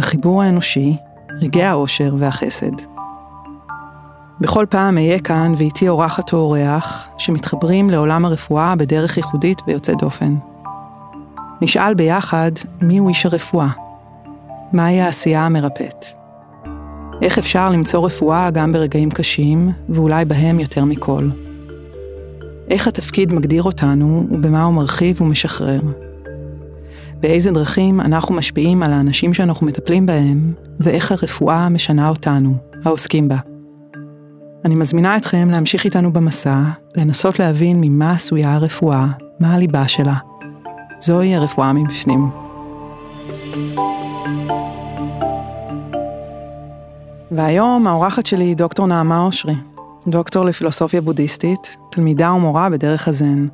החיבור 0.00 0.42
האנושי, 0.42 0.96
רגעי 1.42 1.64
האושר 1.64 2.14
והחסד. 2.18 2.72
בכל 4.40 4.66
פעם 4.68 4.98
אהיה 4.98 5.18
כאן 5.18 5.54
ואיתי 5.58 5.88
אורחת 5.88 6.32
או 6.32 6.38
אורח 6.38 7.08
שמתחברים 7.18 7.90
לעולם 7.90 8.24
הרפואה 8.24 8.76
בדרך 8.76 9.16
ייחודית 9.16 9.62
ויוצאת 9.66 9.96
דופן. 9.98 10.34
נשאל 11.60 11.94
ביחד 11.94 12.50
מיהו 12.82 13.08
איש 13.08 13.26
הרפואה, 13.26 13.68
מהי 14.72 15.00
העשייה 15.00 15.46
המרפאת. 15.46 16.04
איך 17.22 17.38
אפשר 17.38 17.70
למצוא 17.70 18.06
רפואה 18.06 18.50
גם 18.50 18.72
ברגעים 18.72 19.10
קשים, 19.10 19.70
ואולי 19.88 20.24
בהם 20.24 20.60
יותר 20.60 20.84
מכל. 20.84 21.28
איך 22.70 22.88
התפקיד 22.88 23.32
מגדיר 23.32 23.62
אותנו 23.62 24.26
ובמה 24.30 24.64
הוא 24.64 24.74
מרחיב 24.74 25.22
ומשחרר. 25.22 25.80
באיזה 27.20 27.50
דרכים 27.50 28.00
אנחנו 28.00 28.34
משפיעים 28.34 28.82
על 28.82 28.92
האנשים 28.92 29.34
שאנחנו 29.34 29.66
מטפלים 29.66 30.06
בהם, 30.06 30.52
ואיך 30.80 31.12
הרפואה 31.12 31.68
משנה 31.68 32.08
אותנו, 32.08 32.54
העוסקים 32.84 33.28
בה. 33.28 33.36
אני 34.64 34.74
מזמינה 34.74 35.16
אתכם 35.16 35.48
להמשיך 35.50 35.84
איתנו 35.84 36.12
במסע, 36.12 36.62
לנסות 36.96 37.38
להבין 37.38 37.80
ממה 37.80 38.12
עשויה 38.12 38.54
הרפואה, 38.54 39.06
מה 39.40 39.54
הליבה 39.54 39.88
שלה. 39.88 40.14
זוהי 41.00 41.34
הרפואה 41.34 41.72
מבפנים. 41.72 42.30
והיום 47.30 47.86
האורחת 47.86 48.26
שלי 48.26 48.44
היא 48.44 48.56
דוקטור 48.56 48.86
נעמה 48.86 49.20
אושרי, 49.20 49.54
דוקטור 50.06 50.44
לפילוסופיה 50.44 51.00
בודהיסטית, 51.00 51.76
תלמידה 51.90 52.32
ומורה 52.32 52.70
בדרך 52.70 53.08
הזן. 53.08 53.46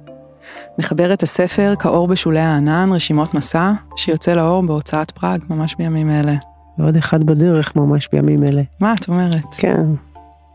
מחברת 0.79 1.23
הספר 1.23 1.75
כאור 1.79 2.09
בשולי 2.09 2.41
הענן, 2.41 2.89
רשימות 2.93 3.35
מסע, 3.35 3.73
שיוצא 3.97 4.35
לאור 4.35 4.63
בהוצאת 4.63 5.11
פראג 5.11 5.45
ממש 5.51 5.75
בימים 5.75 6.11
אלה. 6.11 6.35
ועוד 6.79 6.97
אחד 6.97 7.23
בדרך 7.23 7.77
ממש 7.77 8.09
בימים 8.13 8.45
אלה. 8.45 8.63
מה 8.81 8.95
את 8.95 9.09
אומרת? 9.09 9.55
כן. 9.57 9.85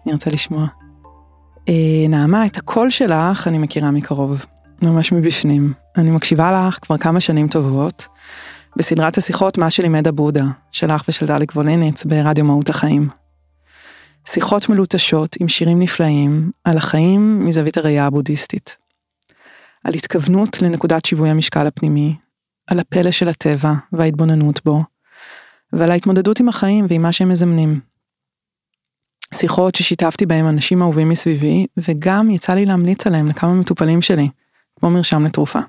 אני 0.06 0.14
רוצה 0.14 0.30
לשמוע. 0.30 0.68
אה, 1.70 2.08
נעמה, 2.10 2.46
את 2.46 2.58
הקול 2.58 2.90
שלך 2.90 3.48
אני 3.48 3.58
מכירה 3.58 3.92
מקרוב, 3.92 4.46
ממש 4.82 5.12
מבפנים. 5.12 5.74
אני 5.98 6.12
מקשיבה 6.12 6.52
לך 6.52 6.80
כבר 6.82 6.98
כמה 6.98 7.20
שנים 7.20 7.48
טובות, 7.48 8.08
בסדרת 8.78 9.18
השיחות 9.18 9.58
מה 9.58 9.70
שלימד 9.70 10.08
הבודה, 10.08 10.46
שלך 10.72 11.04
ושל 11.10 11.26
דליק 11.26 11.56
ווליניץ 11.56 12.06
ברדיו 12.06 12.46
מהות 12.46 12.70
החיים. 12.70 13.08
שיחות 14.28 14.70
מלוטשות 14.70 15.36
עם 15.40 15.48
שירים 15.48 15.80
נפלאים 15.80 16.52
על 16.64 16.78
החיים 16.78 17.46
מזווית 17.46 17.78
הראייה 17.78 18.06
הבודהיסטית. 18.06 18.78
על 19.84 19.94
התכוונות 19.94 20.62
לנקודת 20.62 21.06
שיווי 21.06 21.30
המשקל 21.30 21.68
הפנימי, 21.68 22.16
על 22.68 22.80
הפלא 22.80 23.12
של 23.12 23.28
הטבע 23.28 23.74
וההתבוננות 23.94 24.64
בו, 24.66 24.84
ועל 25.74 25.92
ההתמודדות 25.92 26.40
עם 26.40 26.50
החיים 26.50 26.86
ועם 26.90 27.02
מה 27.02 27.12
שהם 27.12 27.30
מזמנים. 27.30 27.80
שיחות 29.34 29.76
ששיתפתי 29.76 30.26
בהם 30.26 30.48
אנשים 30.48 30.82
אהובים 30.82 31.10
מסביבי, 31.10 31.66
וגם 31.78 32.30
יצא 32.30 32.54
לי 32.54 32.66
להמליץ 32.66 33.08
עליהם 33.08 33.28
לכמה 33.28 33.54
מטופלים 33.54 34.02
שלי, 34.02 34.30
כמו 34.80 34.90
מרשם 34.90 35.26
לתרופה. 35.26 35.60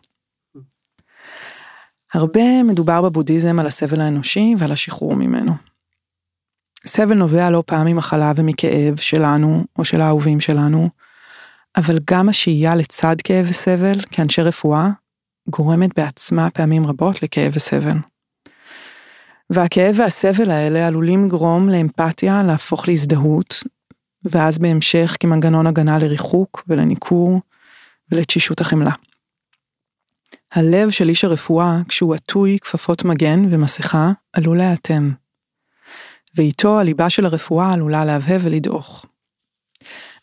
הרבה 2.15 2.63
מדובר 2.63 3.03
בבודהיזם 3.03 3.59
על 3.59 3.67
הסבל 3.67 4.01
האנושי 4.01 4.55
ועל 4.59 4.73
השחרור 4.73 5.17
ממנו. 5.17 5.53
סבל 6.87 7.15
נובע 7.15 7.51
לא 7.51 7.63
פעם 7.67 7.87
ממחלה 7.87 8.33
ומכאב 8.37 8.97
שלנו 8.97 9.65
או 9.79 9.85
של 9.85 10.01
האהובים 10.01 10.41
שלנו, 10.41 10.89
אבל 11.77 11.99
גם 12.11 12.29
השהייה 12.29 12.75
לצד 12.75 13.17
כאב 13.25 13.47
וסבל 13.49 14.01
כאנשי 14.11 14.43
רפואה 14.43 14.89
גורמת 15.49 15.91
בעצמה 15.97 16.51
פעמים 16.51 16.87
רבות 16.87 17.23
לכאב 17.23 17.53
וסבל. 17.55 17.97
והכאב 19.51 19.95
והסבל 19.99 20.51
האלה 20.51 20.87
עלולים 20.87 21.25
לגרום 21.25 21.69
לאמפתיה 21.69 22.43
להפוך 22.43 22.89
להזדהות, 22.89 23.63
ואז 24.25 24.59
בהמשך 24.59 25.17
כמנגנון 25.21 25.67
הגנה 25.67 25.99
לריחוק 25.99 26.65
ולניכור 26.69 27.41
ולתשישות 28.13 28.61
החמלה. 28.61 28.93
הלב 30.53 30.91
של 30.91 31.09
איש 31.09 31.25
הרפואה, 31.25 31.79
כשהוא 31.89 32.15
עטוי 32.15 32.59
כפפות 32.61 33.05
מגן 33.05 33.45
ומסכה, 33.51 34.11
עלול 34.33 34.59
להיאטם. 34.59 35.11
ואיתו 36.35 36.81
הליבה 36.81 37.11
של 37.11 37.27
הרפואה 37.27 37.73
עלולה 37.73 38.05
להבהב 38.05 38.41
ולדעוך. 38.45 39.07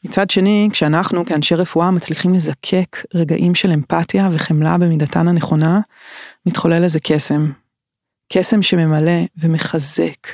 מצד 0.03 0.29
שני, 0.29 0.69
כשאנחנו 0.71 1.25
כאנשי 1.25 1.55
רפואה 1.55 1.91
מצליחים 1.91 2.33
לזקק 2.33 2.97
רגעים 3.13 3.55
של 3.55 3.71
אמפתיה 3.71 4.29
וחמלה 4.31 4.77
במידתן 4.77 5.27
הנכונה, 5.27 5.79
מתחולל 6.45 6.83
איזה 6.83 6.99
קסם. 6.99 7.51
קסם 8.33 8.61
שממלא 8.61 9.21
ומחזק, 9.37 10.27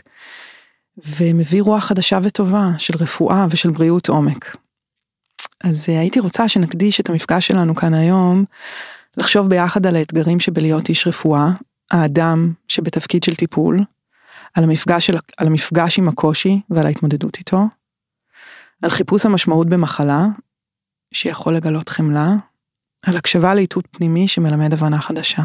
ומביא 0.98 1.62
רוח 1.62 1.86
חדשה 1.86 2.20
וטובה 2.24 2.70
של 2.78 2.94
רפואה 3.00 3.46
ושל 3.50 3.70
בריאות 3.70 4.10
עומק. 4.10 4.56
אז 5.64 5.90
אה, 5.90 6.00
הייתי 6.00 6.20
רוצה 6.20 6.50
שנקדיש 6.50 7.00
את 7.00 7.10
המפגש 7.10 7.48
שלנו 7.48 7.76
כאן 7.76 7.94
היום, 7.94 8.46
לחשוב 9.18 9.48
ביחד 9.48 9.86
על 9.86 9.96
האתגרים 9.96 10.40
שבלהיות 10.40 10.90
איש 10.90 11.08
רפואה, 11.08 11.50
האדם 11.92 12.54
שבתפקיד 12.68 13.24
של 13.24 13.36
טיפול, 13.36 13.84
על 14.54 14.64
המפגש, 14.64 15.06
של, 15.06 15.18
על 15.38 15.48
המפגש 15.48 16.00
עם 16.00 16.08
הקושי 16.08 16.62
ועל 16.70 16.86
ההתמודדות 16.86 17.38
איתו, 17.38 17.66
על 18.82 18.90
חיפוש 18.90 19.26
המשמעות 19.26 19.70
במחלה, 19.70 20.26
שיכול 21.14 21.56
לגלות 21.56 21.90
חמלה, 21.90 22.30
על 23.06 23.18
הקשבה 23.18 23.54
לאיתות 23.54 23.88
פנימי 23.92 24.28
שמלמד 24.28 24.74
הבנה 24.74 25.02
חדשה, 25.02 25.44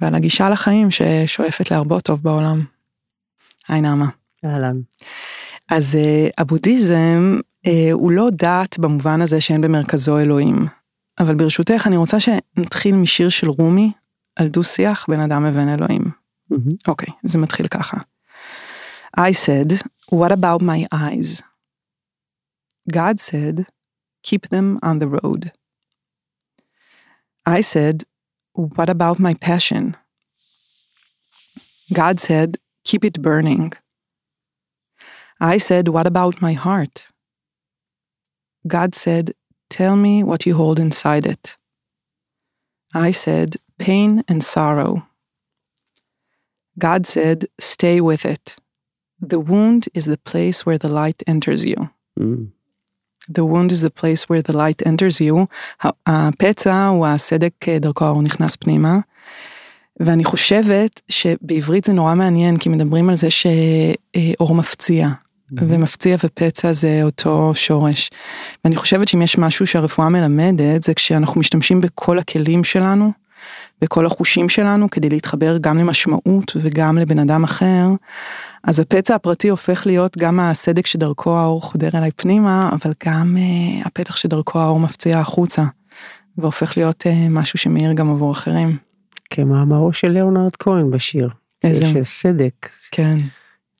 ועל 0.00 0.14
הגישה 0.14 0.48
לחיים 0.48 0.88
ששואפת 0.90 1.70
להרבות 1.70 2.02
טוב 2.02 2.22
בעולם. 2.22 2.64
היי 3.68 3.80
נעמה. 3.80 4.06
אהלן. 4.44 4.80
אז 5.68 5.94
uh, 5.94 6.32
הבודהיזם 6.38 7.38
uh, 7.66 7.70
הוא 7.92 8.12
לא 8.12 8.28
דת 8.32 8.78
במובן 8.78 9.22
הזה 9.22 9.40
שאין 9.40 9.60
במרכזו 9.60 10.18
אלוהים, 10.18 10.66
אבל 11.18 11.34
ברשותך 11.34 11.86
אני 11.86 11.96
רוצה 11.96 12.16
שנתחיל 12.20 12.94
משיר 12.94 13.28
של 13.28 13.48
רומי 13.48 13.92
על 14.36 14.48
דו 14.48 14.64
שיח 14.64 15.06
בין 15.08 15.20
אדם 15.20 15.44
לבין 15.44 15.68
אלוהים. 15.68 16.02
אוקיי, 16.88 17.08
mm-hmm. 17.08 17.12
okay, 17.12 17.28
זה 17.28 17.38
מתחיל 17.38 17.66
ככה. 17.68 17.96
I 19.20 19.32
said, 19.32 19.72
what 20.12 20.30
about 20.30 20.62
my 20.62 20.94
eyes? 20.94 21.42
God 22.90 23.20
said, 23.20 23.66
keep 24.22 24.48
them 24.48 24.78
on 24.82 24.98
the 24.98 25.08
road. 25.08 25.52
I 27.44 27.60
said, 27.60 28.04
what 28.52 28.88
about 28.88 29.18
my 29.18 29.34
passion? 29.34 29.96
God 31.92 32.20
said, 32.20 32.58
keep 32.84 33.04
it 33.04 33.22
burning. 33.22 33.72
I 35.40 35.58
said, 35.58 35.88
what 35.88 36.06
about 36.06 36.40
my 36.40 36.54
heart? 36.54 37.08
God 38.66 38.94
said, 38.94 39.32
tell 39.70 39.96
me 39.96 40.24
what 40.24 40.46
you 40.46 40.54
hold 40.54 40.78
inside 40.78 41.26
it. 41.26 41.56
I 42.94 43.10
said, 43.10 43.56
pain 43.78 44.24
and 44.26 44.42
sorrow. 44.42 45.06
God 46.78 47.06
said, 47.06 47.46
stay 47.58 48.00
with 48.00 48.24
it. 48.24 48.56
The 49.20 49.40
wound 49.40 49.88
is 49.94 50.06
the 50.06 50.18
place 50.18 50.66
where 50.66 50.78
the 50.78 50.88
light 50.88 51.22
enters 51.26 51.64
you. 51.64 51.90
Mm. 52.18 52.52
The 53.32 53.44
wound 53.44 53.72
is 53.72 53.82
the 53.82 53.90
place 53.90 54.22
where 54.28 54.42
the 54.42 54.56
light 54.56 54.86
enters 54.86 55.20
you. 55.20 55.46
הפצע 56.06 56.86
הוא 56.86 57.06
הסדק 57.06 57.52
דרכו 57.80 58.04
האור 58.04 58.22
נכנס 58.22 58.56
פנימה. 58.56 58.98
ואני 60.00 60.24
חושבת 60.24 61.00
שבעברית 61.08 61.84
זה 61.84 61.92
נורא 61.92 62.14
מעניין 62.14 62.56
כי 62.56 62.68
מדברים 62.68 63.08
על 63.08 63.16
זה 63.16 63.28
שאור 63.30 64.54
מפציע. 64.54 65.08
Mm-hmm. 65.08 65.62
ומפציע 65.68 66.16
ופצע 66.24 66.72
זה 66.72 67.00
אותו 67.02 67.52
שורש. 67.54 68.10
ואני 68.64 68.76
חושבת 68.76 69.08
שאם 69.08 69.22
יש 69.22 69.38
משהו 69.38 69.66
שהרפואה 69.66 70.08
מלמדת 70.08 70.82
זה 70.82 70.94
כשאנחנו 70.94 71.40
משתמשים 71.40 71.80
בכל 71.80 72.18
הכלים 72.18 72.64
שלנו, 72.64 73.12
בכל 73.80 74.06
החושים 74.06 74.48
שלנו 74.48 74.90
כדי 74.90 75.08
להתחבר 75.08 75.58
גם 75.58 75.78
למשמעות 75.78 76.56
וגם 76.62 76.98
לבן 76.98 77.18
אדם 77.18 77.44
אחר, 77.44 77.86
אז 78.66 78.80
הפצע 78.80 79.14
הפרטי 79.14 79.48
הופך 79.48 79.86
להיות 79.86 80.18
גם 80.18 80.40
הסדק 80.40 80.86
שדרכו 80.86 81.36
האור 81.36 81.62
חודר 81.62 81.88
אליי 81.94 82.10
פנימה, 82.10 82.70
אבל 82.72 82.92
גם 83.06 83.36
uh, 83.36 83.86
הפתח 83.86 84.16
שדרכו 84.16 84.58
האור 84.58 84.80
מפציע 84.80 85.18
החוצה, 85.18 85.62
והופך 86.38 86.76
להיות 86.76 87.06
uh, 87.06 87.30
משהו 87.30 87.58
שמאיר 87.58 87.92
גם 87.92 88.10
עבור 88.10 88.32
אחרים. 88.32 88.76
כמאמרו 89.30 89.92
של 89.92 90.08
ליאונרד 90.08 90.56
כהן 90.56 90.90
בשיר. 90.90 91.28
איזה? 91.64 91.88
של 91.88 92.04
סדק. 92.04 92.68
כן. 92.90 93.16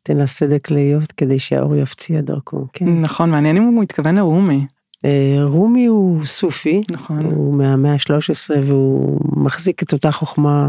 תן 0.03 0.17
לסדק 0.17 0.71
להיות 0.71 1.13
כדי 1.13 1.39
שהאור 1.39 1.77
יפציע 1.77 2.21
דרכו, 2.21 2.67
כן. 2.73 3.01
נכון, 3.01 3.31
מעניין 3.31 3.57
אם 3.57 3.63
הוא 3.63 3.83
מתכוון 3.83 4.15
לרומי. 4.15 4.67
אה, 5.07 5.45
רומי 5.45 5.87
הוא 5.87 6.25
סופי, 6.25 6.81
נכון. 6.91 7.25
הוא 7.25 7.55
מהמאה 7.55 7.93
ה-13 7.93 8.59
והוא 8.67 9.21
מחזיק 9.37 9.83
את 9.83 9.93
אותה 9.93 10.13
חוכמה. 10.13 10.69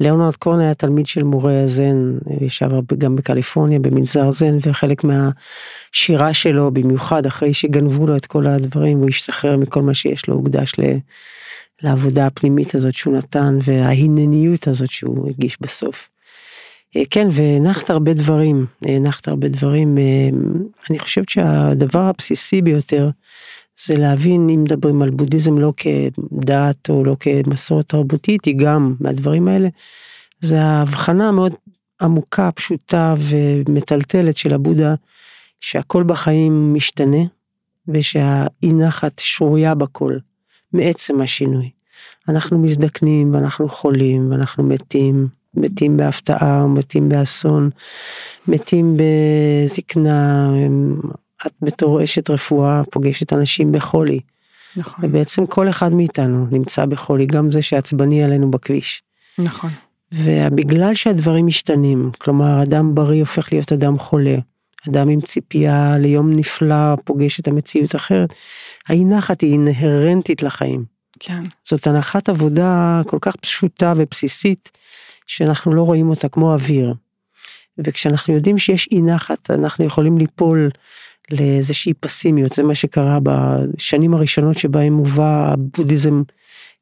ליאונרד 0.00 0.36
קורן 0.36 0.60
היה 0.60 0.74
תלמיד 0.74 1.06
של 1.06 1.22
מורה 1.22 1.62
הזן, 1.62 2.18
ישב 2.40 2.72
הרבה 2.72 2.96
גם 2.96 3.16
בקליפורניה 3.16 3.78
במנזר 3.78 4.32
זן 4.32 4.56
וחלק 4.62 5.04
מהשירה 5.04 6.34
שלו 6.34 6.70
במיוחד 6.70 7.26
אחרי 7.26 7.54
שגנבו 7.54 8.06
לו 8.06 8.16
את 8.16 8.26
כל 8.26 8.46
הדברים 8.46 8.98
הוא 8.98 9.08
השתחרר 9.08 9.56
מכל 9.56 9.82
מה 9.82 9.94
שיש 9.94 10.28
לו 10.28 10.34
הוקדש 10.34 10.72
ל... 10.78 10.82
לעבודה 11.82 12.26
הפנימית 12.26 12.74
הזאת 12.74 12.94
שהוא 12.94 13.14
נתן 13.14 13.58
וההנניות 13.64 14.68
הזאת 14.68 14.90
שהוא 14.90 15.30
הגיש 15.30 15.56
בסוף. 15.60 16.08
אה, 16.96 17.02
כן 17.10 17.28
והנחת 17.32 17.90
הרבה 17.90 18.14
דברים 18.14 18.66
הנחת 18.82 19.28
הרבה 19.28 19.48
דברים 19.48 19.98
אה, 19.98 20.28
אני 20.90 20.98
חושבת 20.98 21.28
שהדבר 21.28 22.00
הבסיסי 22.00 22.62
ביותר 22.62 23.10
זה 23.86 23.94
להבין 23.94 24.48
אם 24.50 24.62
מדברים 24.64 25.02
על 25.02 25.10
בודהיזם 25.10 25.58
לא 25.58 25.72
כדת 25.76 26.90
או 26.90 27.04
לא 27.04 27.16
כמסורת 27.20 27.88
תרבותית 27.88 28.44
היא 28.44 28.58
גם 28.58 28.94
מהדברים 29.00 29.48
האלה. 29.48 29.68
זה 30.40 30.60
ההבחנה 30.62 31.28
המאוד 31.28 31.52
עמוקה 32.00 32.50
פשוטה 32.54 33.14
ומטלטלת 33.18 34.36
של 34.36 34.54
הבודה 34.54 34.94
שהכל 35.60 36.02
בחיים 36.02 36.74
משתנה 36.74 37.22
ושהאי 37.88 38.72
נחת 38.72 39.18
שרויה 39.18 39.74
בכל 39.74 40.16
מעצם 40.72 41.20
השינוי. 41.20 41.70
אנחנו 42.28 42.58
מזדקנים 42.58 43.34
ואנחנו 43.34 43.68
חולים 43.68 44.30
ואנחנו 44.30 44.64
מתים 44.64 45.28
מתים 45.54 45.96
בהפתעה 45.96 46.66
מתים 46.66 47.08
באסון 47.08 47.70
מתים 48.48 48.96
בזקנה 48.96 50.50
את 51.46 51.52
בתור 51.62 52.04
אשת 52.04 52.30
רפואה 52.30 52.82
פוגשת 52.90 53.32
אנשים 53.32 53.72
בחולי. 53.72 54.20
נכון. 54.76 55.04
ובעצם 55.04 55.46
כל 55.46 55.68
אחד 55.68 55.92
מאיתנו 55.92 56.46
נמצא 56.52 56.84
בחולי, 56.84 57.26
גם 57.26 57.52
זה 57.52 57.62
שעצבני 57.62 58.24
עלינו 58.24 58.50
בכביש. 58.50 59.02
נכון. 59.38 59.70
ובגלל 60.12 60.94
שהדברים 60.94 61.46
משתנים, 61.46 62.10
כלומר 62.18 62.62
אדם 62.62 62.94
בריא 62.94 63.20
הופך 63.20 63.52
להיות 63.52 63.72
אדם 63.72 63.98
חולה, 63.98 64.36
אדם 64.88 65.08
עם 65.08 65.20
ציפייה 65.20 65.98
ליום 65.98 66.32
נפלא 66.32 66.96
פוגש 67.04 67.40
את 67.40 67.48
המציאות 67.48 67.96
אחרת, 67.96 68.34
האי 68.88 69.04
נחת 69.04 69.40
היא 69.40 69.52
אינהרנטית 69.52 70.42
לחיים. 70.42 70.84
כן. 71.20 71.42
זאת 71.64 71.86
הנחת 71.86 72.28
עבודה 72.28 73.00
כל 73.06 73.18
כך 73.20 73.36
פשוטה 73.36 73.92
ובסיסית, 73.96 74.70
שאנחנו 75.26 75.74
לא 75.74 75.82
רואים 75.82 76.10
אותה 76.10 76.28
כמו 76.28 76.52
אוויר. 76.52 76.94
וכשאנחנו 77.78 78.34
יודעים 78.34 78.58
שיש 78.58 78.88
אי 78.92 79.02
נחת, 79.02 79.50
אנחנו 79.50 79.84
יכולים 79.84 80.18
ליפול 80.18 80.70
לאיזושהי 81.32 81.94
פסימיות, 81.94 82.52
זה 82.52 82.62
מה 82.62 82.74
שקרה 82.74 83.18
בשנים 83.22 84.14
הראשונות 84.14 84.58
שבהם 84.58 84.94
הובא 84.96 85.52
הבודהיזם 85.52 86.22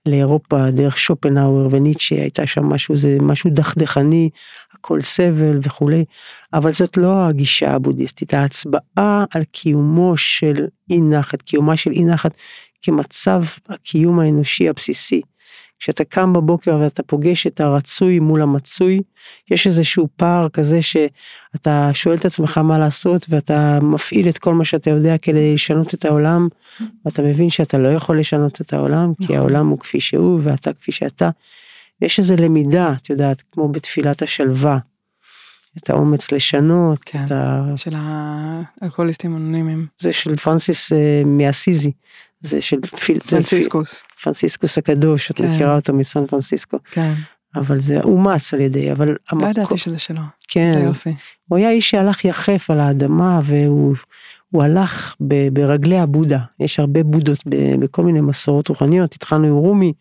לאירופה 0.07 0.71
דרך 0.71 0.99
שופנהאואר 0.99 1.69
וניטשה, 1.71 2.15
הייתה 2.15 2.47
שם 2.47 2.65
משהו, 2.65 2.97
זה 2.97 3.17
משהו 3.21 3.51
דכדכני, 3.51 4.31
הכל 4.73 5.03
סבל 5.03 5.59
וכולי, 5.63 6.05
אבל 6.53 6.73
זאת 6.73 6.97
לא 6.97 7.27
הגישה 7.27 7.75
הבודהיסטית, 7.75 8.35
ההצבעה 8.35 9.25
על 9.35 9.45
קיומו 9.45 10.17
של 10.17 10.67
אי 10.91 11.01
נחת, 11.01 11.43
קיומה 11.43 11.77
של 11.77 11.91
אי 11.91 12.05
נחת 12.05 12.33
כמצב 12.83 13.43
הקיום 13.69 14.21
האנושי 14.21 14.69
הבסיסי. 14.69 15.21
כשאתה 15.79 16.05
קם 16.05 16.33
בבוקר 16.33 16.79
ואתה 16.81 17.03
פוגש 17.03 17.47
את 17.47 17.61
הרצוי 17.61 18.19
מול 18.19 18.43
המצוי, 18.43 19.01
יש 19.51 19.67
איזשהו 19.67 20.09
פער 20.17 20.49
כזה 20.49 20.83
שאתה 20.83 21.91
שואל 21.93 22.17
את 22.17 22.25
עצמך 22.25 22.59
מה 22.59 22.79
לעשות 22.79 23.27
ואתה 23.29 23.79
מפעיל 23.83 24.29
את 24.29 24.39
כל 24.39 24.55
מה 24.55 24.65
שאתה 24.65 24.91
יודע 24.91 25.19
כדי 25.19 25.55
לשנות 25.55 25.95
את 25.95 26.05
העולם, 26.05 26.49
ואתה 27.05 27.23
מבין 27.23 27.51
שאתה 27.51 27.79
לא 27.79 27.89
יכול 27.89 28.21
לשנות 28.21 28.61
את 28.61 28.73
העולם, 28.73 29.15
כי 29.15 29.25
נכון. 29.25 29.37
העולם 29.37 29.69
הוא 29.69 29.79
כפי 29.79 30.01
שהוא 30.01 30.41
ואתה 30.43 30.73
כפי 30.73 30.93
שאתה. 30.93 31.31
יש 32.03 32.19
איזה 32.19 32.37
למידה, 32.37 32.93
את 33.03 33.11
יודעת, 33.11 33.43
כמו 33.53 33.69
בתפילת 33.69 34.23
השלווה, 34.23 34.79
את 35.79 35.91
האומץ 35.91 36.33
לשנות, 36.33 36.99
כן. 37.05 37.19
את 37.27 37.33
ה... 37.33 37.63
של 37.77 37.93
האלכוהוליסטים 37.97 39.37
אנונימיים. 39.37 39.87
זה 39.99 40.13
של 40.13 40.37
פרנסיס 40.37 40.93
אה, 40.93 41.23
מאסיזי, 41.27 41.93
זה 42.41 42.61
של 42.61 42.77
פיל... 42.81 43.21
פרנציסקוס. 43.21 44.03
פרנסיסקוס 44.23 44.79
הקדוש, 44.79 45.31
את 45.31 45.37
כן. 45.37 45.53
מכירה 45.53 45.75
אותו 45.75 45.95
מסן 45.95 46.27
פרנסיסקו, 46.27 46.79
כן. 46.91 47.15
אבל 47.55 47.81
זה 47.81 48.01
אומץ 48.01 48.55
על 48.55 48.61
ידי, 48.61 48.93
אבל 48.93 49.09
לא 49.09 49.15
המקום, 49.31 49.51
ידעתי 49.51 49.79
שזה 49.79 49.99
שלו. 49.99 50.21
כן, 50.49 50.69
זה 50.71 50.79
יופי. 50.79 51.15
הוא 51.49 51.59
היה 51.59 51.71
איש 51.71 51.91
שהלך 51.91 52.25
יחף 52.25 52.71
על 52.71 52.81
האדמה 52.81 53.41
והוא 53.45 53.97
הוא 54.51 54.63
הלך 54.63 55.15
ב, 55.21 55.49
ברגלי 55.53 55.99
הבודה, 55.99 56.39
יש 56.61 56.79
הרבה 56.79 57.03
בודות 57.03 57.39
ב, 57.47 57.81
בכל 57.81 58.03
מיני 58.03 58.21
מסורות 58.21 58.69
רוחניות, 58.69 59.15
התחלנו 59.15 59.47
עם 59.47 59.55
רומי, 59.55 59.93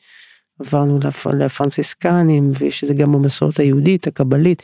עברנו 0.59 0.99
לפ, 0.99 1.27
לפרנסיסקנים 1.27 2.51
ויש 2.59 2.83
את 2.83 2.87
זה 2.87 2.93
גם 2.93 3.11
במסורת 3.11 3.59
היהודית, 3.59 4.07
הקבלית, 4.07 4.63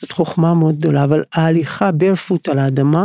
זאת 0.00 0.12
חוכמה 0.12 0.54
מאוד 0.54 0.78
גדולה, 0.78 1.04
אבל 1.04 1.22
ההליכה 1.34 1.92
ברפוט 1.92 2.48
על 2.48 2.58
האדמה, 2.58 3.04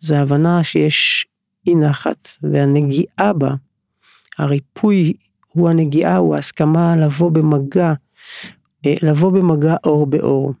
זה 0.00 0.20
הבנה 0.20 0.64
שיש 0.64 1.26
אי 1.66 1.74
נחת 1.74 2.28
והנגיעה 2.42 3.32
בה, 3.32 3.54
הריפוי 4.38 5.12
הוא 5.52 5.70
הנגיעה, 5.70 6.16
הוא 6.16 6.34
ההסכמה 6.34 6.96
לבוא 6.96 7.30
במגע, 7.30 7.92
אה, 8.86 8.94
לבוא 9.02 9.32
במגע 9.32 9.76
אור 9.84 10.06
באור. 10.06 10.52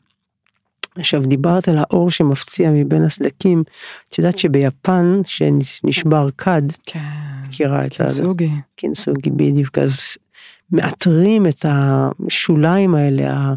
עכשיו 0.96 1.22
דיברת 1.26 1.68
על 1.68 1.78
האור 1.78 2.10
שמפציע 2.10 2.70
מבין 2.70 3.04
הסדקים, 3.04 3.62
את 4.08 4.18
יודעת 4.18 4.38
שביפן 4.38 5.20
שנשבר 5.24 6.28
כד, 6.38 6.62
כן. 6.86 7.00
מכירה 7.48 7.86
את 7.86 8.00
ה... 8.00 8.04
קיצוגי. 8.04 8.50
קינסוגי 8.76 9.30
בדיוק, 9.30 9.78
אז 9.78 9.98
מאתרים 10.72 11.46
את 11.46 11.66
השוליים 11.68 12.94
האלה, 12.94 13.54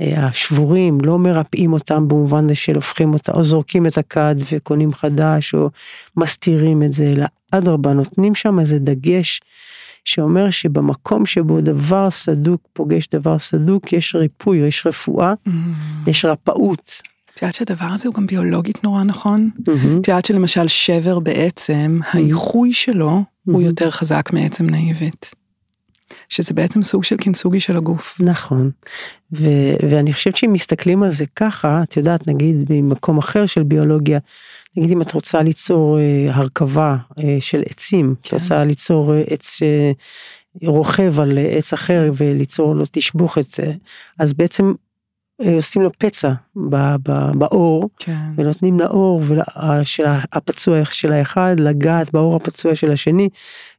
השבורים, 0.00 0.98
לא 1.00 1.18
מרפאים 1.18 1.72
אותם 1.72 2.08
במובן 2.08 2.48
זה 2.48 2.54
של 2.54 2.74
הופכים 2.74 3.12
אותם, 3.12 3.32
או 3.32 3.44
זורקים 3.44 3.86
את 3.86 3.98
הכד 3.98 4.34
וקונים 4.52 4.92
חדש, 4.92 5.54
או 5.54 5.70
מסתירים 6.16 6.82
את 6.82 6.92
זה, 6.92 7.04
אלא 7.12 7.26
אדרבה, 7.50 7.92
נותנים 7.92 8.34
שם 8.34 8.60
איזה 8.60 8.78
דגש 8.78 9.40
שאומר 10.04 10.50
שבמקום 10.50 11.26
שבו 11.26 11.60
דבר 11.60 12.10
סדוק 12.10 12.60
פוגש 12.72 13.08
דבר 13.14 13.38
סדוק, 13.38 13.92
יש 13.92 14.14
ריפוי, 14.14 14.58
יש 14.58 14.86
רפואה, 14.86 15.32
Mm. 15.46 15.50
יש 16.06 16.24
רפאות. 16.24 17.02
את 17.34 17.42
יודעת 17.42 17.54
שהדבר 17.54 17.84
הזה 17.86 18.08
הוא 18.08 18.14
גם 18.14 18.26
ביולוגית 18.26 18.84
נורא 18.84 19.02
נכון? 19.02 19.50
מהמם. 19.66 20.00
את 20.00 20.08
יודעת 20.08 20.24
שלמשל 20.24 20.68
שבר 20.68 21.18
בעצם, 21.18 22.00
האיחוי 22.12 22.72
שלו 22.72 23.22
הוא 23.44 23.62
Mhm. 23.62 23.64
יותר 23.64 23.90
חזק 23.90 24.30
מעצם 24.32 24.66
נאיבית. 24.70 25.34
שזה 26.28 26.54
בעצם 26.54 26.82
סוג 26.82 27.04
של 27.04 27.16
קינצוגי 27.16 27.60
של 27.60 27.76
הגוף. 27.76 28.20
נכון, 28.20 28.70
ו- 29.32 29.76
ואני 29.90 30.12
חושבת 30.12 30.36
שאם 30.36 30.52
מסתכלים 30.52 31.02
על 31.02 31.10
זה 31.10 31.24
ככה, 31.36 31.82
את 31.82 31.96
יודעת, 31.96 32.26
נגיד 32.26 32.56
ממקום 32.70 33.18
אחר 33.18 33.46
של 33.46 33.62
ביולוגיה, 33.62 34.18
נגיד 34.76 34.90
אם 34.90 35.02
את 35.02 35.12
רוצה 35.12 35.42
ליצור 35.42 35.98
אה, 35.98 36.34
הרכבה 36.34 36.96
אה, 37.18 37.36
של 37.40 37.62
עצים, 37.70 38.14
את 38.20 38.26
כן. 38.26 38.36
רוצה 38.36 38.64
ליצור 38.64 39.14
אה, 39.14 39.22
עץ 39.26 39.60
שרוכב 40.62 41.20
על 41.20 41.38
אה, 41.38 41.48
עץ 41.48 41.72
אחר 41.72 42.10
וליצור 42.16 42.74
לו 42.74 42.84
תשבוכת, 42.90 43.60
אה, 43.60 43.72
אז 44.18 44.34
בעצם 44.34 44.64
אה, 44.68 44.72
עושים 45.56 45.82
לו 45.82 45.90
פצע 45.98 46.32
ב- 46.56 46.96
ב- 47.02 47.32
בעור, 47.38 47.90
כן. 47.98 48.16
ונותנים 48.36 48.80
לאור 48.80 49.22
ול- 49.26 49.40
של 49.84 50.04
הפצוע 50.32 50.84
של 50.84 51.12
האחד 51.12 51.56
לגעת 51.58 52.12
באור 52.12 52.36
הפצוע 52.36 52.74
של 52.74 52.92
השני, 52.92 53.28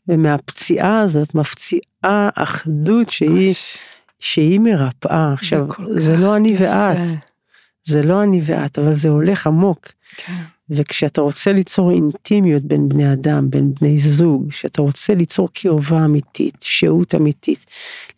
ומהפציעה 0.08 1.00
הזאת 1.02 1.36
מפציעה 1.36 2.30
אחדות 2.36 3.10
שהיא, 3.10 3.50
אוש, 3.50 3.78
שהיא 4.20 4.60
מרפאה. 4.60 5.34
עכשיו, 5.34 5.66
זה 5.96 6.14
כך 6.14 6.20
לא 6.20 6.36
אני 6.36 6.50
יפה. 6.50 6.64
ואת, 6.64 6.98
זה 7.84 8.02
לא 8.04 8.24
אני 8.24 8.42
ואת, 8.44 8.80
אבל 8.80 8.94
זה 8.94 9.10
הולך 9.10 9.48
עמוק. 9.48 9.88
כן. 10.18 10.34
וכשאתה 10.70 11.22
רוצה 11.22 11.54
ליצור 11.54 11.92
אינטימיות 11.92 12.64
בין 12.64 12.90
בני 12.90 13.14
אדם, 13.14 13.50
בין 13.50 13.74
בני 13.82 13.98
זוג, 13.98 14.52
שאתה 14.52 14.82
רוצה 14.82 15.14
ליצור 15.14 15.50
קרבה 15.54 16.06
אמיתית, 16.06 16.58
שהות 16.62 17.16
אמיתית, 17.16 17.66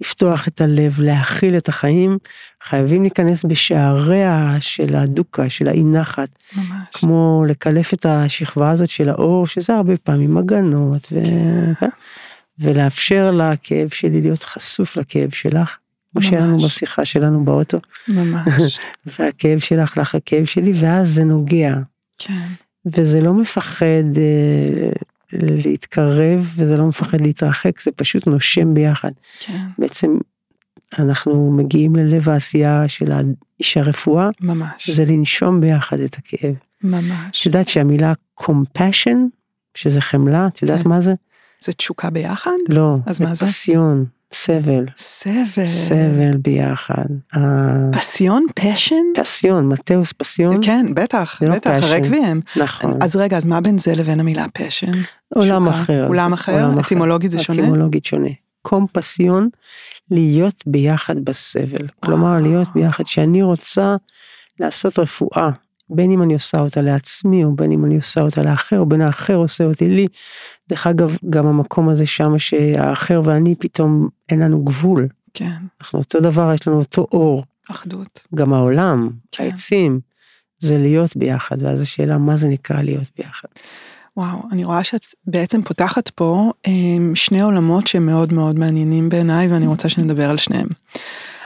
לפתוח 0.01 0.47
את 0.47 0.61
הלב, 0.61 0.99
להכיל 0.99 1.57
את 1.57 1.69
החיים, 1.69 2.17
חייבים 2.63 3.01
להיכנס 3.01 3.45
בשעריה 3.45 4.57
של 4.59 4.95
הדוקה, 4.95 5.49
של 5.49 5.67
האי 5.67 5.83
נחת, 5.83 6.29
ממש. 6.57 6.65
כמו 6.93 7.43
לקלף 7.47 7.93
את 7.93 8.05
השכבה 8.05 8.71
הזאת 8.71 8.89
של 8.89 9.09
האור, 9.09 9.47
שזה 9.47 9.75
הרבה 9.75 9.97
פעמים 9.97 10.37
הגנות, 10.37 11.07
ו... 11.11 11.19
כן. 11.79 11.89
ולאפשר 12.59 13.31
לכאב 13.31 13.89
שלי 13.89 14.21
להיות 14.21 14.43
חשוף 14.43 14.97
לכאב 14.97 15.29
שלך, 15.29 15.77
כמו 16.11 16.21
שהיה 16.21 16.41
לנו. 16.41 16.57
בשיחה 16.57 17.05
שלנו 17.05 17.45
באוטו, 17.45 17.77
ממש. 18.07 18.79
והכאב 19.19 19.59
שלך 19.59 19.97
לך 19.97 20.15
הכאב 20.15 20.45
שלי, 20.45 20.71
ואז 20.75 21.09
זה 21.09 21.23
נוגע. 21.23 21.75
כן. 22.19 22.47
וזה 22.85 23.21
לא 23.21 23.33
מפחד 23.33 24.17
אה, 24.17 24.91
להתקרב 25.33 26.53
וזה 26.55 26.77
לא 26.77 26.87
מפחד 26.87 27.21
להתרחק 27.21 27.81
זה 27.81 27.91
פשוט 27.91 28.27
נושם 28.27 28.73
ביחד 28.73 29.11
כן. 29.39 29.67
בעצם 29.77 30.17
אנחנו 30.99 31.51
מגיעים 31.51 31.95
ללב 31.95 32.29
העשייה 32.29 32.87
של 32.87 33.11
איש 33.59 33.77
הרפואה, 33.77 34.29
ממש, 34.41 34.89
זה 34.89 35.05
לנשום 35.05 35.61
ביחד 35.61 35.99
את 35.99 36.17
הכאב. 36.17 36.55
ממש. 36.83 37.39
את 37.41 37.45
יודעת 37.45 37.67
שהמילה 37.67 38.13
compassion, 38.41 39.17
שזה 39.75 40.01
חמלה, 40.01 40.47
את 40.47 40.61
יודעת 40.61 40.83
כן. 40.83 40.89
מה 40.89 41.01
זה? 41.01 41.13
זה 41.61 41.73
תשוקה 41.73 42.09
ביחד? 42.09 42.51
לא, 42.69 42.95
אז 43.05 43.21
מה 43.21 43.33
זה? 43.33 43.45
פסיון, 43.45 44.05
סבל, 44.33 44.85
סבל. 44.97 45.65
סבל 45.65 46.37
ביחד. 46.37 47.05
פסיון? 47.91 48.45
פשן? 48.55 48.95
פסיון, 49.15 49.67
מתאוס 49.67 50.13
פסיון, 50.17 50.57
כן, 50.61 50.85
בטח, 50.93 51.41
לא 51.41 51.55
בטח. 51.55 51.69
הרקביהם. 51.83 52.41
נכון. 52.55 52.93
אז 53.01 53.15
רגע, 53.15 53.37
אז 53.37 53.45
מה 53.45 53.61
בין 53.61 53.77
זה 53.77 53.95
לבין 53.95 54.19
המילה 54.19 54.45
פשן? 54.53 54.91
עולם 55.35 55.69
תשוקה. 55.69 55.81
אחר. 55.81 56.05
עולם 56.07 56.33
אחר? 56.33 56.63
עולם 56.63 56.79
אטימולוגית 56.79 57.31
זה 57.31 57.43
שונה? 57.43 57.61
אטימולוגית 57.61 58.05
שונה. 58.05 58.29
קומפסיון, 58.61 59.49
להיות 60.11 60.63
ביחד 60.65 61.25
בסבל. 61.25 61.87
כלומר, 61.99 62.39
להיות 62.41 62.67
ביחד, 62.75 63.05
שאני 63.05 63.41
רוצה 63.41 63.95
לעשות 64.59 64.99
רפואה, 64.99 65.49
בין 65.89 66.11
אם 66.11 66.23
אני 66.23 66.33
עושה 66.33 66.59
אותה 66.59 66.81
לעצמי, 66.81 67.43
או 67.43 67.51
בין 67.51 67.71
אם 67.71 67.85
אני 67.85 67.95
עושה 67.95 68.21
אותה 68.21 68.41
לאחר, 68.41 68.79
או 68.79 68.85
בין 68.85 69.01
האחר 69.01 69.35
עושה 69.35 69.63
אותי 69.63 69.85
לי. 69.85 70.07
דרך 70.69 70.87
אגב, 70.87 71.17
גם 71.29 71.47
המקום 71.47 71.89
הזה 71.89 72.05
שם 72.05 72.39
שהאחר 72.39 73.21
ואני 73.25 73.55
פתאום 73.55 74.07
אין 74.29 74.39
לנו 74.39 74.63
גבול. 74.63 75.07
כן, 75.33 75.57
אנחנו 75.81 75.99
אותו 75.99 76.19
דבר, 76.19 76.53
יש 76.53 76.67
לנו 76.67 76.77
אותו 76.79 77.07
אור. 77.11 77.43
אחדות. 77.71 78.27
גם 78.35 78.53
העולם, 78.53 79.09
כן. 79.31 79.43
העצים, 79.43 79.99
זה 80.59 80.77
להיות 80.77 81.15
ביחד, 81.15 81.61
ואז 81.61 81.81
השאלה 81.81 82.17
מה 82.17 82.37
זה 82.37 82.47
נקרא 82.47 82.81
להיות 82.81 83.07
ביחד. 83.17 83.47
וואו, 84.17 84.39
אני 84.51 84.63
רואה 84.63 84.83
שאת 84.83 85.05
בעצם 85.27 85.61
פותחת 85.61 86.09
פה 86.09 86.51
אמ, 86.67 87.11
שני 87.15 87.41
עולמות 87.41 87.87
שמאוד 87.87 88.33
מאוד 88.33 88.59
מעניינים 88.59 89.09
בעיניי 89.09 89.47
ואני 89.47 89.67
רוצה 89.67 89.89
שנדבר 89.89 90.29
על 90.29 90.37
שניהם. 90.37 90.67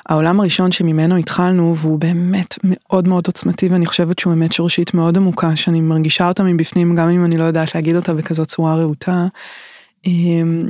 העולם 0.09 0.39
הראשון 0.39 0.71
שממנו 0.71 1.15
התחלנו 1.15 1.75
והוא 1.77 1.99
באמת 1.99 2.55
מאוד 2.63 3.07
מאוד 3.07 3.27
עוצמתי 3.27 3.67
ואני 3.67 3.85
חושבת 3.85 4.19
שהוא 4.19 4.33
אמת 4.33 4.51
שורשית 4.51 4.93
מאוד 4.93 5.17
עמוקה 5.17 5.55
שאני 5.55 5.81
מרגישה 5.81 6.27
אותה 6.27 6.43
מבפנים 6.43 6.95
גם 6.95 7.09
אם 7.09 7.25
אני 7.25 7.37
לא 7.37 7.43
יודעת 7.43 7.75
להגיד 7.75 7.95
אותה 7.95 8.13
בכזאת 8.13 8.47
צורה 8.47 8.75
רהוטה. 8.75 9.27
אמ, 10.07 10.67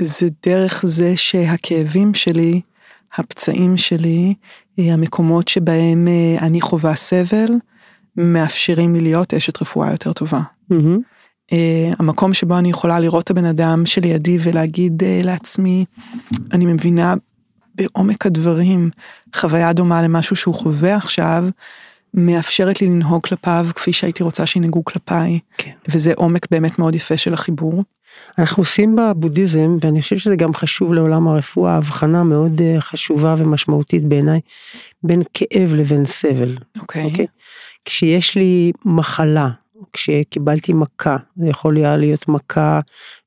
זה 0.00 0.28
דרך 0.46 0.84
זה 0.86 1.16
שהכאבים 1.16 2.14
שלי, 2.14 2.60
הפצעים 3.16 3.76
שלי, 3.76 4.34
אה, 4.78 4.94
המקומות 4.94 5.48
שבהם 5.48 6.08
אה, 6.08 6.46
אני 6.46 6.60
חווה 6.60 6.94
סבל, 6.94 7.52
מאפשרים 8.16 8.94
לי 8.94 9.00
להיות 9.00 9.34
אשת 9.34 9.62
רפואה 9.62 9.90
יותר 9.90 10.12
טובה. 10.12 10.40
מהמם. 10.70 10.98
אה, 11.52 11.92
המקום 11.98 12.34
שבו 12.34 12.58
אני 12.58 12.70
יכולה 12.70 13.00
לראות 13.00 13.24
את 13.24 13.30
הבן 13.30 13.44
אדם 13.44 13.86
שלידי 13.86 14.38
ולהגיד 14.40 15.02
אה, 15.02 15.20
לעצמי, 15.24 15.84
אני 16.52 16.66
מבינה 16.66 17.14
בעומק 17.76 18.26
הדברים 18.26 18.90
חוויה 19.36 19.72
דומה 19.72 20.02
למשהו 20.02 20.36
שהוא 20.36 20.54
חווה 20.54 20.96
עכשיו, 20.96 21.44
מאפשרת 22.14 22.80
לי 22.80 22.86
לנהוג 22.86 23.26
כלפיו 23.26 23.66
כפי 23.74 23.92
שהייתי 23.92 24.22
רוצה 24.22 24.46
שינהגו 24.46 24.84
כלפיי, 24.84 25.38
כן. 25.58 25.70
וזה 25.88 26.12
עומק 26.16 26.46
באמת 26.50 26.78
מאוד 26.78 26.94
יפה 26.94 27.16
של 27.16 27.34
החיבור. 27.34 27.82
אנחנו 28.38 28.60
עושים 28.60 28.96
בבודהיזם, 28.96 29.76
ואני 29.80 30.02
חושב 30.02 30.18
שזה 30.18 30.36
גם 30.36 30.54
חשוב 30.54 30.92
לעולם 30.92 31.28
הרפואה, 31.28 31.76
הבחנה 31.76 32.24
מאוד 32.24 32.62
אה, 32.62 32.80
חשובה 32.80 33.34
ומשמעותית 33.38 34.04
בעיניי, 34.04 34.40
בין 35.02 35.22
כאב 35.34 35.74
לבין 35.74 36.06
סבל. 36.06 36.56
אוקיי. 36.80 37.04
אוקיי? 37.04 37.26
כשיש 37.84 38.34
לי 38.34 38.72
מחלה, 38.84 39.48
כשקיבלתי 39.92 40.72
מכה, 40.72 41.16
זה 41.36 41.46
יכול 41.46 41.76
היה 41.76 41.96
להיות 41.96 42.28
מכה 42.28 42.80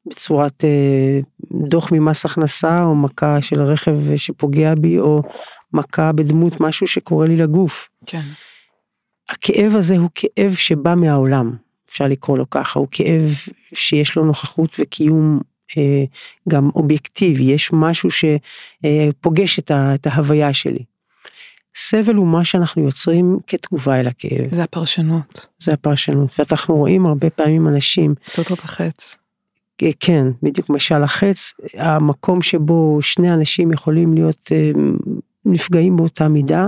בצורת 0.10 0.66
אה, 0.66 1.20
דוח 1.70 1.92
ממס 1.92 2.26
הכנסה, 2.26 2.84
או 2.84 2.96
מכה 2.96 3.42
של 3.42 3.62
רכב 3.62 4.18
שפוגע 4.18 4.74
בי, 4.76 5.00
או 5.00 5.22
מכה 5.74 6.12
בדמות 6.12 6.62
משהו 6.62 6.88
שקורה 6.88 7.28
לי 7.28 7.38
לגוף. 7.38 7.90
כן. 8.06 8.24
הכאב 9.30 9.76
הזה 9.76 9.98
הוא 9.98 10.10
כאב 10.16 10.54
שבא 10.54 10.96
מהעולם, 10.96 11.56
אפשר 11.90 12.08
לקרוא 12.08 12.38
לו 12.38 12.50
ככה, 12.50 12.80
הוא 12.80 12.88
כאב 12.92 13.34
שיש 13.74 14.16
לו 14.16 14.26
נוכחות 14.26 14.76
וקיום 14.80 15.40
אה, 15.78 16.04
גם 16.50 16.70
אובייקטיבי, 16.76 17.44
יש 17.44 17.70
משהו 17.74 18.10
שפוגש 18.12 19.60
את, 19.60 19.72
ה, 19.72 19.96
את 19.96 20.08
ההוויה 20.08 20.54
שלי. 20.54 20.84
סבל 21.76 22.16
הוא 22.16 22.28
מה 22.28 22.46
שאנחנו 22.46 22.84
יוצרים 22.84 23.38
כתגובה 23.48 24.00
אל 24.00 24.08
הכאב, 24.08 24.52
זה 24.52 24.64
הפרשנות, 24.64 25.48
זה 25.60 25.74
הפרשנות, 25.74 26.40
ואנחנו 26.40 26.76
רואים 26.76 27.06
הרבה 27.06 27.30
פעמים 27.30 27.68
אנשים, 27.68 28.16
סוטרת 28.26 28.64
החץ. 28.64 29.18
כן, 30.00 30.28
בדיוק 30.44 30.70
משל 30.70 31.04
החץ, 31.04 31.54
המקום 31.74 32.42
שבו 32.42 32.98
שני 33.02 33.34
אנשים 33.34 33.72
יכולים 33.72 34.14
להיות 34.14 34.52
אה, 34.52 34.72
נפגעים 35.46 35.98
באותה 35.98 36.28
מידה, 36.28 36.68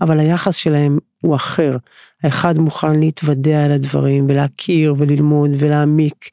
אבל 0.00 0.20
היחס 0.20 0.56
שלהם 0.56 0.98
הוא 1.20 1.36
אחר. 1.36 1.76
האחד 2.22 2.58
מוכן 2.58 3.00
להתוודע 3.00 3.64
על 3.64 3.72
הדברים 3.72 4.26
ולהכיר 4.28 4.94
וללמוד 4.98 5.50
ולהעמיק 5.58 6.28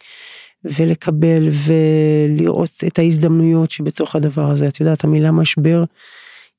ולקבל 0.64 1.50
ולראות 1.50 2.70
את 2.88 3.00
ההזדמנויות 3.00 3.72
שבתוך 3.72 4.16
הדבר 4.16 4.50
הזה. 4.50 4.68
את 4.68 4.80
יודעת, 4.80 5.04
המילה 5.04 5.32
משבר 5.32 5.84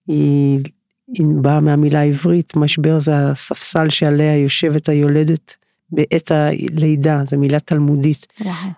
היא, 0.06 0.60
היא 1.08 1.26
באה 1.40 1.60
מהמילה 1.60 2.00
העברית, 2.00 2.56
משבר 2.56 2.98
זה 2.98 3.16
הספסל 3.16 3.88
שעליה 3.88 4.36
יושבת 4.36 4.88
היולדת 4.88 5.56
בעת 5.90 6.30
הלידה, 6.30 7.22
זו 7.30 7.38
מילה 7.38 7.60
תלמודית. 7.60 8.26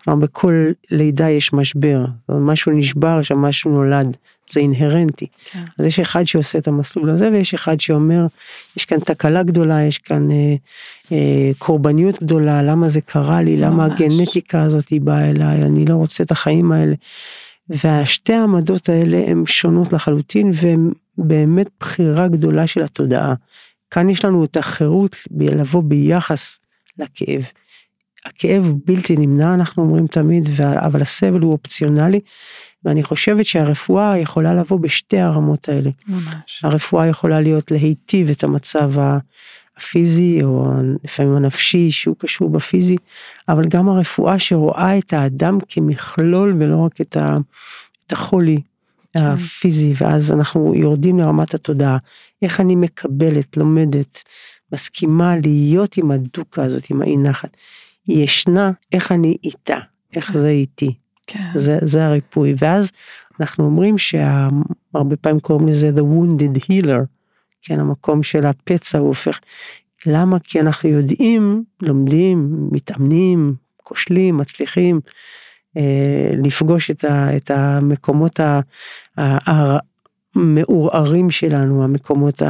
כלומר, 0.05 0.21
בכל 0.21 0.67
לידה 0.91 1.31
יש 1.31 1.53
משבר, 1.53 2.05
משהו 2.29 2.73
נשבר 2.73 3.23
שם, 3.23 3.39
משהו 3.39 3.71
נולד, 3.71 4.17
זה 4.51 4.61
אינהרנטי. 4.61 5.27
כן. 5.45 5.65
אז 5.79 5.87
יש 5.87 6.01
אחד 6.01 6.25
שעושה 6.25 6.59
את 6.59 6.69
המסלול 6.69 7.11
הזה 7.11 7.31
ויש 7.33 7.55
אחד 7.55 7.81
שאומר 7.81 8.27
יש 8.77 8.85
כאן 8.85 8.99
תקלה 9.01 9.43
גדולה 9.43 9.83
יש 9.83 9.99
כאן 9.99 10.31
אה, 10.31 10.55
אה, 11.13 11.51
קורבניות 11.59 12.23
גדולה 12.23 12.63
למה 12.63 12.89
זה 12.89 13.01
קרה 13.01 13.43
לי 13.43 13.57
למה 13.57 13.77
ממש. 13.77 13.93
הגנטיקה 13.93 14.63
הזאת 14.63 14.89
היא 14.89 15.01
באה 15.01 15.31
אליי 15.31 15.63
אני 15.63 15.85
לא 15.85 15.95
רוצה 15.95 16.23
את 16.23 16.31
החיים 16.31 16.73
האלה. 16.73 16.95
והשתי 17.69 18.35
העמדות 18.35 18.89
האלה 18.89 19.19
הן 19.27 19.47
שונות 19.47 19.93
לחלוטין 19.93 20.51
והן 20.55 20.91
באמת 21.19 21.69
בחירה 21.81 22.29
גדולה 22.29 22.67
של 22.67 22.83
התודעה. 22.83 23.35
כאן 23.91 24.11
יש 24.11 24.25
לנו 24.25 24.45
את 24.45 24.57
החירות 24.57 25.17
לבוא 25.41 25.83
ביחס 25.83 26.59
לכאב. 26.99 27.43
הכאב 28.25 28.65
הוא 28.67 28.81
בלתי 28.85 29.17
נמנע 29.17 29.55
אנחנו 29.55 29.83
אומרים 29.83 30.07
תמיד 30.07 30.49
אבל 30.61 31.03
הסבל 31.03 31.41
הוא 31.41 31.53
אופציונלי 31.53 32.21
ואני 32.85 33.03
חושבת 33.03 33.45
שהרפואה 33.45 34.19
יכולה 34.19 34.55
לבוא 34.55 34.81
בשתי 34.81 35.19
הרמות 35.19 35.69
האלה. 35.69 35.91
ממש. 36.09 36.61
הרפואה 36.65 37.07
יכולה 37.07 37.41
להיות 37.41 37.71
להיטיב 37.71 38.31
את 38.31 38.45
המצב 38.45 38.93
הפיזי 39.77 40.43
או 40.43 40.73
לפעמים 41.05 41.37
הנפשי 41.37 41.91
שהוא 41.91 42.17
קשור 42.19 42.51
בפיזי, 42.51 42.97
אבל 43.49 43.65
גם 43.69 43.89
הרפואה 43.89 44.39
שרואה 44.39 44.99
את 44.99 45.13
האדם 45.13 45.59
כמכלול 45.69 46.57
ולא 46.59 46.77
רק 46.77 47.01
את, 47.01 47.17
ה, 47.17 47.37
את 48.07 48.13
החולי 48.13 48.61
כן. 49.13 49.25
הפיזי, 49.25 49.93
ואז 49.97 50.33
אנחנו 50.33 50.75
יורדים 50.75 51.19
לרמת 51.19 51.55
התודעה, 51.55 51.97
איך 52.43 52.61
אני 52.61 52.77
מקבלת, 52.77 53.57
לומדת, 53.57 54.23
מסכימה 54.73 55.37
להיות 55.37 55.97
עם 55.97 56.11
הדוקה 56.11 56.65
הזאת, 56.65 56.91
עם 56.91 57.03
האי 57.03 57.17
נחת. 57.17 57.57
היא 58.07 58.25
ישנה, 58.25 58.71
איך 58.93 59.13
אני 59.13 59.37
איתה, 59.45 59.79
איך 60.17 60.33
זה 60.33 60.49
איתי. 60.49 60.95
כן. 61.27 61.45
זה, 61.55 61.79
זה 61.83 62.05
הריפוי 62.07 62.55
ואז 62.59 62.93
אנחנו 63.41 63.65
אומרים 63.65 63.99
שהרבה 63.99 65.17
פעמים 65.21 65.41
קוראים 65.41 65.69
לזה 65.69 65.91
the 65.97 66.01
wounded 66.01 66.65
healer, 66.65 67.01
כן 67.63 67.81
המקום 67.81 68.23
של 68.23 68.47
הפצע 68.47 68.99
הוא 68.99 69.09
הופך, 69.09 69.41
למה? 70.07 70.39
כי 70.39 70.61
אנחנו 70.61 70.89
יודעים, 70.89 71.65
לומדים, 71.83 72.69
מתאמנים, 72.73 73.55
כושלים, 73.83 74.37
מצליחים 74.37 75.01
אה, 75.77 76.31
לפגוש 76.45 76.91
את, 76.91 77.05
ה, 77.05 77.37
את 77.37 77.51
המקומות 77.51 78.41
ה- 78.41 78.61
ה- 79.19 79.79
המעורערים 80.35 81.31
שלנו, 81.31 81.85
המקומות 81.85 82.43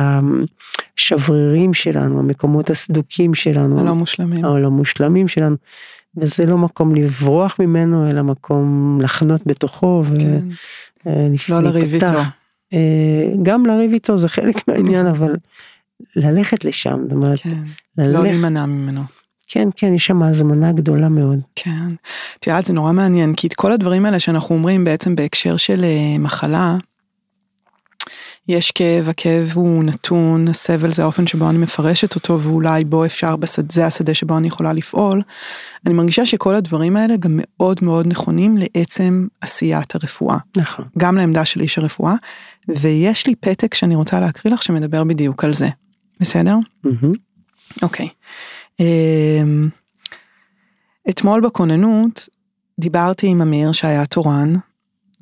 השברירים 1.00 1.74
שלנו, 1.74 2.18
המקומות 2.18 2.70
הסדוקים 2.70 3.34
שלנו, 3.34 3.80
הלא 3.80 3.94
מושלמים. 3.94 4.44
הלא 4.44 4.70
מושלמים 4.70 5.28
שלנו. 5.28 5.56
וזה 6.16 6.46
לא 6.46 6.58
מקום 6.58 6.94
לברוח 6.94 7.56
ממנו 7.60 8.10
אלא 8.10 8.22
מקום 8.22 8.98
לחנות 9.02 9.46
בתוכו 9.46 10.02
כן. 10.20 10.40
לא 11.48 11.60
לריב 11.60 11.94
איתו. 11.94 12.20
אה, 12.72 13.24
גם 13.42 13.66
לריב 13.66 13.92
איתו 13.92 14.16
זה 14.16 14.28
חלק 14.28 14.56
מהעניין 14.68 15.06
אבל 15.06 15.36
ללכת 16.16 16.64
לשם 16.64 16.98
זאת 17.02 17.12
אומרת 17.12 17.40
כן. 17.40 17.50
לא 17.98 18.04
ללכת 18.04 18.22
להימנע 18.22 18.66
ממנו. 18.66 19.00
כן 19.46 19.68
כן 19.76 19.94
יש 19.94 20.06
שם 20.06 20.22
הזמנה 20.22 20.72
גדולה 20.72 21.08
מאוד 21.08 21.38
כן. 21.56 21.94
את 22.38 22.46
יודעת, 22.46 22.64
זה 22.64 22.72
נורא 22.72 22.92
מעניין, 22.92 23.34
כי 23.34 23.46
את 23.46 23.54
כל 23.54 23.72
הדברים 23.72 24.06
האלה 24.06 24.18
שאנחנו 24.18 24.54
אומרים 24.54 24.84
בעצם 24.84 25.16
בהקשר 25.16 25.56
של 25.56 25.84
אה, 25.84 26.18
מחלה, 26.18 26.76
יש 28.48 28.70
כאב, 28.70 29.08
הכאב 29.08 29.52
הוא 29.54 29.84
נתון, 29.84 30.48
הסבל 30.48 30.92
זה 30.92 31.02
האופן 31.02 31.26
שבו 31.26 31.50
אני 31.50 31.58
מפרשת 31.58 32.14
אותו 32.14 32.40
ואולי 32.40 32.84
בו 32.84 33.04
אפשר, 33.04 33.36
בשד, 33.36 33.72
זה 33.72 33.86
השדה 33.86 34.14
שבו 34.14 34.36
אני 34.36 34.46
יכולה 34.46 34.72
לפעול. 34.72 35.22
אני 35.86 35.94
מרגישה 35.94 36.26
שכל 36.26 36.54
הדברים 36.54 36.96
האלה 36.96 37.16
גם 37.16 37.30
מאוד 37.34 37.78
מאוד 37.82 38.06
נכונים 38.06 38.56
לעצם 38.58 39.26
עשיית 39.40 39.94
הרפואה. 39.94 40.38
נכון. 40.56 40.84
גם 40.98 41.16
לעמדה 41.16 41.44
של 41.44 41.60
איש 41.60 41.78
הרפואה, 41.78 42.14
ויש 42.68 43.26
לי 43.26 43.34
פתק 43.34 43.74
שאני 43.74 43.94
רוצה 43.94 44.20
להקריא 44.20 44.54
לך 44.54 44.62
שמדבר 44.62 45.04
בדיוק 45.04 45.44
על 45.44 45.54
זה. 45.54 45.68
בסדר? 46.20 46.56
אוקיי. 47.82 48.08
אמ, 48.80 49.68
אתמול 51.10 51.40
בכוננות 51.40 52.28
דיברתי 52.80 53.26
עם 53.26 53.42
אמיר 53.42 53.72
שהיה 53.72 54.06
תורן, 54.06 54.52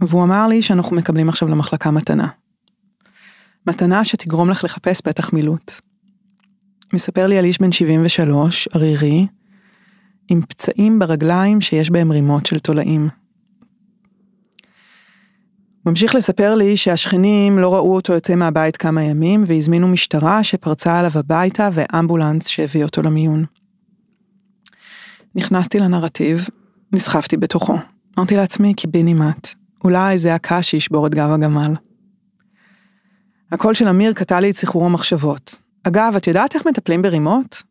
והוא 0.00 0.22
אמר 0.22 0.46
לי 0.46 0.62
שאנחנו 0.62 0.96
מקבלים 0.96 1.28
עכשיו 1.28 1.48
למחלקה 1.48 1.90
מתנה. 1.90 2.28
מתנה 3.66 4.04
שתגרום 4.04 4.50
לך 4.50 4.64
לחפש 4.64 5.00
פתח 5.00 5.32
מילוט. 5.32 5.72
מספר 6.92 7.26
לי 7.26 7.38
על 7.38 7.44
איש 7.44 7.60
בן 7.60 7.72
73, 7.72 8.68
ערירי, 8.74 9.26
עם 10.28 10.42
פצעים 10.48 10.98
ברגליים 10.98 11.60
שיש 11.60 11.90
בהם 11.90 12.12
רימות 12.12 12.46
של 12.46 12.58
תולעים. 12.58 13.08
ממשיך 15.86 16.14
לספר 16.14 16.54
לי 16.54 16.76
שהשכנים 16.76 17.58
לא 17.58 17.74
ראו 17.74 17.94
אותו 17.94 18.12
יוצא 18.12 18.34
מהבית 18.34 18.76
כמה 18.76 19.02
ימים 19.02 19.44
והזמינו 19.46 19.88
משטרה 19.88 20.44
שפרצה 20.44 20.98
עליו 20.98 21.10
הביתה 21.14 21.68
ואמבולנס 21.72 22.46
שהביא 22.46 22.84
אותו 22.84 23.02
למיון. 23.02 23.44
נכנסתי 25.34 25.78
לנרטיב, 25.78 26.46
נסחפתי 26.92 27.36
בתוכו. 27.36 27.78
אמרתי 28.18 28.36
לעצמי 28.36 28.74
קיבינימט, 28.74 29.48
אולי 29.84 30.18
זה 30.18 30.34
הקש 30.34 30.70
שישבור 30.70 31.06
את 31.06 31.14
גב 31.14 31.30
הגמל. 31.30 31.88
הקול 33.52 33.74
של 33.74 33.88
אמיר 33.88 34.12
קטע 34.12 34.40
לי 34.40 34.50
את 34.50 34.54
סחרור 34.54 34.86
המחשבות. 34.86 35.54
אגב, 35.82 36.12
את 36.16 36.26
יודעת 36.26 36.54
איך 36.54 36.66
מטפלים 36.66 37.02
ברימות? 37.02 37.62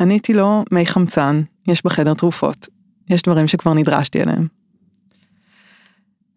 עניתי 0.00 0.34
לו, 0.34 0.64
מי 0.72 0.86
חמצן, 0.86 1.42
יש 1.68 1.84
בחדר 1.84 2.14
תרופות. 2.14 2.68
יש 3.10 3.22
דברים 3.22 3.48
שכבר 3.48 3.74
נדרשתי 3.74 4.22
אליהם. 4.22 4.46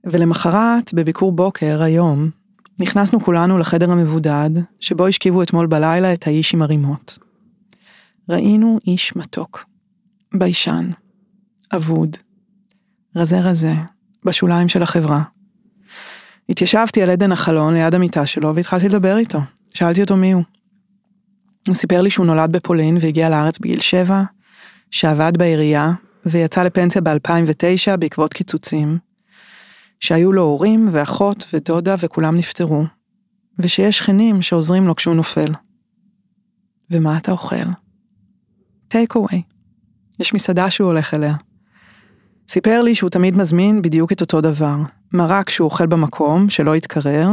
ולמחרת, 0.03 0.93
בביקור 0.93 1.31
בוקר, 1.31 1.81
היום, 1.81 2.29
נכנסנו 2.79 3.23
כולנו 3.23 3.57
לחדר 3.57 3.91
המבודד, 3.91 4.49
שבו 4.79 5.07
השכיבו 5.07 5.43
אתמול 5.43 5.67
בלילה 5.67 6.13
את 6.13 6.27
האיש 6.27 6.53
עם 6.53 6.61
הרימות. 6.61 7.19
ראינו 8.29 8.79
איש 8.87 9.15
מתוק, 9.15 9.65
ביישן, 10.33 10.89
אבוד, 11.75 12.17
רזה 13.15 13.39
רזה, 13.39 13.73
בשוליים 14.25 14.69
של 14.69 14.83
החברה. 14.83 15.23
התיישבתי 16.49 17.01
על 17.01 17.09
עדן 17.09 17.31
החלון 17.31 17.73
ליד 17.73 17.95
המיטה 17.95 18.25
שלו 18.25 18.55
והתחלתי 18.55 18.89
לדבר 18.89 19.17
איתו. 19.17 19.39
שאלתי 19.73 20.01
אותו 20.01 20.17
מי 20.17 20.31
הוא. 20.31 20.43
הוא 21.67 21.75
סיפר 21.75 22.01
לי 22.01 22.09
שהוא 22.09 22.25
נולד 22.25 22.51
בפולין 22.51 22.97
והגיע 23.01 23.29
לארץ 23.29 23.59
בגיל 23.59 23.81
שבע, 23.81 24.23
שעבד 24.91 25.31
בעירייה 25.37 25.91
ויצא 26.25 26.63
לפנסיה 26.63 27.01
ב-2009 27.01 27.97
בעקבות 27.99 28.33
קיצוצים, 28.33 28.97
שהיו 29.99 30.31
לו 30.31 30.41
הורים 30.41 30.89
ואחות 30.91 31.45
ודודה 31.53 31.95
וכולם 31.99 32.37
נפטרו, 32.37 32.85
ושיש 33.59 33.97
שכנים 33.97 34.41
שעוזרים 34.41 34.87
לו 34.87 34.95
כשהוא 34.95 35.15
נופל. 35.15 35.53
ומה 36.91 37.17
אתה 37.17 37.31
אוכל? 37.31 37.55
טייק 38.87 39.15
אווי. 39.15 39.41
יש 40.19 40.33
מסעדה 40.33 40.69
שהוא 40.69 40.87
הולך 40.87 41.13
אליה. 41.13 41.35
סיפר 42.51 42.81
לי 42.81 42.95
שהוא 42.95 43.09
תמיד 43.09 43.37
מזמין 43.37 43.81
בדיוק 43.81 44.11
את 44.11 44.21
אותו 44.21 44.41
דבר, 44.41 44.75
מרק 45.13 45.49
שהוא 45.49 45.65
אוכל 45.65 45.85
במקום, 45.85 46.49
שלא 46.49 46.75
יתקרר, 46.75 47.29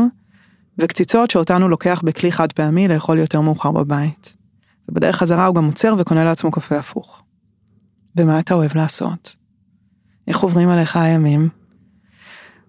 וקציצות 0.79 1.31
שאותן 1.31 1.63
הוא 1.63 1.71
לוקח 1.71 2.01
בכלי 2.05 2.33
חד 2.33 2.53
פעמי 2.53 2.89
לאכול 2.89 3.19
יותר 3.19 3.41
מאוחר 3.41 3.71
בבית. 3.71 4.35
ובדרך 4.89 5.17
חזרה 5.17 5.47
הוא 5.47 5.55
גם 5.55 5.65
עוצר 5.65 5.95
וקונה 5.99 6.25
לעצמו 6.25 6.51
קפה 6.51 6.79
הפוך. 6.79 7.23
ומה 8.17 8.39
אתה 8.39 8.55
אוהב 8.55 8.77
לעשות? 8.77 9.37
איך 10.29 10.41
עוברים 10.41 10.69
עליך 10.69 10.97
הימים? 10.97 11.49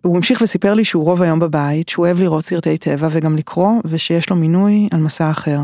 הוא 0.01 0.17
המשיך 0.17 0.41
וסיפר 0.41 0.73
לי 0.73 0.85
שהוא 0.85 1.03
רוב 1.03 1.21
היום 1.21 1.39
בבית, 1.39 1.89
שהוא 1.89 2.05
אוהב 2.05 2.19
לראות 2.19 2.45
סרטי 2.45 2.77
טבע 2.77 3.07
וגם 3.11 3.35
לקרוא, 3.35 3.71
ושיש 3.85 4.29
לו 4.29 4.35
מינוי 4.35 4.89
על 4.91 4.99
מסע 4.99 5.31
אחר. 5.31 5.59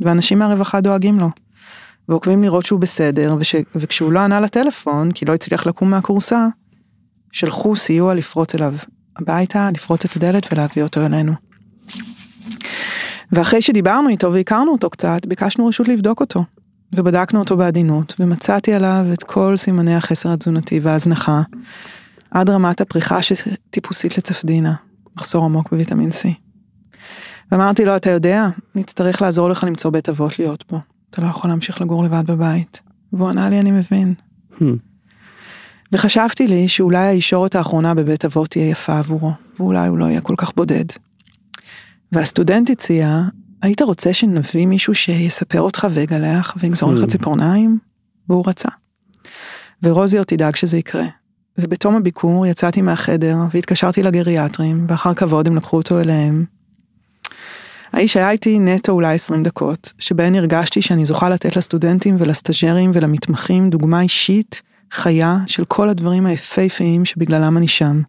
ואנשים 0.00 0.38
מהרווחה 0.38 0.80
דואגים 0.80 1.20
לו. 1.20 1.30
ועוקבים 2.08 2.42
לראות 2.42 2.66
שהוא 2.66 2.80
בסדר, 2.80 3.36
וש... 3.38 3.54
וכשהוא 3.74 4.12
לא 4.12 4.20
ענה 4.20 4.40
לטלפון, 4.40 5.12
כי 5.12 5.24
לא 5.24 5.34
הצליח 5.34 5.66
לקום 5.66 5.90
מהכורסה, 5.90 6.46
שלחו 7.32 7.76
סיוע 7.76 8.14
לפרוץ 8.14 8.54
אליו 8.54 8.74
הביתה, 9.16 9.68
לפרוץ 9.74 10.04
את 10.04 10.16
הדלת 10.16 10.52
ולהביא 10.52 10.82
אותו 10.82 11.06
אלינו. 11.06 11.32
ואחרי 13.32 13.62
שדיברנו 13.62 14.08
איתו 14.08 14.32
והכרנו 14.32 14.72
אותו 14.72 14.90
קצת, 14.90 15.26
ביקשנו 15.26 15.66
רשות 15.66 15.88
לבדוק 15.88 16.20
אותו. 16.20 16.44
ובדקנו 16.94 17.40
אותו 17.40 17.56
בעדינות, 17.56 18.14
ומצאתי 18.20 18.74
עליו 18.74 19.06
את 19.12 19.22
כל 19.22 19.56
סימני 19.56 19.94
החסר 19.94 20.32
התזונתי 20.32 20.80
וההזנחה, 20.80 21.42
עד 22.30 22.50
רמת 22.50 22.80
הפריחה 22.80 23.22
שטיפוסית 23.22 24.18
לצפדינה, 24.18 24.74
מחסור 25.16 25.44
עמוק 25.44 25.70
בוויטמין 25.70 26.10
C. 26.10 26.28
ואמרתי 27.52 27.84
לו, 27.84 27.96
אתה 27.96 28.10
יודע, 28.10 28.48
נצטרך 28.74 29.22
לעזור 29.22 29.48
לך 29.48 29.64
למצוא 29.64 29.90
בית 29.90 30.08
אבות 30.08 30.38
להיות 30.38 30.64
בו. 30.70 30.80
אתה 31.10 31.22
לא 31.22 31.26
יכול 31.26 31.50
להמשיך 31.50 31.80
לגור 31.80 32.04
לבד 32.04 32.26
בבית. 32.26 32.80
והוא 33.12 33.28
ענה 33.28 33.48
לי, 33.48 33.60
אני 33.60 33.70
מבין. 33.70 34.14
Hmm. 34.52 34.64
וחשבתי 35.92 36.46
לי 36.46 36.68
שאולי 36.68 36.98
הישורת 37.06 37.54
האחרונה 37.54 37.94
בבית 37.94 38.24
אבות 38.24 38.50
תהיה 38.50 38.68
יפה 38.68 38.98
עבורו, 38.98 39.32
ואולי 39.58 39.88
הוא 39.88 39.98
לא 39.98 40.04
יהיה 40.04 40.20
כל 40.20 40.34
כך 40.36 40.52
בודד. 40.56 40.84
והסטודנט 42.12 42.70
הציע, 42.70 43.22
היית 43.62 43.82
רוצה 43.82 44.12
שנביא 44.12 44.66
מישהו 44.66 44.94
שיספר 44.94 45.60
אותך 45.60 45.86
ויגלח 45.90 46.56
ויגזור 46.60 46.92
לך 46.92 47.02
Hmm. 47.02 47.06
ציפורניים? 47.06 47.78
והוא 48.28 48.44
רצה. 48.46 48.68
ורוזי 49.82 50.18
עוד 50.18 50.26
תדאג 50.26 50.56
שזה 50.56 50.76
יקרה. 50.78 51.06
ובתום 51.58 51.96
הביקור 51.96 52.46
יצאתי 52.46 52.82
מהחדר 52.82 53.36
והתקשרתי 53.54 54.02
לגריאטרים, 54.02 54.86
ואחר 54.88 55.14
כבוד 55.14 55.46
הם 55.46 55.56
לקחו 55.56 55.76
אותו 55.76 56.00
אליהם. 56.00 56.44
האיש 57.92 58.16
היה 58.16 58.30
איתי 58.30 58.58
נטו 58.58 58.92
אולי 58.92 59.14
20 59.14 59.42
דקות, 59.42 59.92
שבהן 59.98 60.34
הרגשתי 60.34 60.82
שאני 60.82 61.06
זוכה 61.06 61.28
לתת 61.28 61.56
לסטודנטים 61.56 62.16
ולסטאג'רים 62.18 62.90
ולמתמחים 62.94 63.70
דוגמה 63.70 64.00
אישית, 64.00 64.62
חיה, 64.92 65.38
של 65.46 65.64
כל 65.64 65.88
הדברים 65.88 66.26
היפהפיים 66.26 67.04
שבגללם 67.04 67.56
אני 67.56 67.68
שם. 67.68 68.02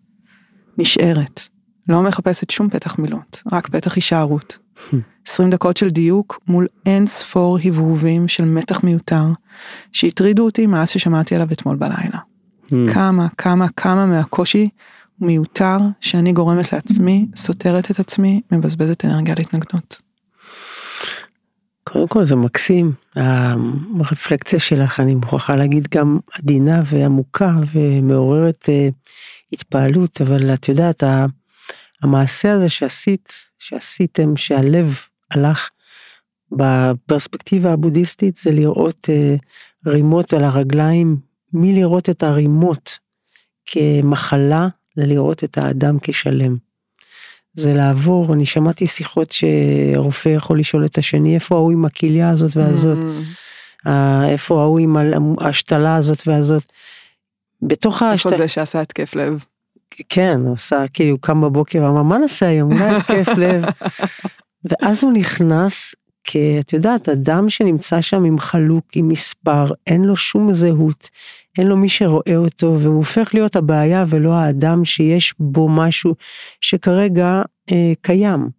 נשארת. 0.77 1.41
לא 1.89 2.01
מחפשת 2.01 2.49
שום 2.49 2.69
פתח 2.69 2.99
מילות, 2.99 3.43
רק 3.51 3.67
פתח 3.67 3.95
הישארות. 3.95 4.57
20 5.27 5.49
דקות 5.49 5.77
של 5.77 5.89
דיוק 5.89 6.39
מול 6.47 6.67
אין 6.85 7.07
ספור 7.07 7.57
הבהובים 7.63 8.27
של 8.27 8.45
מתח 8.45 8.83
מיותר, 8.83 9.23
שהטרידו 9.91 10.45
אותי 10.45 10.67
מאז 10.67 10.89
ששמעתי 10.89 11.35
עליו 11.35 11.47
אתמול 11.51 11.75
בלילה. 11.75 12.17
Hmm. 12.71 12.93
כמה, 12.93 13.27
כמה, 13.37 13.67
כמה 13.75 14.05
מהקושי 14.05 14.69
מיותר 15.21 15.77
שאני 15.99 16.33
גורמת 16.33 16.73
לעצמי, 16.73 17.25
סותרת 17.35 17.91
את 17.91 17.99
עצמי, 17.99 18.41
מבזבזת 18.51 19.05
אנרגיה 19.05 19.35
להתנגדות. 19.37 20.01
קודם 21.83 22.07
כל 22.07 22.25
זה 22.25 22.35
מקסים, 22.35 22.91
הרפלקציה 23.99 24.59
שלך, 24.59 24.99
אני 24.99 25.15
מוכרחה 25.15 25.55
להגיד 25.55 25.87
גם 25.91 26.19
עדינה 26.33 26.81
ועמוקה 26.85 27.51
ומעוררת 27.71 28.69
אה, 28.69 28.89
התפעלות, 29.53 30.21
אבל 30.21 30.53
את 30.53 30.69
יודעת, 30.69 31.03
המעשה 32.01 32.51
הזה 32.51 32.69
שעשית, 32.69 33.33
שעשיתם, 33.59 34.37
שהלב 34.37 34.99
הלך 35.31 35.69
בפרספקטיבה 36.51 37.73
הבודהיסטית, 37.73 38.35
זה 38.35 38.51
לראות 38.51 39.09
אה, 39.09 39.35
רימות 39.85 40.33
על 40.33 40.43
הרגליים, 40.43 41.17
מלראות 41.53 42.09
את 42.09 42.23
הרימות 42.23 42.99
כמחלה, 43.65 44.67
ללראות 44.99 45.43
את 45.43 45.57
האדם 45.57 45.97
כשלם. 46.01 46.57
זה 47.53 47.73
לעבור, 47.73 48.33
אני 48.33 48.45
שמעתי 48.45 48.87
שיחות 48.87 49.31
שרופא 49.31 50.29
יכול 50.29 50.59
לשאול 50.59 50.85
את 50.85 50.97
השני, 50.97 51.35
איפה 51.35 51.55
ההוא 51.55 51.71
עם 51.71 51.85
הכליה 51.85 52.29
הזאת 52.29 52.57
והזאת, 52.57 52.97
Mm, 53.85 53.89
איפה 54.27 54.61
ההוא 54.61 54.79
עם 54.79 54.95
ההשתלה 55.39 55.95
הזאת 55.95 56.27
והזאת. 56.27 56.63
בתוך 57.61 57.93
איפה 57.93 58.05
ההשתלה, 58.05 58.37
זה 58.37 58.47
שעשה 58.47 58.81
התקף 58.81 59.15
לב? 59.15 59.43
כן, 60.09 60.39
הוא 60.45 60.53
עשה, 60.53 60.83
כאילו, 60.93 61.11
הוא 61.11 61.19
קם 61.21 61.41
בבוקר 61.41 61.83
ואמר, 61.83 62.03
מה 62.03 62.17
נעשה 62.17 62.47
היום, 62.47 62.71
אולי 62.71 62.95
התקף 62.95 63.27
לב. 63.37 63.65
ואז 64.69 65.03
הוא 65.03 65.13
נכנס, 65.13 65.95
כי 66.23 66.57
את 66.59 66.73
יודעת, 66.73 67.09
אדם 67.09 67.49
שנמצא 67.49 68.01
שם 68.01 68.23
עם 68.23 68.39
חלוק, 68.39 68.85
עם 68.95 69.07
מספר, 69.07 69.65
אין 69.87 70.01
לו 70.01 70.15
שום 70.15 70.53
זהות, 70.53 71.09
אין 71.59 71.67
לו 71.67 71.77
מי 71.77 71.89
שרואה 71.89 72.35
אותו, 72.35 72.75
והוא 72.79 72.95
הופך 72.95 73.33
להיות 73.33 73.55
הבעיה 73.55 74.05
ולא 74.09 74.33
האדם 74.33 74.85
שיש 74.85 75.33
בו 75.39 75.69
משהו 75.69 76.15
שכרגע 76.61 77.41
אה, 77.71 77.91
קיים. 78.01 78.49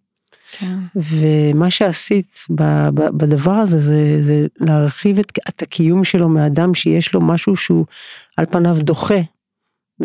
כן. 0.51 0.75
ומה 0.95 1.71
שעשית 1.71 2.39
ב- 2.49 2.89
ב- 2.93 3.17
בדבר 3.17 3.51
הזה 3.51 3.79
זה, 3.79 4.21
זה 4.21 4.45
להרחיב 4.59 5.19
את, 5.19 5.31
את 5.49 5.61
הקיום 5.61 6.03
שלו 6.03 6.29
מאדם 6.29 6.73
שיש 6.73 7.13
לו 7.13 7.21
משהו 7.21 7.55
שהוא 7.55 7.85
על 8.37 8.45
פניו 8.45 8.77
דוחה 8.79 9.19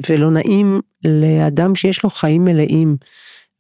ולא 0.09 0.31
נעים 0.31 0.81
לאדם 1.05 1.75
שיש 1.75 2.05
לו 2.05 2.11
חיים 2.11 2.45
מלאים 2.45 2.97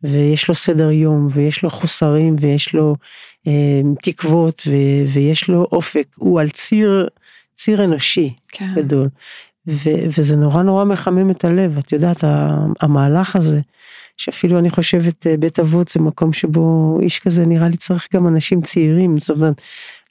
ויש 0.03 0.49
לו 0.49 0.55
סדר 0.55 0.91
יום, 0.91 1.29
ויש 1.33 1.63
לו 1.63 1.71
חוסרים, 1.71 2.37
ויש 2.41 2.75
לו 2.75 2.97
אה, 3.47 3.81
תקוות, 4.03 4.63
ו, 4.67 4.73
ויש 5.13 5.49
לו 5.49 5.67
אופק, 5.73 6.07
הוא 6.17 6.41
על 6.41 6.49
ציר, 6.49 7.09
ציר 7.57 7.85
אנושי 7.85 8.35
כן. 8.49 8.67
גדול. 8.77 9.09
ו, 9.67 9.91
וזה 10.19 10.37
נורא 10.37 10.63
נורא 10.63 10.85
מחמם 10.85 11.31
את 11.31 11.45
הלב, 11.45 11.79
את 11.79 11.93
יודעת, 11.93 12.25
המהלך 12.81 13.37
הזה, 13.37 13.61
שאפילו 14.17 14.59
אני 14.59 14.71
חושבת 14.71 15.27
אה, 15.27 15.37
בית 15.37 15.59
אבות 15.59 15.89
זה 15.89 16.01
מקום 16.01 16.33
שבו 16.33 16.99
איש 17.03 17.19
כזה 17.19 17.43
נראה 17.47 17.69
לי 17.69 17.77
צריך 17.77 18.09
גם 18.15 18.27
אנשים 18.27 18.63
צעירים, 18.63 19.17
זאת 19.21 19.37
אומרת, 19.37 19.55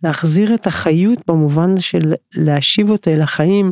להחזיר 0.03 0.53
את 0.53 0.67
החיות 0.67 1.19
במובן 1.27 1.77
של 1.77 2.13
להשיב 2.34 2.89
אותה 2.89 3.12
אל 3.12 3.21
החיים. 3.21 3.71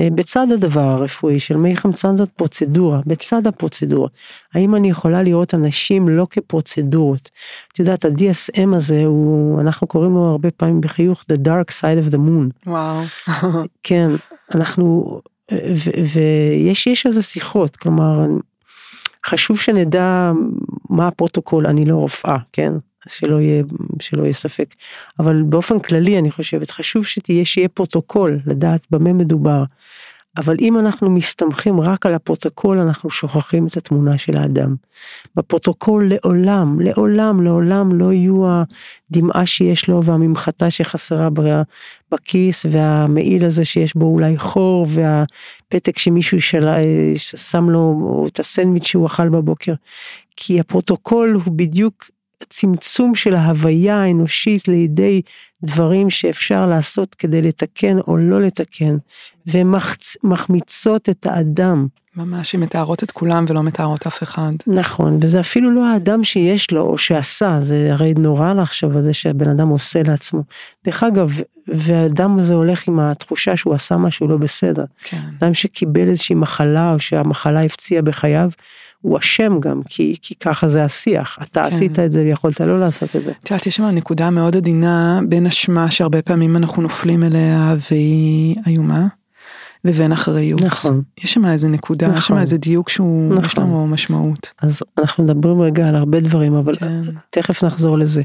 אה, 0.00 0.08
בצד 0.14 0.52
הדבר 0.52 0.80
הרפואי 0.80 1.40
של 1.40 1.56
מי 1.56 1.76
חמצן 1.76 2.16
זאת 2.16 2.28
פרוצדורה, 2.30 3.00
בצד 3.06 3.46
הפרוצדורה. 3.46 4.08
האם 4.54 4.74
אני 4.74 4.90
יכולה 4.90 5.22
לראות 5.22 5.54
אנשים 5.54 6.08
לא 6.08 6.26
כפרוצדורות? 6.30 7.30
את 7.72 7.78
יודעת, 7.78 8.04
ה-DSM 8.04 8.76
הזה 8.76 9.04
הוא, 9.04 9.60
אנחנו 9.60 9.86
קוראים 9.86 10.14
לו 10.14 10.24
הרבה 10.24 10.50
פעמים 10.50 10.80
בחיוך 10.80 11.24
The 11.32 11.36
Dark 11.46 11.72
Side 11.80 12.08
of 12.08 12.14
the 12.14 12.18
Moon. 12.18 12.70
וואו. 12.70 13.02
כן, 13.86 14.08
אנחנו, 14.54 15.20
ויש 16.14 16.86
יש 16.86 17.06
על 17.06 17.12
זה 17.12 17.22
שיחות, 17.22 17.76
כלומר, 17.76 18.26
חשוב 19.26 19.58
שנדע 19.58 20.32
מה 20.90 21.08
הפרוטוקול, 21.08 21.66
אני 21.66 21.84
לא 21.84 21.96
רופאה, 21.96 22.36
כן? 22.52 22.72
שלא 23.08 23.40
יהיה, 23.40 23.62
שלא 24.00 24.22
יהיה 24.22 24.34
ספק. 24.34 24.74
אבל 25.18 25.42
באופן 25.42 25.78
כללי 25.78 26.18
אני 26.18 26.30
חושבת 26.30 26.70
חשוב 26.70 27.06
שתהיה 27.06 27.44
שיהיה 27.44 27.68
פרוטוקול 27.68 28.40
לדעת 28.46 28.86
במה 28.90 29.12
מדובר. 29.12 29.64
אבל 30.38 30.56
אם 30.60 30.78
אנחנו 30.78 31.10
מסתמכים 31.10 31.80
רק 31.80 32.06
על 32.06 32.14
הפרוטוקול 32.14 32.78
אנחנו 32.78 33.10
שוכחים 33.10 33.66
את 33.66 33.76
התמונה 33.76 34.18
של 34.18 34.36
האדם. 34.36 34.74
בפרוטוקול 35.36 36.12
לעולם, 36.12 36.80
לעולם, 36.80 37.42
לעולם 37.42 37.98
לא 37.98 38.12
יהיו 38.12 38.46
הדמעה 39.10 39.46
שיש 39.46 39.88
לו 39.88 40.04
והממחטה 40.04 40.70
שחסרה 40.70 41.28
בכיס 42.12 42.66
והמעיל 42.70 43.44
הזה 43.44 43.64
שיש 43.64 43.96
בו 43.96 44.06
אולי 44.06 44.38
חור 44.38 44.86
והפתק 44.88 45.98
שמישהו 45.98 46.40
שלה, 46.40 46.76
שם 47.16 47.70
לו 47.70 48.26
את 48.32 48.40
הסנדוויץ' 48.40 48.86
שהוא 48.86 49.06
אכל 49.06 49.28
בבוקר. 49.28 49.74
כי 50.36 50.60
הפרוטוקול 50.60 51.40
הוא 51.44 51.54
בדיוק 51.56 52.04
צמצום 52.48 53.14
של 53.14 53.34
ההוויה 53.34 54.02
האנושית 54.02 54.68
לידי 54.68 55.22
דברים 55.62 56.10
שאפשר 56.10 56.66
לעשות 56.66 57.14
כדי 57.14 57.42
לתקן 57.42 57.98
או 57.98 58.16
לא 58.16 58.42
לתקן, 58.42 58.96
והן 59.46 59.72
מחמיצות 60.24 61.08
את 61.08 61.26
האדם. 61.26 61.86
ממש, 62.16 62.54
הן 62.54 62.60
מתארות 62.60 63.02
את 63.02 63.10
כולם 63.10 63.44
ולא 63.48 63.62
מתארות 63.62 64.06
אף 64.06 64.22
אחד. 64.22 64.52
נכון, 64.66 65.18
וזה 65.22 65.40
אפילו 65.40 65.70
לא 65.70 65.86
האדם 65.86 66.24
שיש 66.24 66.70
לו 66.70 66.82
או 66.82 66.98
שעשה, 66.98 67.58
זה 67.60 67.88
הרי 67.92 68.14
נורא 68.14 68.52
לחשוב 68.52 68.96
על 68.96 69.02
זה 69.02 69.12
שהבן 69.12 69.50
אדם 69.50 69.68
עושה 69.68 70.02
לעצמו. 70.02 70.42
דרך 70.84 71.02
אגב, 71.02 71.40
והאדם 71.68 72.38
הזה 72.38 72.54
הולך 72.54 72.88
עם 72.88 73.00
התחושה 73.00 73.56
שהוא 73.56 73.74
עשה 73.74 73.96
משהו 73.96 74.28
לא 74.28 74.36
בסדר. 74.36 74.84
כן. 75.04 75.20
אדם 75.40 75.54
שקיבל 75.54 76.08
איזושהי 76.08 76.34
מחלה 76.34 76.92
או 76.92 77.00
שהמחלה 77.00 77.62
הפציעה 77.62 78.02
בחייו, 78.02 78.50
הוא 79.02 79.18
אשם 79.18 79.60
גם, 79.60 79.82
כי, 79.88 80.16
כי 80.22 80.34
ככה 80.34 80.68
זה 80.68 80.84
השיח. 80.84 81.38
אתה 81.42 81.62
כן. 81.62 81.74
עשית 81.74 81.98
את 81.98 82.12
זה 82.12 82.20
ויכולת 82.20 82.60
לא 82.60 82.80
לעשות 82.80 83.16
את 83.16 83.24
זה. 83.24 83.32
את 83.42 83.50
יודעת, 83.50 83.66
יש 83.66 83.76
שם 83.76 83.84
נקודה 83.84 84.30
מאוד 84.30 84.56
עדינה 84.56 85.20
בין 85.28 85.46
אשמה 85.46 85.90
שהרבה 85.90 86.22
פעמים 86.22 86.56
אנחנו 86.56 86.82
נופלים 86.82 87.24
אליה 87.24 87.74
והיא 87.90 88.56
איומה, 88.66 89.06
לבין 89.84 90.12
אחריות. 90.12 90.60
נכון. 90.62 91.02
יש 91.18 91.32
שם 91.32 91.44
איזה 91.44 91.68
נקודה, 91.68 92.06
נכון. 92.06 92.18
יש 92.18 92.26
שם 92.26 92.38
איזה 92.38 92.58
דיוק 92.58 92.88
שהוא, 92.88 93.34
נכון. 93.34 93.44
יש 93.44 93.58
לו 93.58 93.86
משמעות. 93.86 94.52
אז 94.62 94.82
אנחנו 94.98 95.24
מדברים 95.24 95.60
רגע 95.60 95.88
על 95.88 95.96
הרבה 95.96 96.20
דברים, 96.20 96.54
אבל 96.54 96.74
כן. 96.76 97.02
תכף 97.30 97.64
נחזור 97.64 97.98
לזה. 97.98 98.22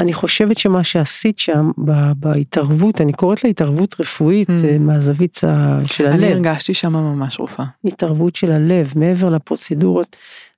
אני 0.00 0.12
חושבת 0.12 0.58
שמה 0.58 0.84
שעשית 0.84 1.38
שם 1.38 1.70
בהתערבות, 2.16 3.00
אני 3.00 3.12
קוראת 3.12 3.44
לה 3.44 3.50
התערבות 3.50 4.00
רפואית 4.00 4.48
mm. 4.48 4.52
אה, 4.64 4.78
מהזווית 4.78 5.40
של 5.84 6.06
הלב. 6.06 6.14
אני 6.14 6.32
הרגשתי 6.32 6.74
שם 6.74 6.92
ממש 6.92 7.40
רופאה. 7.40 7.66
התערבות 7.84 8.36
של 8.36 8.52
הלב, 8.52 8.92
מעבר 8.96 9.28
לפרוצדורות, 9.28 10.16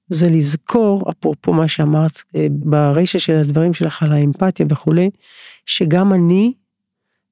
זה 0.08 0.30
לזכור, 0.30 1.10
אפרופו 1.10 1.52
מה 1.52 1.68
שאמרת 1.68 2.22
אה, 2.36 2.46
ברישה 2.50 3.18
של 3.18 3.36
הדברים 3.36 3.74
שלך 3.74 4.02
על 4.02 4.12
האמפתיה 4.12 4.66
וכולי, 4.68 5.10
שגם 5.66 6.12
אני 6.12 6.52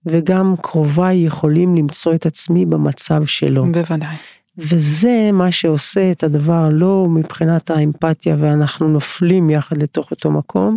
וגם 0.07 0.55
קרוביי 0.63 1.25
יכולים 1.27 1.77
למצוא 1.77 2.15
את 2.15 2.27
עצמי 2.27 2.67
במצב 2.67 3.27
שלו. 3.27 3.67
בוודאי. 3.73 4.17
וזה 4.59 5.31
מה 5.33 5.53
שעושה 5.53 6.11
את 6.11 6.23
הדבר 6.23 6.69
לא 6.71 7.07
מבחינת 7.11 7.71
האמפתיה 7.71 8.37
ואנחנו 8.39 8.89
נופלים 8.89 9.51
יחד 9.51 9.83
לתוך 9.83 10.11
אותו 10.11 10.31
מקום, 10.31 10.77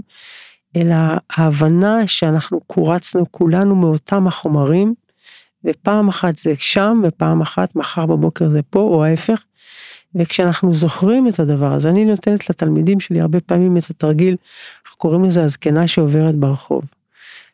אלא 0.76 0.96
ההבנה 1.38 2.08
שאנחנו 2.08 2.60
קורצנו 2.68 3.26
כולנו 3.32 3.76
מאותם 3.76 4.28
החומרים, 4.28 4.94
ופעם 5.66 6.08
אחת 6.08 6.38
זה 6.38 6.54
שם 6.58 7.02
ופעם 7.04 7.42
אחת 7.42 7.76
מחר 7.76 8.06
בבוקר 8.06 8.50
זה 8.50 8.62
פה 8.70 8.80
או 8.80 9.06
ההפך. 9.06 9.44
וכשאנחנו 10.16 10.74
זוכרים 10.74 11.28
את 11.28 11.40
הדבר 11.40 11.74
הזה, 11.74 11.90
אני 11.90 12.06
נותנת 12.06 12.50
לתלמידים 12.50 13.00
שלי 13.00 13.22
הרבה 13.22 13.40
פעמים 13.40 13.78
את 13.78 13.90
התרגיל, 13.90 14.36
אנחנו 14.86 14.98
קוראים 14.98 15.24
לזה 15.24 15.44
הזקנה 15.44 15.88
שעוברת 15.88 16.36
ברחוב. 16.36 16.84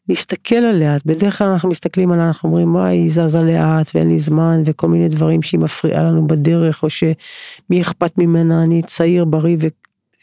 להסתכל 0.10 0.56
עליה, 0.56 0.98
בדרך 1.06 1.38
כלל 1.38 1.48
אנחנו 1.48 1.70
מסתכלים 1.70 2.12
עליה, 2.12 2.28
אנחנו 2.28 2.50
אומרים, 2.50 2.68
מה 2.68 2.88
היא 2.88 3.12
זזה 3.12 3.42
לאט 3.42 3.92
ואין 3.96 4.10
לי 4.10 4.20
זמן 4.20 4.64
וכל 4.66 4.88
מיני 4.88 5.10
דברים 5.10 5.42
שהיא 5.42 5.60
מפריעה 5.60 6.04
לנו 6.04 6.28
בדרך, 6.28 6.84
או 6.84 6.90
שמי 6.90 7.82
אכפת 7.82 8.18
ממנה, 8.18 8.64
אני 8.64 8.82
צעיר, 8.82 9.26
בריא 9.26 9.58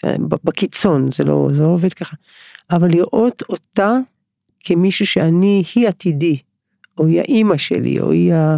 ובקיצון, 0.05 1.13
זה 1.13 1.25
לא, 1.25 1.49
זה 1.53 1.63
לא 1.63 1.69
עובד 1.69 1.95
ככה. 1.95 2.17
אבל 2.71 2.91
לראות 2.91 3.43
אותה 3.49 3.97
כמישהו 4.61 5.07
שאני, 5.07 5.63
היא 5.75 5.89
עתידי, 5.89 6.39
או 6.99 7.07
היא 7.07 7.21
האימא 7.21 7.57
שלי, 7.57 8.01
או 8.01 8.13
היא 8.13 8.35
ה... 8.35 8.57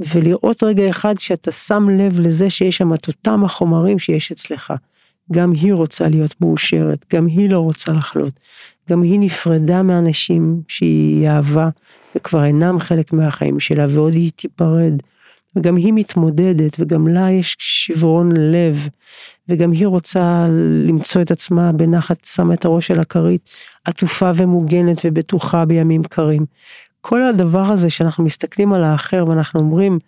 ולראות 0.00 0.62
רגע 0.62 0.90
אחד 0.90 1.18
שאתה 1.18 1.52
שם 1.52 1.88
לב 1.90 2.20
לזה 2.20 2.50
שיש 2.50 2.76
שם 2.76 2.94
את 2.94 3.08
אותם 3.08 3.44
החומרים 3.44 3.98
שיש 3.98 4.32
אצלך. 4.32 4.72
גם 5.32 5.52
היא 5.52 5.72
רוצה 5.72 6.08
להיות 6.08 6.40
מאושרת, 6.40 7.04
גם 7.14 7.26
היא 7.26 7.50
לא 7.50 7.58
רוצה 7.58 7.92
לחלות, 7.92 8.40
גם 8.90 9.02
היא 9.02 9.20
נפרדה 9.20 9.82
מאנשים 9.82 10.62
שהיא 10.68 11.28
אהבה 11.28 11.68
וכבר 12.14 12.44
אינם 12.44 12.80
חלק 12.80 13.12
מהחיים 13.12 13.60
שלה 13.60 13.86
ועוד 13.90 14.14
היא 14.14 14.30
תיפרד. 14.36 14.92
וגם 15.56 15.76
היא 15.76 15.92
מתמודדת 15.92 16.76
וגם 16.78 17.08
לה 17.08 17.30
יש 17.30 17.56
שברון 17.58 18.32
לב 18.36 18.88
וגם 19.48 19.72
היא 19.72 19.86
רוצה 19.86 20.46
למצוא 20.86 21.22
את 21.22 21.30
עצמה 21.30 21.72
בנחת 21.72 22.24
שמה 22.24 22.54
את 22.54 22.64
הראש 22.64 22.86
של 22.86 23.00
הכרית 23.00 23.50
עטופה 23.84 24.30
ומוגנת 24.34 24.98
ובטוחה 25.04 25.64
בימים 25.64 26.02
קרים. 26.02 26.46
כל 27.00 27.22
הדבר 27.22 27.64
הזה 27.64 27.90
שאנחנו 27.90 28.24
מסתכלים 28.24 28.72
על 28.72 28.84
האחר 28.84 29.24
ואנחנו 29.28 29.60
אומרים 29.60 29.98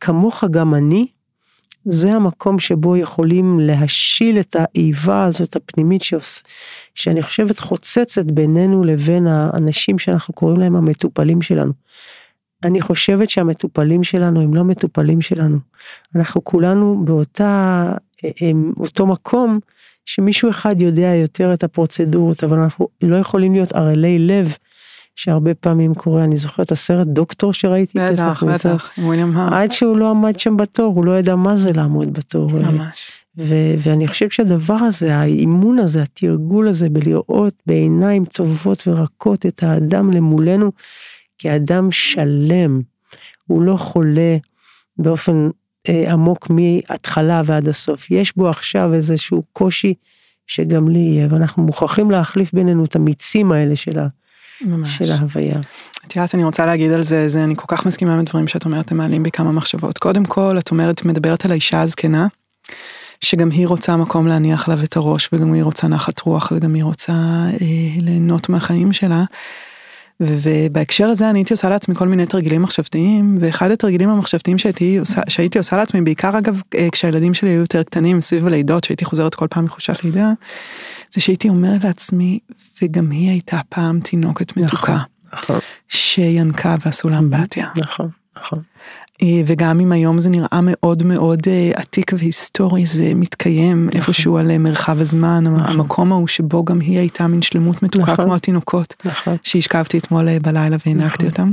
כמוך 0.00 0.44
גם 0.50 0.74
אני 0.74 1.06
זה 1.84 2.12
המקום 2.12 2.58
שבו 2.58 2.96
יכולים 2.96 3.60
להשיל 3.60 4.40
את 4.40 4.56
האיבה 4.58 5.24
הזאת 5.24 5.56
הפנימית 5.56 6.02
שעוש, 6.02 6.42
שאני 6.94 7.22
חושבת 7.22 7.58
חוצצת 7.58 8.24
בינינו 8.24 8.84
לבין 8.84 9.26
האנשים 9.26 9.98
שאנחנו 9.98 10.34
קוראים 10.34 10.60
להם 10.60 10.76
המטופלים 10.76 11.42
שלנו. 11.42 11.72
אני 12.64 12.80
חושבת 12.80 13.30
שהמטופלים 13.30 14.02
שלנו 14.02 14.40
הם 14.40 14.54
לא 14.54 14.64
מטופלים 14.64 15.20
שלנו. 15.20 15.58
אנחנו 16.16 16.44
כולנו 16.44 17.04
באותה, 17.04 17.92
הם, 18.40 18.72
אותו 18.80 19.06
מקום 19.06 19.58
שמישהו 20.06 20.50
אחד 20.50 20.80
יודע 20.80 21.14
יותר 21.14 21.54
את 21.54 21.64
הפרוצדורות, 21.64 22.44
אבל 22.44 22.58
אנחנו 22.58 22.88
לא 23.02 23.16
יכולים 23.16 23.52
להיות 23.52 23.72
ערלי 23.72 24.18
לב. 24.18 24.56
שהרבה 25.16 25.54
פעמים 25.54 25.94
קורה, 25.94 26.24
אני 26.24 26.36
זוכרת 26.36 26.72
הסרט 26.72 27.06
דוקטור 27.06 27.52
שראיתי. 27.52 27.98
בטח, 27.98 28.42
בטח, 28.42 28.90
וויליאם 28.98 29.36
האר. 29.36 29.54
עד 29.54 29.72
שהוא 29.72 29.96
לא 29.96 30.10
עמד 30.10 30.40
שם 30.40 30.56
בתור, 30.56 30.94
הוא 30.94 31.04
לא 31.04 31.18
ידע 31.18 31.36
מה 31.36 31.56
זה 31.56 31.72
לעמוד 31.72 32.12
בתור. 32.12 32.50
ממש. 32.50 33.10
ו- 33.38 33.74
ואני 33.78 34.08
חושבת 34.08 34.32
שהדבר 34.32 34.74
הזה, 34.74 35.16
האימון 35.16 35.78
הזה, 35.78 36.02
התרגול 36.02 36.68
הזה 36.68 36.88
בלראות 36.88 37.54
בעיניים 37.66 38.24
טובות 38.24 38.88
ורכות 38.88 39.46
את 39.46 39.62
האדם 39.62 40.10
למולנו 40.10 40.72
כאדם 41.38 41.90
שלם, 41.90 42.80
הוא 43.46 43.62
לא 43.62 43.76
חולה 43.76 44.36
באופן 44.98 45.48
אה, 45.88 46.12
עמוק 46.12 46.50
מההתחלה 46.50 47.42
ועד 47.44 47.68
הסוף. 47.68 48.10
יש 48.10 48.36
בו 48.36 48.48
עכשיו 48.48 48.94
איזשהו 48.94 49.42
קושי 49.52 49.94
שגם 50.46 50.88
לי 50.88 50.98
יהיה, 50.98 51.28
ואנחנו 51.30 51.62
מוכרחים 51.62 52.10
להחליף 52.10 52.52
בינינו 52.52 52.84
את 52.84 52.96
המיצים 52.96 53.52
האלה 53.52 53.76
של 53.76 53.98
ה... 53.98 54.06
ממש. 54.60 54.98
של 54.98 55.12
ההוויה. 55.12 55.54
את 56.06 56.16
יודעת, 56.16 56.34
אני 56.34 56.44
רוצה 56.44 56.66
להגיד 56.66 56.90
על 56.90 57.02
זה, 57.02 57.28
זה, 57.28 57.44
אני 57.44 57.54
כל 57.56 57.64
כך 57.68 57.86
מסכימה 57.86 58.14
עם 58.14 58.20
הדברים 58.20 58.48
שאת 58.48 58.64
אומרת, 58.64 58.90
הם 58.90 58.96
מעלים 58.96 59.22
בי 59.22 59.30
כמה 59.30 59.52
מחשבות. 59.52 59.98
קודם 59.98 60.24
כל, 60.24 60.58
את 60.58 60.70
אומרת, 60.70 61.04
מדברת 61.04 61.44
על 61.44 61.50
האישה 61.50 61.80
הזקנה, 61.80 62.26
שגם 63.20 63.50
היא 63.50 63.66
רוצה 63.66 63.96
מקום 63.96 64.26
להניח 64.26 64.68
לה 64.68 64.74
את 64.84 64.96
הראש, 64.96 65.28
וגם 65.32 65.52
היא 65.52 65.62
רוצה 65.62 65.88
נחת 65.88 66.20
רוח, 66.20 66.52
וגם 66.56 66.74
היא 66.74 66.84
רוצה 66.84 67.12
אה, 67.12 68.00
ליהנות 68.00 68.48
מהחיים 68.48 68.92
שלה. 68.92 69.24
ובהקשר 70.20 71.06
הזה 71.06 71.30
אני 71.30 71.38
הייתי 71.38 71.54
עושה 71.54 71.68
לעצמי 71.68 71.94
כל 71.94 72.08
מיני 72.08 72.26
תרגילים 72.26 72.62
מחשבתיים, 72.62 73.36
ואחד 73.40 73.70
התרגילים 73.70 74.08
המחשבתיים 74.08 74.58
שהייתי 74.58 74.98
עושה, 74.98 75.20
שהייתי 75.28 75.58
עושה 75.58 75.76
לעצמי, 75.76 76.00
בעיקר 76.00 76.38
אגב 76.38 76.60
אה, 76.74 76.88
כשהילדים 76.92 77.34
שלי 77.34 77.50
היו 77.50 77.60
יותר 77.60 77.82
קטנים 77.82 78.20
סביב 78.20 78.46
הלידות, 78.46 78.84
שהייתי 78.84 79.04
חוזרת 79.04 79.34
כל 79.34 79.46
פעם 79.50 79.64
מחופשת 79.64 80.04
לידה, 80.04 80.32
זה 81.10 81.20
שהייתי 81.20 81.48
אומרת 81.48 81.84
לעצמי, 81.84 82.38
וגם 82.82 83.10
היא 83.10 83.30
הייתה 83.30 83.60
פעם 83.68 84.00
תינוקת 84.00 84.56
מתוקה, 84.56 84.98
נכון, 85.32 85.58
שינקה 85.88 86.74
ועשו 86.84 87.08
לה 87.08 87.18
אמבטיה. 87.18 87.68
נכון, 87.76 88.08
נכון. 88.36 88.62
אה, 89.22 89.42
וגם 89.46 89.80
אם 89.80 89.92
היום 89.92 90.18
זה 90.18 90.30
נראה 90.30 90.60
מאוד 90.62 91.02
מאוד 91.02 91.40
אה, 91.46 91.70
עתיק 91.74 92.12
והיסטורי, 92.18 92.86
זה 92.86 93.12
מתקיים 93.14 93.86
נכון. 93.86 94.00
איפשהו 94.00 94.38
על 94.38 94.50
אה, 94.50 94.58
מרחב 94.58 95.00
הזמן, 95.00 95.44
המקום 95.46 96.12
ההוא 96.12 96.28
שבו 96.28 96.64
גם 96.64 96.80
היא 96.80 96.98
הייתה 96.98 97.26
מין 97.26 97.42
שלמות 97.42 97.82
מתוקה 97.82 98.12
נכון. 98.12 98.24
כמו 98.24 98.34
התינוקות, 98.34 98.94
נכון. 99.04 99.36
שהשכבתי 99.42 99.98
אתמול 99.98 100.38
בלילה 100.38 100.76
והענקתי 100.86 101.26
נכון. 101.26 101.44
אותם. 101.44 101.52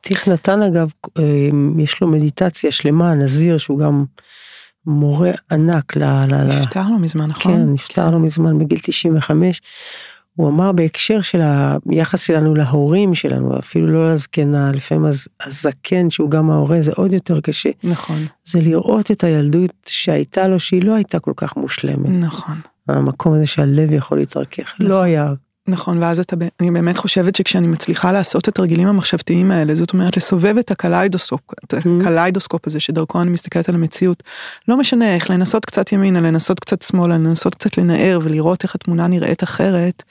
טיך 0.00 0.28
נתן 0.28 0.62
אגב, 0.62 0.90
יש 1.78 2.00
לו 2.00 2.08
מדיטציה 2.08 2.72
שלמה, 2.72 3.14
נזיר, 3.14 3.58
שהוא 3.58 3.78
גם 3.78 4.04
מורה 4.86 5.30
ענק 5.50 5.96
ל... 5.96 6.04
נפטר 6.44 6.82
לא 6.90 6.98
מזמן, 6.98 7.26
נכון? 7.26 7.54
כן, 7.54 7.72
נפטר 7.72 8.10
לא 8.10 8.18
מזמן 8.18 8.58
בגיל 8.58 8.78
95. 8.82 9.60
הוא 10.36 10.48
אמר 10.48 10.72
בהקשר 10.72 11.20
של 11.20 11.40
היחס 11.90 12.20
שלנו 12.20 12.54
להורים 12.54 13.14
שלנו, 13.14 13.58
אפילו 13.58 13.86
לא 13.86 14.10
לזקנה, 14.12 14.72
לפעמים 14.72 15.04
הז- 15.04 15.28
הזקן 15.46 16.10
שהוא 16.10 16.30
גם 16.30 16.50
ההורה 16.50 16.80
זה 16.80 16.92
עוד 16.96 17.12
יותר 17.12 17.40
קשה, 17.40 17.70
נכון, 17.84 18.16
זה 18.44 18.60
לראות 18.60 19.10
את 19.10 19.24
הילדות 19.24 19.70
שהייתה 19.86 20.48
לו 20.48 20.60
שהיא 20.60 20.82
לא 20.82 20.94
הייתה 20.94 21.18
כל 21.18 21.32
כך 21.36 21.56
מושלמת. 21.56 22.10
נכון, 22.20 22.56
המקום 22.88 23.34
הזה 23.34 23.46
שהלב 23.46 23.92
יכול 23.92 24.18
להתרכך, 24.18 24.74
לא 24.78 25.00
היה. 25.02 25.32
נכון, 25.68 26.02
ואז 26.02 26.18
אתה, 26.18 26.36
אני 26.60 26.70
באמת 26.70 26.98
חושבת 26.98 27.34
שכשאני 27.34 27.66
מצליחה 27.66 28.12
לעשות 28.12 28.42
את 28.42 28.48
התרגילים 28.48 28.88
המחשבתיים 28.88 29.50
האלה, 29.50 29.74
זאת 29.74 29.92
אומרת 29.92 30.16
לסובב 30.16 30.58
את 30.58 30.70
הקליידוסקופ, 30.70 31.40
את 31.64 31.74
הקליידוסקופ 31.74 32.66
הזה 32.66 32.80
שדרכו 32.80 33.22
אני 33.22 33.30
מסתכלת 33.30 33.68
על 33.68 33.74
המציאות, 33.74 34.22
לא 34.68 34.76
משנה 34.76 35.14
איך, 35.14 35.30
לנסות 35.30 35.64
קצת 35.64 35.92
ימינה, 35.92 36.20
לנסות 36.20 36.60
קצת 36.60 36.82
שמאלה, 36.82 37.14
לנסות 37.14 37.54
קצת 37.54 37.78
לנער 37.78 38.18
ולראות 38.22 38.62
איך 38.62 38.74
התמונה 38.74 39.06
נראית 39.06 39.42
אחרת. 39.42 40.02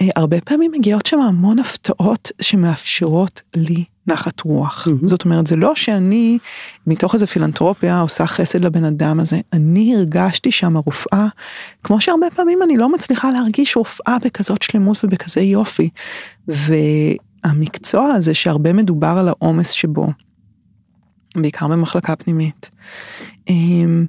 אה, 0.00 0.06
הרבה 0.16 0.40
פעמים 0.40 0.72
מגיעות 0.72 1.06
שם 1.06 1.20
המון 1.20 1.58
הפתעות 1.58 2.32
שמאפשרות 2.40 3.42
לי 3.56 3.84
נחת 4.06 4.40
רוח. 4.40 4.88
מהמם. 4.88 5.06
זאת 5.06 5.24
אומרת, 5.24 5.46
זה 5.46 5.56
לא 5.56 5.74
שאני 5.74 6.38
מתוך 6.86 7.14
איזה 7.14 7.26
פילנטרופיה 7.26 8.00
עושה 8.00 8.26
חסד 8.26 8.64
לבן 8.64 8.84
אדם 8.84 9.20
הזה, 9.20 9.36
אני 9.52 9.96
הרגשתי 9.96 10.52
שם 10.52 10.76
רופאה, 10.76 11.26
כמו 11.84 12.00
שהרבה 12.00 12.26
פעמים 12.34 12.62
אני 12.62 12.76
לא 12.76 12.92
מצליחה 12.92 13.30
להרגיש 13.30 13.76
רופאה 13.76 14.16
בכזאת 14.24 14.62
שלמות 14.62 15.04
ובכזה 15.04 15.40
יופי. 15.40 15.88
והמקצוע 16.48 18.06
הזה 18.06 18.34
שהרבה 18.34 18.72
מדובר 18.72 19.16
על 19.18 19.28
העומס 19.28 19.70
שבו, 19.70 20.06
בעיקר 21.36 21.68
במחלקה 21.68 22.16
פנימית, 22.16 22.70
אמ, 23.48 24.06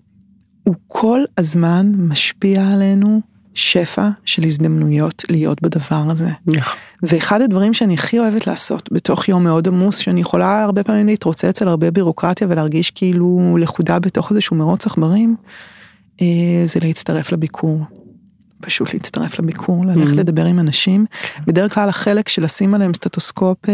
הוא 0.63 0.75
כל 0.87 1.19
הזמן 1.37 1.91
משפיע 1.97 2.67
עלינו 2.73 3.21
שפע 3.57 4.09
של 4.25 4.43
הזדמנויות 4.43 5.23
להיות 5.29 5.61
בדבר 5.61 6.03
הזה. 6.11 6.29
ואחד 7.03 7.41
הדברים 7.41 7.73
שאני 7.73 7.93
הכי 7.93 8.19
אוהבת 8.19 8.47
לעשות 8.47 8.89
בתוך 8.91 9.29
יום 9.29 9.43
מאוד 9.43 9.67
עמוס, 9.67 9.97
שאני 9.97 10.21
יכולה 10.21 10.63
הרבה 10.63 10.83
פעמים 10.83 11.07
להתרוצץ 11.07 11.61
על 11.61 11.67
הרבה 11.67 11.91
בירוקרטיה 11.91 12.47
ולהרגיש 12.49 12.91
כאילו 12.91 13.57
לכודה 13.59 13.99
בתוך 13.99 14.31
איזשהו 14.31 14.55
מרוץ 14.55 14.85
עכברים, 14.87 15.35
אה, 16.21 16.25
זה 16.65 16.79
להצטרף 16.83 17.31
לביקור. 17.31 17.79
פשוט 18.61 18.93
להצטרף 18.93 19.39
לביקור, 19.39 19.85
ללכת 19.85 20.11
Mhm. 20.13 20.19
לדבר 20.19 20.45
עם 20.45 20.59
אנשים. 20.59 21.05
בדרך 21.47 21.73
כלל 21.73 21.89
החלק 21.89 22.29
של 22.29 22.43
לשים 22.43 22.73
עליהם 22.73 22.93
סטטוסקופ 22.93 23.57
אה, 23.69 23.73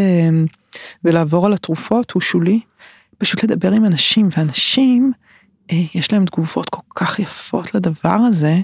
ולעבור 1.04 1.46
על 1.46 1.54
התרופות 1.54 2.12
הוא 2.12 2.22
שולי. 2.22 2.60
פשוט 3.18 3.44
לדבר 3.44 3.72
עם 3.72 3.86
אנשים, 3.86 4.30
ואנשים, 4.38 5.12
אה, 5.72 5.82
יש 5.96 6.14
להם 6.14 6.26
תגובות 6.26 6.70
כל 6.70 6.82
כך 6.96 7.20
יפות 7.20 7.76
לדבר 7.76 8.10
הזה, 8.28 8.56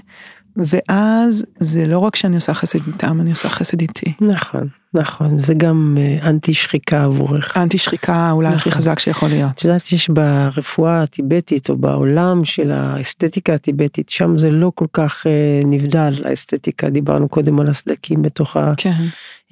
ואז 0.66 1.44
זה 1.58 1.86
לא 1.86 1.98
רק 1.98 2.16
שאני 2.16 2.34
עושה 2.34 2.54
חסד 2.54 2.86
איתם, 2.86 3.20
אני 3.20 3.30
עושה 3.30 3.48
חסד 3.48 3.80
איתי. 3.80 4.12
נכון, 4.20 4.68
נכון, 4.94 5.40
זה 5.40 5.54
גם 5.54 5.98
אה, 6.00 6.28
אנטי 6.28 6.54
שחיקה 6.54 7.04
עבורך. 7.04 7.56
אנטי 7.56 7.78
שחיקה 7.78 8.30
אולי 8.30 8.48
הכי 8.48 8.68
נכון. 8.68 8.72
חזק 8.72 8.98
שיכול 8.98 9.28
להיות. 9.28 9.50
את 9.50 9.64
יודעת, 9.64 9.92
יש 9.92 10.08
ברפואה 10.08 11.02
הטיבטית 11.02 11.70
או 11.70 11.76
בעולם 11.76 12.44
של 12.44 12.70
האסתטיקה 12.72 13.54
הטיבטית, 13.54 14.08
שם 14.08 14.38
זה 14.38 14.50
לא 14.50 14.72
כל 14.74 14.86
כך 14.92 15.26
אה, 15.26 15.60
נבדל, 15.64 16.22
האסתטיקה, 16.24 16.90
דיברנו 16.90 17.28
קודם 17.28 17.60
על 17.60 17.68
הסדקים 17.68 18.22
בתוך 18.22 18.56
ה... 18.56 18.72
כן, 18.76 18.90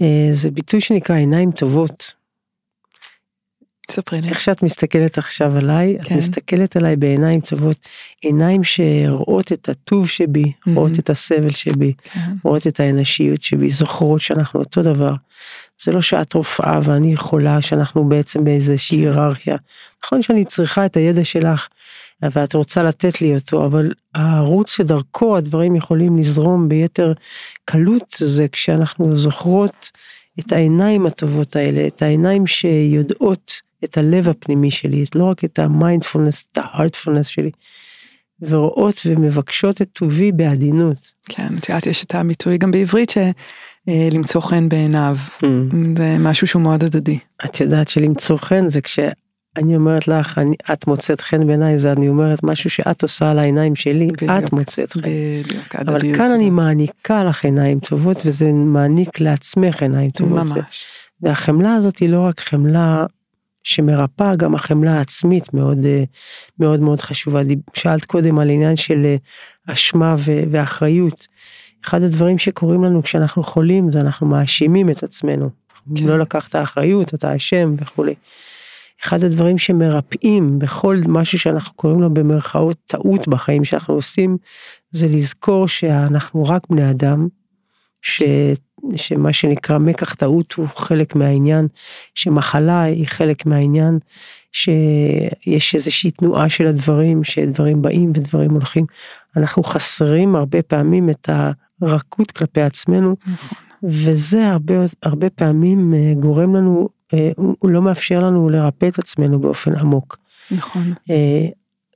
אה, 0.02 0.28
זה 0.32 0.50
ביטוי 0.50 0.80
שנקרא 0.80 1.16
עיניים 1.16 1.50
טובות. 1.50 2.17
ספרי 3.90 4.20
לי. 4.20 4.28
איך 4.28 4.40
שאת 4.40 4.62
מסתכלת 4.62 5.18
עכשיו 5.18 5.56
עליי, 5.56 5.96
את 6.00 6.08
כן. 6.08 6.18
מסתכלת 6.18 6.76
עליי 6.76 6.96
בעיניים 6.96 7.40
טובות, 7.40 7.76
עיניים 8.22 8.64
שרואות 8.64 9.52
את 9.52 9.68
הטוב 9.68 10.08
שבי, 10.08 10.52
רואות 10.66 10.98
את 10.98 11.10
הסבל 11.10 11.54
שבי, 11.54 11.92
כן, 12.02 12.20
רואות 12.44 12.66
את 12.66 12.80
האנושיות 12.80 13.42
שבי, 13.42 13.70
זוכרות 13.70 14.20
שאנחנו 14.20 14.60
אותו 14.60 14.82
דבר. 14.82 15.14
זה 15.82 15.92
לא 15.92 16.02
שאת 16.02 16.34
רופאה 16.34 16.78
ואני 16.82 17.16
חולה, 17.16 17.62
שאנחנו 17.62 18.08
בעצם 18.08 18.44
באיזושהי 18.44 18.96
כן. 18.98 19.02
היררכיה. 19.02 19.56
נכון 20.04 20.22
שאני 20.22 20.44
צריכה 20.44 20.86
את 20.86 20.96
הידע 20.96 21.24
שלך, 21.24 21.68
ואת 22.22 22.54
רוצה 22.54 22.82
לתת 22.82 23.20
לי 23.20 23.34
אותו, 23.34 23.66
אבל 23.66 23.92
הערוץ 24.14 24.76
שדרכו 24.76 25.36
הדברים 25.36 25.76
יכולים 25.76 26.18
לזרום 26.18 26.68
ביתר 26.68 27.12
קלות, 27.64 28.16
זה 28.18 28.46
כשאנחנו 28.52 29.18
זוכרות 29.18 29.90
את 30.40 30.52
העיניים 30.52 31.06
הטובות 31.06 31.56
האלה, 31.56 31.86
את 31.86 32.02
העיניים 32.02 32.46
שיודעות 32.46 33.67
את 33.84 33.98
הלב 33.98 34.28
הפנימי 34.28 34.70
שלי, 34.70 35.04
לא 35.14 35.24
רק 35.24 35.44
את 35.44 35.58
המיינדפולנס, 35.58 36.44
את 36.52 36.58
ההארטפולנס 36.58 37.26
שלי, 37.26 37.50
ורואות 38.42 39.00
ומבקשות 39.06 39.82
את 39.82 39.88
טובי 39.92 40.32
בעדינות. 40.32 41.12
כן, 41.24 41.48
את 41.58 41.68
יודעת, 41.68 41.86
יש 41.86 42.04
את 42.04 42.14
הביטוי 42.14 42.58
גם 42.58 42.70
בעברית 42.70 43.12
שלמצוא 43.88 44.40
חן 44.40 44.68
בעיניו. 44.68 45.16
זה 45.96 46.16
משהו 46.20 46.46
שהוא 46.46 46.62
מאוד 46.62 46.84
הדדי. 46.84 47.18
את 47.44 47.60
יודעת 47.60 47.88
שלמצוא 47.88 48.36
חן 48.36 48.68
זה 48.68 48.80
כשאני 48.80 49.76
אומרת 49.76 50.08
לך, 50.08 50.38
אני, 50.38 50.56
את 50.72 50.86
מוצאת 50.86 51.20
חן 51.20 51.46
בעיניי, 51.46 51.78
זה 51.78 51.92
אני 51.92 52.08
אומרת 52.08 52.42
משהו 52.42 52.70
שאת 52.70 53.02
עושה 53.02 53.30
על 53.30 53.38
העיניים 53.38 53.76
שלי, 53.76 54.06
בדיוק, 54.06 54.30
את 54.44 54.52
מוצאת 54.52 54.92
חן. 54.92 55.00
בדיוק, 55.00 55.74
אבל 55.74 56.00
כאן 56.00 56.30
אני 56.30 56.46
הזאת. 56.46 56.56
מעניקה 56.56 57.24
לך 57.24 57.44
עיניים 57.44 57.80
טובות, 57.80 58.16
וזה 58.24 58.52
מעניק 58.52 59.20
לעצמך 59.20 59.82
עיניים 59.82 60.10
טובות. 60.10 60.42
ממש. 60.42 60.84
והחמלה 61.22 61.74
הזאת 61.74 61.98
היא 61.98 62.08
לא 62.08 62.20
רק 62.20 62.40
חמלה 62.40 63.06
שמרפאה, 63.64 64.36
גם 64.36 64.54
החמלה 64.54 64.98
העצמית 64.98 65.54
מאוד 65.54 65.78
אה, 65.84 66.04
מאוד 66.58 66.80
מאוד 66.80 67.00
חשובה. 67.00 67.40
שאלת 67.74 68.04
קודם 68.04 68.38
על 68.38 68.50
עניין 68.50 68.76
של 68.76 69.04
אה, 69.04 69.16
אשמה 69.74 70.14
ואחריות. 70.50 71.26
אחד 71.84 72.02
הדברים 72.02 72.38
שקורים 72.38 72.84
לנו 72.84 73.02
כשאנחנו 73.02 73.42
חולים 73.42 73.92
זה 73.92 74.00
אנחנו 74.00 74.26
מאשימים 74.26 74.90
את 74.90 75.02
עצמנו. 75.02 75.50
כן. 75.96 76.04
לא 76.04 76.18
לקחת 76.18 76.56
אחריות, 76.56 77.14
אתה 77.14 77.36
אשם 77.36 77.74
וכולי. 77.78 78.14
אחד 79.04 79.24
הדברים 79.24 79.58
שמרפאים 79.58 80.58
בכל 80.58 80.96
משהו 81.08 81.38
שאנחנו 81.38 81.74
קוראים 81.74 82.00
לו 82.00 82.14
במרכאות 82.14 82.76
טעות 82.86 83.28
בחיים 83.28 83.64
שאנחנו 83.64 83.94
עושים, 83.94 84.36
זה 84.90 85.08
לזכור 85.08 85.68
שאנחנו 85.68 86.44
רק 86.44 86.62
בני 86.70 86.90
אדם, 86.90 87.28
ש... 88.02 88.22
שמה 88.96 89.32
שנקרא 89.32 89.78
מקח 89.78 90.14
טעות 90.14 90.52
הוא 90.52 90.66
חלק 90.68 91.16
מהעניין, 91.16 91.68
שמחלה 92.14 92.82
היא 92.82 93.06
חלק 93.06 93.46
מהעניין, 93.46 93.98
שיש 94.52 95.74
איזושהי 95.74 96.10
תנועה 96.10 96.48
של 96.48 96.66
הדברים, 96.66 97.24
שדברים 97.24 97.82
באים 97.82 98.10
ודברים 98.14 98.50
הולכים. 98.50 98.86
אנחנו 99.36 99.62
חסרים 99.62 100.36
הרבה 100.36 100.62
פעמים 100.62 101.10
את 101.10 101.28
הרכות 101.82 102.30
כלפי 102.30 102.62
עצמנו, 102.62 103.16
נכון. 103.26 103.58
וזה 103.82 104.50
הרבה, 104.50 104.74
הרבה 105.02 105.30
פעמים 105.30 105.94
אה, 105.94 106.12
גורם 106.20 106.56
לנו, 106.56 106.88
אה, 107.14 107.30
הוא 107.36 107.70
לא 107.70 107.82
מאפשר 107.82 108.20
לנו 108.20 108.48
לרפא 108.48 108.86
את 108.86 108.98
עצמנו 108.98 109.38
באופן 109.40 109.74
עמוק. 109.76 110.16
נכון. 110.50 110.92
אה, 111.10 111.46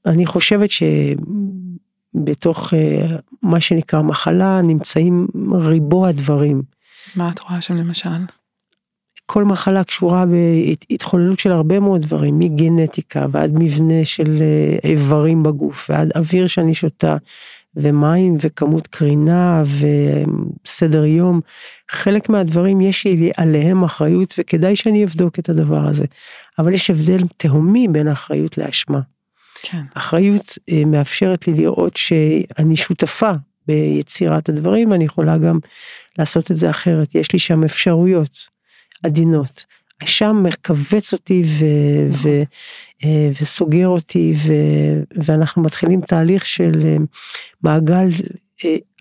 אני 0.07 0.27
חושבת 0.27 0.71
שבתוך 0.71 1.71
אה, 2.72 3.16
מה 3.42 3.61
שנקרא 3.61 4.03
מחלה 4.03 4.61
נמצאים 4.62 5.27
ריבוע 5.53 6.12
דברים. 6.12 6.62
מה 7.16 7.31
את 7.31 7.40
רואה 7.40 7.61
שם 7.61 7.77
למשל? 7.77 8.09
כל 9.27 9.44
מחלה 9.44 9.85
קשורה 9.85 10.25
בהתחוללות 10.27 11.38
של 11.38 11.53
הרבה 11.53 11.81
מאוד 11.81 12.03
דברים, 12.03 12.38
מגנטיקה 12.38 13.27
ועד 13.31 13.51
מבנה 13.55 14.05
של 14.05 14.42
אה, 14.42 14.90
איברים 14.90 15.42
בגוף, 15.42 15.90
ועד 15.90 16.12
אוויר 16.16 16.46
שאני 16.46 16.75
שותה, 16.75 17.16
ומים 17.77 18.37
וכמות 18.40 18.87
קרינה 18.87 19.62
וסדר 20.64 21.05
יום. 21.05 21.40
חלק 21.90 22.29
מהדברים 22.29 22.81
יש 22.81 23.05
לי 23.05 23.31
עליהם 23.37 23.85
אחריות 23.85 24.35
וכדאי 24.38 24.77
שאני 24.77 25.05
אבדוק 25.05 25.38
את 25.38 25.48
הדבר 25.48 25.87
הזה. 25.87 26.05
אבל 26.59 26.75
יש 26.75 26.90
הבדל 26.90 27.22
תהומי 27.37 27.88
בין 27.88 28.09
אחריות 28.09 28.59
לאשמה. 28.59 29.01
כן. 29.62 29.83
אחריות 29.94 30.59
אה, 30.70 30.85
מאפשרת 30.85 31.48
לי 31.48 31.55
לראות 31.55 31.96
שאני 31.96 32.77
שותפה 32.77 33.31
ביצירת 33.66 34.48
הדברים, 34.48 34.92
אני 34.92 35.05
יכולה 35.05 35.38
גם 35.38 35.59
לעשות 36.18 36.51
את 36.51 36.57
זה 36.57 36.70
אחרת, 36.70 37.14
יש 37.14 37.33
לי 37.33 37.38
שם 37.38 37.64
אפשרויות. 37.64 38.53
עדינות. 39.03 39.64
השם 40.03 40.42
מכווץ 40.42 41.12
אותי 41.12 41.42
ו, 41.46 41.64
ו, 42.11 42.29
אה, 43.05 43.31
וסוגר 43.42 43.88
אותי 43.88 44.33
ו, 44.37 44.53
ואנחנו 45.25 45.62
מתחילים 45.62 46.01
תהליך 46.01 46.46
של 46.46 46.83
אה, 46.85 46.96
מעגל 47.62 48.09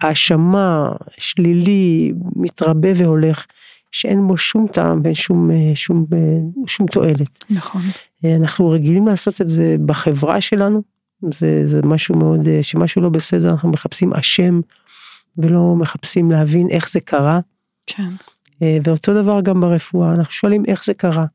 האשמה 0.02 0.92
שלילי 1.18 2.12
מתרבה 2.36 2.90
והולך 2.96 3.46
שאין 3.92 4.28
בו 4.28 4.38
שום 4.38 4.68
טעם 4.74 5.02
ואין 5.04 5.16
שום, 5.16 5.50
שום, 5.76 6.06
שום 6.68 6.88
תועלת. 6.88 7.46
נכון. 7.50 7.82
אנחנו 8.26 8.70
רגילים 8.70 9.08
לעשות 9.08 9.42
את 9.42 9.50
זה 9.50 9.76
בחברה 9.86 10.42
שלנו 10.42 10.82
זה, 11.32 11.68
זה 11.68 11.82
משהו 11.84 12.16
מאוד 12.16 12.62
שמשהו 12.62 13.02
לא 13.02 13.10
בסדר 13.10 13.50
אנחנו 13.50 13.70
מחפשים 13.70 14.14
אשם 14.14 14.60
ולא 15.38 15.76
מחפשים 15.76 16.32
להבין 16.32 16.68
איך 16.70 16.90
זה 16.90 17.00
קרה. 17.00 17.40
כן. 17.88 18.10
ואותו 18.84 19.14
דבר 19.14 19.42
גם 19.42 19.62
ברפואה 19.62 20.14
אנחנו 20.14 20.32
שואלים 20.32 20.64
איך 20.68 20.86
זה 20.86 20.94
קרה. 20.94 21.26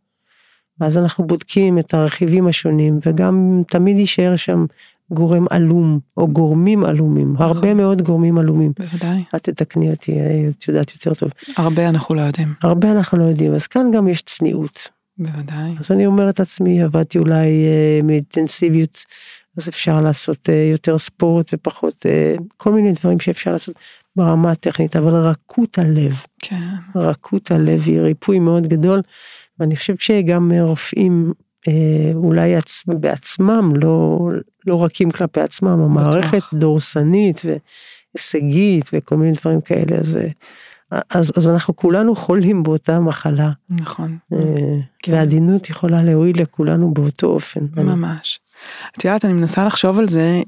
ואז 0.80 0.98
אנחנו 0.98 1.26
בודקים 1.26 1.78
את 1.78 1.94
הרכיבים 1.94 2.46
השונים 2.46 2.98
וגם 3.06 3.62
תמיד 3.68 3.98
יישאר 3.98 4.36
שם 4.36 4.64
גורם 5.10 5.46
עלום 5.50 5.98
או 6.16 6.28
גורמים 6.28 6.84
עלומים 6.84 7.32
נכון. 7.32 7.46
הרבה 7.46 7.74
מאוד 7.74 8.02
גורמים 8.02 8.38
עלומים. 8.38 8.72
בוודאי. 8.78 9.24
את 9.36 9.42
תתקני 9.42 9.90
אותי 9.90 10.12
את 10.58 10.68
יודעת 10.68 10.92
יותר 10.94 11.14
טוב. 11.14 11.30
הרבה 11.56 11.88
אנחנו 11.88 12.14
לא 12.14 12.20
יודעים. 12.20 12.54
הרבה 12.62 12.92
אנחנו 12.92 13.18
לא 13.18 13.24
יודעים 13.24 13.54
אז 13.54 13.66
כאן 13.66 13.90
גם 13.92 14.08
יש 14.08 14.22
צניעות. 14.22 14.88
בוודאי. 15.18 15.74
אז 15.80 15.90
אני 15.90 16.06
אומרת 16.06 16.38
לעצמי 16.38 16.82
עבדתי 16.82 17.18
אולי 17.18 17.46
אה, 17.46 18.00
מאינטנסיביות 18.02 19.04
אז 19.56 19.68
אפשר 19.68 20.00
לעשות 20.00 20.50
אה, 20.50 20.68
יותר 20.72 20.98
ספורט 20.98 21.50
ופחות 21.54 22.06
אה, 22.06 22.34
כל 22.56 22.72
מיני 22.72 22.92
דברים 22.92 23.20
שאפשר 23.20 23.52
לעשות 23.52 23.74
ברמה 24.16 24.50
הטכנית 24.50 24.96
אבל 24.96 25.14
רכות 25.14 25.78
הלב. 25.78 26.14
כן. 26.38 26.56
רכות 26.94 27.50
הלב 27.50 27.82
היא 27.86 28.00
ריפוי 28.00 28.38
מאוד 28.38 28.66
גדול. 28.66 29.02
ואני 29.60 29.76
חושבת 29.76 30.00
שגם 30.00 30.52
רופאים 30.60 31.26
אה, 31.26 31.45
אולי 32.14 32.56
עצ... 32.56 32.82
בעצמם 32.86 33.72
לא, 33.76 34.18
לא 34.66 34.84
רכים 34.84 35.10
כלפי 35.10 35.40
עצמם, 35.40 35.80
המערכת 35.80 36.54
דורסנית 36.54 37.42
והישגית 37.44 38.90
וכל 38.92 39.16
מיני 39.16 39.32
דברים 39.40 39.60
כאלה, 39.60 39.96
אז, 39.96 40.18
אז, 41.10 41.32
אז 41.36 41.48
אנחנו 41.48 41.76
כולנו 41.76 42.14
חולים 42.14 42.62
באותה 42.62 43.00
מחלה. 43.00 43.50
נכון. 43.70 44.18
אה, 44.32 44.38
כן. 44.98 45.12
והעדינות 45.12 45.70
יכולה 45.70 46.02
להועיל 46.02 46.42
לכולנו 46.42 46.94
באותו 46.94 47.26
אופן. 47.26 47.60
ממש. 47.76 48.40
את 48.96 49.04
יודעת, 49.04 49.24
אני 49.24 49.32
מנסה 49.32 49.64
לחשוב 49.66 49.98
על 49.98 50.08
זה. 50.08 50.42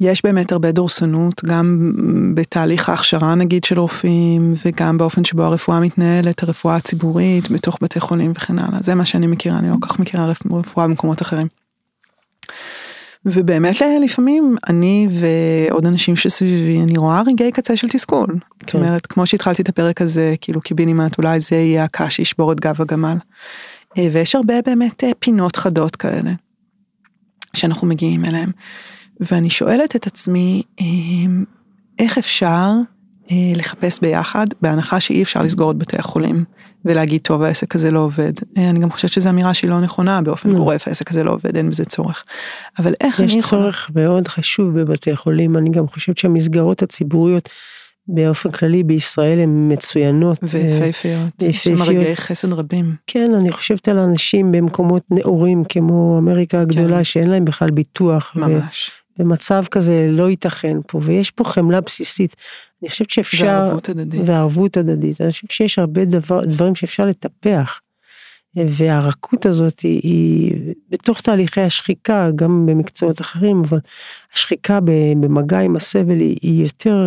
יש 0.00 0.22
באמת 0.24 0.52
הרבה 0.52 0.72
דורסנות 0.72 1.44
גם 1.44 1.92
בתהליך 2.34 2.88
ההכשרה 2.88 3.34
נגיד 3.34 3.64
של 3.64 3.78
רופאים 3.80 4.54
וגם 4.64 4.98
באופן 4.98 5.24
שבו 5.24 5.42
הרפואה 5.42 5.80
מתנהלת 5.80 6.42
הרפואה 6.42 6.76
הציבורית 6.76 7.50
בתוך 7.50 7.78
בתי 7.80 8.00
חולים 8.00 8.32
וכן 8.36 8.58
הלאה 8.58 8.78
זה 8.80 8.94
מה 8.94 9.04
שאני 9.04 9.26
מכירה 9.26 9.58
אני 9.58 9.68
לא 9.70 9.74
כל 9.80 9.88
כך 9.88 9.98
מכירה 9.98 10.32
רפואה 10.52 10.86
במקומות 10.86 11.22
אחרים. 11.22 11.46
ובאמת 13.26 13.76
לפעמים 14.04 14.56
אני 14.68 15.08
ועוד 15.10 15.86
אנשים 15.86 16.16
שסביבי 16.16 16.80
אני 16.82 16.98
רואה 16.98 17.22
רגעי 17.26 17.52
קצה 17.52 17.76
של 17.76 17.88
תסכול. 17.88 18.26
כן. 18.26 18.66
זאת 18.66 18.74
אומרת 18.74 19.06
כמו 19.06 19.26
שהתחלתי 19.26 19.62
את 19.62 19.68
הפרק 19.68 20.02
הזה 20.02 20.34
כאילו 20.40 20.60
קיבינימט 20.60 21.18
אולי 21.18 21.40
זה 21.40 21.56
יהיה 21.56 21.84
הקש 21.84 22.16
שישבור 22.16 22.52
את 22.52 22.60
גב 22.60 22.80
הגמל. 22.80 23.16
אה, 23.98 24.08
ויש 24.12 24.34
הרבה 24.34 24.54
באמת 24.66 25.04
אה, 25.04 25.10
פינות 25.18 25.56
חדות 25.56 25.96
כאלה 25.96 26.30
שאנחנו 27.56 27.86
מגיעים 27.86 28.24
אליהם. 28.24 28.50
ואני 29.20 29.50
שואלת 29.50 29.96
את 29.96 30.06
עצמי, 30.06 30.62
אמ, 30.80 31.44
איך 31.98 32.18
אפשר 32.18 32.70
אה, 33.30 33.52
לחפש 33.56 34.00
ביחד, 34.00 34.46
בהנחה 34.62 35.00
שאי 35.00 35.22
אפשר 35.22 35.42
לסגור 35.42 35.70
את 35.70 35.76
בתי 35.76 35.96
החולים 35.96 36.44
ולהגיד, 36.84 37.20
טוב, 37.20 37.42
העסק 37.42 37.74
הזה 37.74 37.90
לא 37.90 38.00
עובד. 38.00 38.32
אה, 38.58 38.70
אני 38.70 38.78
גם 38.78 38.90
חושבת 38.90 39.10
שזו 39.10 39.30
אמירה 39.30 39.54
שהיא 39.54 39.70
לא 39.70 39.80
נכונה 39.80 40.22
באופן 40.22 40.50
לא. 40.50 40.58
גורף, 40.58 40.88
העסק 40.88 41.10
הזה 41.10 41.24
לא 41.24 41.30
עובד, 41.30 41.56
אין 41.56 41.70
בזה 41.70 41.84
צורך. 41.84 42.24
אבל 42.78 42.94
איך 43.00 43.20
אני 43.20 43.32
יכולה... 43.32 43.38
יש 43.38 43.74
צורך 43.74 43.90
מאוד 43.94 44.28
חשוב 44.28 44.80
בבתי 44.80 45.16
חולים, 45.16 45.56
אני 45.56 45.70
גם 45.70 45.88
חושבת 45.88 46.18
שהמסגרות 46.18 46.82
הציבוריות 46.82 47.48
באופן 48.08 48.50
כללי 48.50 48.82
בישראל 48.82 49.40
הן 49.40 49.72
מצוינות. 49.72 50.38
ויפהפיות, 50.42 51.42
יש 51.42 51.64
שם 51.64 51.82
רגעי 51.82 52.16
חסד 52.16 52.52
רבים. 52.52 52.94
כן, 53.06 53.34
אני 53.34 53.52
חושבת 53.52 53.88
על 53.88 53.98
אנשים 53.98 54.52
במקומות 54.52 55.02
נאורים 55.10 55.64
כמו 55.68 56.18
אמריקה 56.18 56.60
הגדולה 56.60 56.96
כן. 56.96 57.04
שאין 57.04 57.30
להם 57.30 57.44
בכלל 57.44 57.70
ביטוח. 57.70 58.32
ממש. 58.36 58.90
במצב 59.18 59.64
כזה 59.70 60.08
לא 60.10 60.30
ייתכן 60.30 60.76
פה 60.86 61.00
ויש 61.02 61.30
פה 61.30 61.44
חמלה 61.44 61.80
בסיסית. 61.80 62.36
אני 62.82 62.90
חושבת 62.90 63.10
שאפשר, 63.10 63.46
וערבות 63.46 63.88
הדדית, 63.88 64.20
וערבות 64.26 64.76
הדדית, 64.76 65.20
אני 65.20 65.30
חושבת 65.30 65.50
שיש 65.50 65.78
הרבה 65.78 66.04
דבר, 66.04 66.44
דברים 66.44 66.74
שאפשר 66.74 67.06
לטפח. 67.06 67.80
והרכות 68.56 69.46
הזאת 69.46 69.80
היא, 69.80 70.00
היא 70.02 70.52
בתוך 70.90 71.20
תהליכי 71.20 71.60
השחיקה 71.60 72.28
גם 72.34 72.66
במקצועות 72.66 73.20
אחרים 73.20 73.62
אבל 73.68 73.78
השחיקה 74.34 74.78
במגע 75.20 75.58
עם 75.58 75.76
הסבל 75.76 76.20
היא, 76.20 76.36
היא 76.42 76.62
יותר 76.62 77.04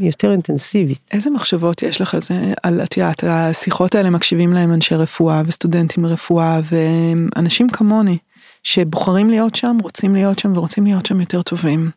יותר 0.00 0.32
אינטנסיבית. 0.32 0.98
איזה 1.12 1.30
מחשבות 1.30 1.82
יש 1.82 2.00
לך 2.00 2.14
על 2.14 2.20
זה 2.20 2.34
על 2.62 2.80
את 2.82 2.96
יודעת 2.96 3.24
השיחות 3.24 3.94
האלה 3.94 4.10
מקשיבים 4.10 4.52
להם 4.52 4.72
אנשי 4.72 4.94
רפואה 4.94 5.42
וסטודנטים 5.46 6.04
לרפואה 6.04 6.60
ואנשים 6.70 7.68
כמוני 7.68 8.18
שבוחרים 8.62 9.30
להיות 9.30 9.54
שם, 9.54 9.76
רוצים 9.82 10.14
להיות 10.14 10.38
שם 10.38 10.52
ורוצים 10.56 10.84
להיות 10.84 11.06
שם 11.06 11.20
יותר 11.20 11.42
טובים. 11.42 11.90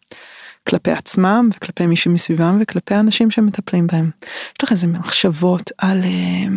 כלפי 0.67 0.91
עצמם 0.91 1.49
וכלפי 1.55 1.85
מי 1.85 1.95
שמסביבם 1.95 2.57
וכלפי 2.61 2.95
האנשים 2.95 3.31
שמטפלים 3.31 3.87
בהם. 3.87 4.09
יש 4.25 4.63
לך 4.63 4.71
איזה 4.71 4.87
מחשבות 4.87 5.71
על 5.77 6.03
uh, 6.03 6.49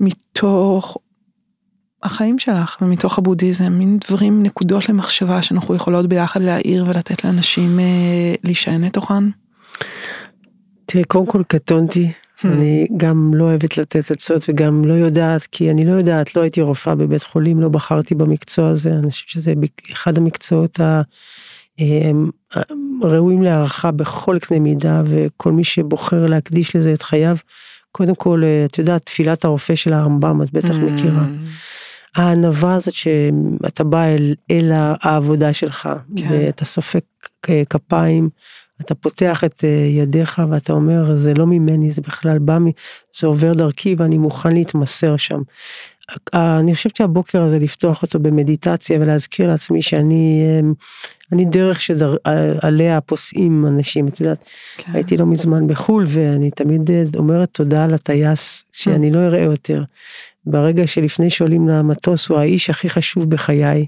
מתוך 0.00 0.96
החיים 2.02 2.38
שלך 2.38 2.76
ומתוך 2.82 3.18
הבודהיזם, 3.18 3.72
מין 3.72 3.98
דברים, 4.08 4.42
נקודות 4.42 4.88
למחשבה 4.88 5.42
שאנחנו 5.42 5.74
יכולות 5.74 6.08
ביחד 6.08 6.42
להעיר 6.42 6.84
ולתת 6.88 7.24
לאנשים 7.24 7.78
uh, 7.78 8.40
להישען 8.44 8.84
לתוכן? 8.84 9.24
תראה, 10.86 11.04
קודם 11.04 11.26
כל 11.26 11.42
קטונתי. 11.48 12.12
אני 12.44 12.86
גם 12.96 13.34
לא 13.34 13.44
אוהבת 13.44 13.78
לתת 13.78 14.10
עצות 14.10 14.44
וגם 14.48 14.84
לא 14.84 14.94
יודעת 14.94 15.46
כי 15.52 15.70
אני 15.70 15.84
לא 15.84 15.92
יודעת 15.92 16.36
לא 16.36 16.42
הייתי 16.42 16.60
רופאה 16.60 16.94
בבית 16.94 17.22
חולים 17.22 17.60
לא 17.60 17.68
בחרתי 17.68 18.14
במקצוע 18.14 18.68
הזה 18.68 18.90
אני 18.90 19.10
חושבת 19.10 19.28
שזה 19.28 19.52
אחד 19.92 20.18
המקצועות 20.18 20.80
הראויים 23.02 23.42
להערכה 23.42 23.90
בכל 23.90 24.38
קנה 24.40 24.58
מידה 24.58 25.02
וכל 25.04 25.52
מי 25.52 25.64
שבוחר 25.64 26.26
להקדיש 26.26 26.76
לזה 26.76 26.92
את 26.92 27.02
חייו 27.02 27.36
קודם 27.92 28.14
כל 28.14 28.42
את 28.66 28.78
יודעת 28.78 29.06
תפילת 29.06 29.44
הרופא 29.44 29.74
של 29.74 29.92
הרמב"ם 29.92 30.42
את 30.42 30.52
בטח 30.52 30.74
hmm. 30.74 30.80
מכירה. 30.80 31.24
הענווה 32.16 32.74
הזאת 32.74 32.94
שאתה 32.94 33.84
בא 33.84 34.04
אל, 34.04 34.34
אל 34.50 34.70
העבודה 34.74 35.52
שלך 35.52 35.88
כן. 36.16 36.24
ואתה 36.30 36.64
סופק 36.64 37.04
כפיים 37.70 38.28
אתה 38.80 38.94
פותח 38.94 39.44
את 39.44 39.64
אה, 39.64 39.86
ידיך 39.90 40.42
ואתה 40.50 40.72
אומר 40.72 41.16
זה 41.16 41.34
לא 41.34 41.46
ממני 41.46 41.90
זה 41.90 42.02
בכלל 42.02 42.38
בא 42.38 42.58
מ... 42.58 42.66
זה 43.20 43.26
עובר 43.26 43.52
דרכי 43.52 43.94
ואני 43.98 44.18
מוכן 44.18 44.52
להתמסר 44.52 45.16
שם. 45.16 45.40
אני 46.34 46.74
חושבת 46.74 46.96
שהבוקר 46.96 47.42
הזה 47.42 47.58
לפתוח 47.58 48.02
אותו 48.02 48.18
במדיטציה 48.18 48.98
ולהזכיר 49.00 49.46
לעצמי 49.46 49.82
שאני 49.82 50.42
אמ, 50.60 50.72
אני 51.32 51.44
דרך 51.44 51.80
שעליה 51.80 53.00
פוסעים 53.00 53.66
אנשים 53.66 54.08
את 54.08 54.20
יודעת 54.20 54.44
כן. 54.76 54.92
הייתי 54.94 55.16
לא 55.16 55.26
מזמן 55.26 55.66
בחול 55.66 56.04
ואני 56.08 56.50
תמיד 56.50 56.90
אה, 56.90 57.04
אומרת 57.16 57.48
תודה 57.52 57.86
לטייס 57.86 58.64
שאני 58.72 59.10
לא 59.10 59.18
אראה 59.18 59.42
יותר. 59.42 59.82
ברגע 60.46 60.86
שלפני 60.86 61.30
שעולים 61.30 61.68
למטוס 61.68 62.28
הוא 62.28 62.38
האיש 62.38 62.70
הכי 62.70 62.90
חשוב 62.90 63.30
בחיי 63.30 63.86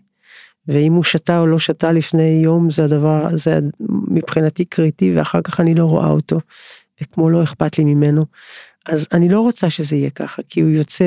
ואם 0.69 0.93
הוא 0.93 1.05
שתה 1.05 1.39
או 1.39 1.47
לא 1.47 1.59
שתה 1.59 1.93
לפני 1.93 2.41
יום 2.45 2.71
זה 2.71 2.85
הדבר 2.85 3.37
זה 3.37 3.59
מבחינתי 4.11 4.65
קריטי 4.65 5.17
ואחר 5.17 5.43
כך 5.43 5.61
אני 5.61 5.75
לא 5.75 5.85
רואה 5.85 6.09
אותו 6.09 6.41
וכמו 7.03 7.31
לא 7.31 7.43
אכפת 7.43 7.79
לי 7.79 7.85
ממנו. 7.85 8.25
אז 8.87 9.09
אני 9.13 9.29
לא 9.29 9.41
רוצה 9.41 9.71
שזה 9.71 9.97
יהיה 9.97 10.11
ככה 10.11 10.43
כי 10.49 10.61
הוא 10.61 10.71
יוצא 10.71 11.05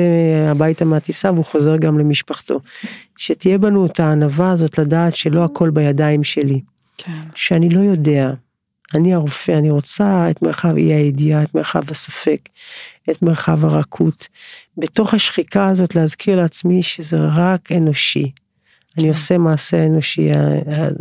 הביתה 0.50 0.84
מהטיסה 0.84 1.32
והוא 1.32 1.44
חוזר 1.44 1.76
גם 1.76 1.98
למשפחתו. 1.98 2.60
שתהיה 3.16 3.58
בנו 3.58 3.86
את 3.86 4.00
הענווה 4.00 4.50
הזאת 4.50 4.78
לדעת 4.78 5.16
שלא 5.16 5.44
הכל 5.44 5.70
בידיים 5.70 6.24
שלי. 6.24 6.60
כן. 6.98 7.12
שאני 7.34 7.70
לא 7.70 7.80
יודע. 7.80 8.30
אני 8.94 9.14
הרופא 9.14 9.52
אני 9.52 9.70
רוצה 9.70 10.30
את 10.30 10.42
מרחב 10.42 10.76
אי 10.76 10.92
הידיעה 10.92 11.42
את 11.42 11.54
מרחב 11.54 11.90
הספק 11.90 12.48
את 13.10 13.22
מרחב 13.22 13.64
הרכות. 13.64 14.28
בתוך 14.76 15.14
השחיקה 15.14 15.66
הזאת 15.68 15.94
להזכיר 15.94 16.36
לעצמי 16.36 16.82
שזה 16.82 17.16
רק 17.20 17.72
אנושי 17.72 18.30
אני 18.98 19.08
עושה 19.08 19.38
מעשה 19.38 19.86
אנושי, 19.86 20.30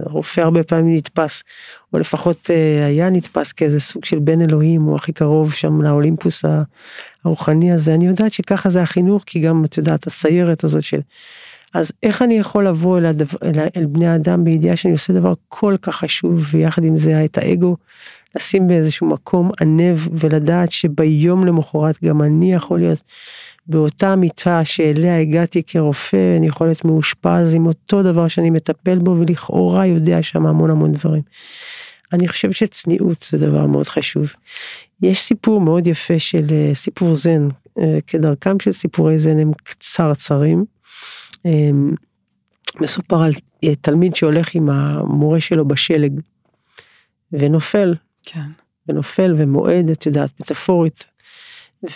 הרופא 0.06 0.42
הרבה 0.42 0.64
פעמים 0.64 0.96
נתפס, 0.96 1.44
או 1.94 2.00
לפחות 2.00 2.50
אה, 2.54 2.86
היה 2.86 3.10
נתפס 3.10 3.52
כאיזה 3.52 3.80
סוג 3.80 4.06
של 4.06 4.20
בן 4.20 4.41
אלוהים, 4.41 4.82
הוא 4.82 4.96
הכי 4.96 5.14
קרוב 5.14 5.54
שם 5.54 5.82
לאולימפוס 5.82 6.46
הרוחני 7.26 7.72
הזה, 7.72 7.94
אני 7.94 8.08
יודעת 8.08 8.32
שככה 8.32 8.70
זה 8.70 8.82
החינוך, 8.82 9.24
כי 9.26 9.39
גם 9.39 9.66
את 9.66 9.78
יודעת 9.78 10.08
הסיירת 10.08 10.64
הזאת 10.64 10.84
של... 10.84 11.00
אז 11.74 11.91
איך 12.04 12.22
אני 12.22 12.34
יכול 12.34 12.68
לבוא 12.68 12.98
אל, 12.98 13.06
הדבר, 13.06 13.38
אל, 13.44 13.68
אל 13.78 13.86
בני 13.86 14.16
אדם 14.16 14.44
בידיעה 14.44 14.76
שאני 14.76 14.94
עושה 14.94 15.14
דבר 15.14 15.34
כל 15.50 15.76
כך 15.82 15.96
חשוב, 15.96 16.48
ויחד 16.52 16.84
עם 16.84 16.98
זה 16.98 17.26
את 17.26 17.38
האגו, 17.38 17.76
לשים 18.36 18.68
באיזשהו 18.68 19.08
מקום 19.08 19.52
ענב 19.62 19.98
ולדעת 20.12 20.72
שביום 20.72 21.46
למחרת 21.46 22.04
גם 22.04 22.22
אני 22.22 22.54
יכול 22.54 22.80
להיות 22.80 23.02
באותה 23.68 24.16
מיטה 24.16 24.66
שאליה 24.66 25.20
הגעתי 25.20 25.64
כרופא, 25.68 26.38
אני 26.38 26.47
יכול 26.47 26.68
להיות 26.68 26.86
מאושפז 26.86 27.53
עם 27.53 27.66
אותו 27.66 28.03
דבר 28.03 28.28
שאני 28.28 28.49
מטפל 28.49 28.99
בו 28.99 29.16
ולכאורה 29.20 29.86
יודע 29.86 30.24
שם 30.24 30.45
המון 30.45 30.70
המון 30.70 30.91
דברים. 30.91 31.22
אני 32.14 32.28
חושב 32.28 32.51
שצניעות 32.51 33.28
זה 33.30 33.38
דבר 33.38 33.66
מאוד 33.66 33.88
חשוב. 33.88 34.34
יש 35.01 35.22
סיפור 35.22 35.61
מאוד 35.61 35.88
יפה 35.88 36.20
של 36.20 36.45
אה, 36.51 36.76
סיפור 36.76 37.16
זן, 37.16 37.47
אה, 37.80 37.97
כדרכם 38.07 38.59
של 38.59 38.72
סיפורי 38.72 39.18
זן 39.18 39.39
הם 39.39 39.51
קצרצרים. 39.64 40.66
מסופר 42.82 43.24
על 43.24 43.32
אה, 43.64 43.76
תלמיד 43.76 44.16
שהולך 44.16 44.55
עם 44.55 44.70
המורה 44.70 45.41
שלו 45.41 45.68
בשלג 45.68 46.20
ונופל. 47.32 47.95
כן. 48.24 48.39
ונופל 48.88 49.36
ומועד, 49.38 49.89
את 49.89 50.05
יודעת, 50.05 50.39
מטאפורית. 50.39 51.07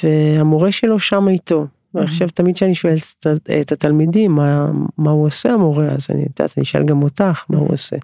והמורה 0.03 0.71
שלו 0.71 0.99
שם 0.99 1.27
איתו. 1.27 1.67
ועכשיו 1.93 2.29
תמיד 2.29 2.55
כשאני 2.55 2.75
שואלת 2.75 3.27
את 3.61 3.71
התלמידים 3.71 4.31
מה, 4.31 4.67
מה 4.97 5.11
הוא 5.11 5.25
עושה 5.25 5.51
המורה, 5.51 5.85
אז 5.85 6.07
אני 6.09 6.19
יודעת, 6.19 6.57
אני 6.57 6.63
אשאל 6.63 6.83
גם 6.83 7.03
אותך 7.03 7.45
מה 7.49 7.57
הוא 7.57 7.73
עושה. 7.73 7.95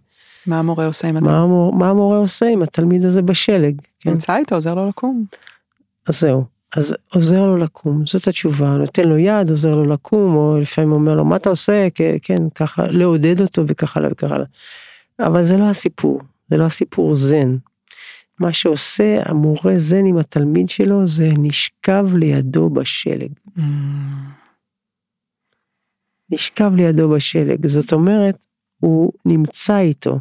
מה 0.48 0.60
המורה 0.60 0.86
עושה 0.86 1.08
עם 1.08 1.18
התלמיד? 1.18 1.36
מה, 1.36 1.72
מה 1.72 1.90
המורה 1.90 2.18
עושה 2.18 2.46
עם 2.46 2.64
התלמיד 2.64 3.06
הזה 3.06 3.22
בשלג. 3.22 3.76
כן? 4.00 4.10
נמצא 4.10 4.38
איתו, 4.38 4.56
עוזר 4.56 4.76
לו 4.76 4.88
לקום. 4.88 5.26
אז 6.08 6.20
זהו. 6.20 6.44
אז 6.76 6.96
עוזר 7.14 7.42
לו 7.42 7.58
לקום, 7.58 8.06
זאת 8.06 8.28
התשובה, 8.28 8.68
נותן 8.68 9.08
לו 9.08 9.18
יד, 9.18 9.50
עוזר 9.50 9.72
לו 9.72 9.86
לקום, 9.86 10.36
או 10.36 10.58
לפעמים 10.62 10.92
אומר 10.92 11.14
לו 11.14 11.26
מה 11.26 11.36
אתה 11.36 11.50
עושה, 11.50 11.88
כן, 12.22 12.50
ככה 12.56 12.84
לעודד 12.90 13.42
אותו 13.42 13.64
וככה 13.68 14.00
הלאה 14.00 14.12
וככה 14.12 14.36
הלאה. 14.36 14.46
אבל 15.20 15.44
זה 15.44 15.58
לא 15.58 15.64
הסיפור, 15.64 16.22
זה 16.50 16.58
לא 16.58 16.64
הסיפור 16.64 17.16
זן. 17.16 17.56
מה 18.44 18.54
שעושה 18.54 19.22
המורה 19.26 19.74
זן 19.78 20.06
עם 20.06 20.18
התלמיד 20.18 20.70
שלו 20.70 21.08
זה 21.08 21.30
נשכב 21.38 22.06
לידו 22.16 22.70
בשלג. 22.70 23.32
Mm. 23.58 23.62
נשכב 26.32 26.72
לידו 26.76 27.10
בשלג, 27.10 27.68
זאת 27.68 27.94
אומרת, 27.94 28.36
הוא 28.80 29.12
נמצא 29.26 29.80
איתו 29.80 30.20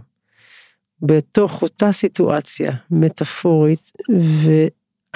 בתוך 1.03 1.63
אותה 1.63 1.93
סיטואציה 1.93 2.73
מטאפורית, 2.91 3.93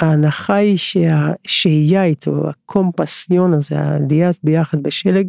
וההנחה 0.03 0.55
היא 0.55 0.77
שהשהייה 0.77 2.05
איתו, 2.05 2.49
הקומפסיון 2.49 3.55
הזה, 3.55 3.79
העלייה 3.79 4.31
ביחד 4.43 4.83
בשלג, 4.83 5.29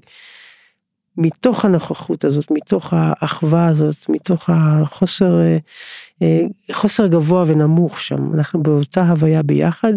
מתוך 1.18 1.66
הנוכחות 1.66 2.26
הזאת, 2.26 2.52
מתוך 2.52 2.94
האחווה 2.96 3.68
הזאת, 3.68 4.10
מתוך 4.10 4.50
החוסר, 4.54 5.40
אה, 5.40 5.58
אה, 6.22 6.42
חוסר 6.72 7.08
גבוה 7.08 7.44
ונמוך 7.48 8.02
שם, 8.02 8.34
אנחנו 8.34 8.64
באותה 8.64 9.10
הוויה 9.10 9.44
ביחד, 9.44 9.94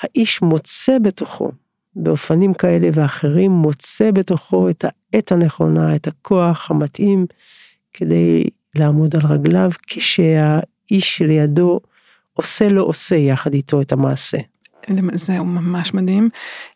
האיש 0.00 0.42
מוצא 0.42 0.98
בתוכו, 0.98 1.50
באופנים 1.96 2.54
כאלה 2.54 2.88
ואחרים, 2.92 3.50
מוצא 3.50 4.10
בתוכו 4.10 4.68
את 4.68 4.84
העת 4.84 5.32
הנכונה, 5.32 5.94
את 5.94 6.06
הכוח 6.06 6.70
המתאים, 6.70 7.26
כדי 7.92 8.44
לעמוד 8.74 9.16
על 9.16 9.22
רגליו, 9.26 9.70
כשהאיש 9.86 11.16
שלידו 11.16 11.80
עושה 12.32 12.68
לא 12.68 12.82
עושה 12.82 13.16
יחד 13.16 13.54
איתו 13.54 13.80
את 13.80 13.92
המעשה. 13.92 14.38
זהו 15.12 15.44
ממש 15.44 15.94
מדהים. 15.94 16.28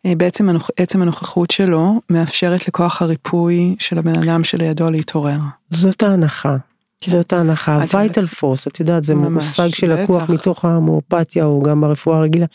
אה, 0.05 0.15
בעצם 0.17 0.47
עצם 0.77 1.01
הנוכחות 1.01 1.51
שלו 1.51 2.01
מאפשרת 2.09 2.67
לכוח 2.67 3.01
הריפוי 3.01 3.75
של 3.79 3.97
הבן 3.97 4.23
אדם 4.23 4.43
שלידו 4.43 4.89
להתעורר. 4.91 5.37
זאת 5.69 6.03
ההנחה. 6.03 6.57
כן. 7.01 7.11
זאת 7.11 7.33
ההנחה, 7.33 7.77
וייטל 7.93 8.25
פורס, 8.25 8.67
את 8.67 8.79
יודעת, 8.79 9.03
זה 9.03 9.15
מושג 9.15 9.67
שלקוח 9.67 10.29
מתוך 10.29 10.65
ההמואפתיה 10.65 11.45
או 11.45 11.63
גם 11.63 11.81
ברפואה 11.81 12.17
הרגילה. 12.17 12.45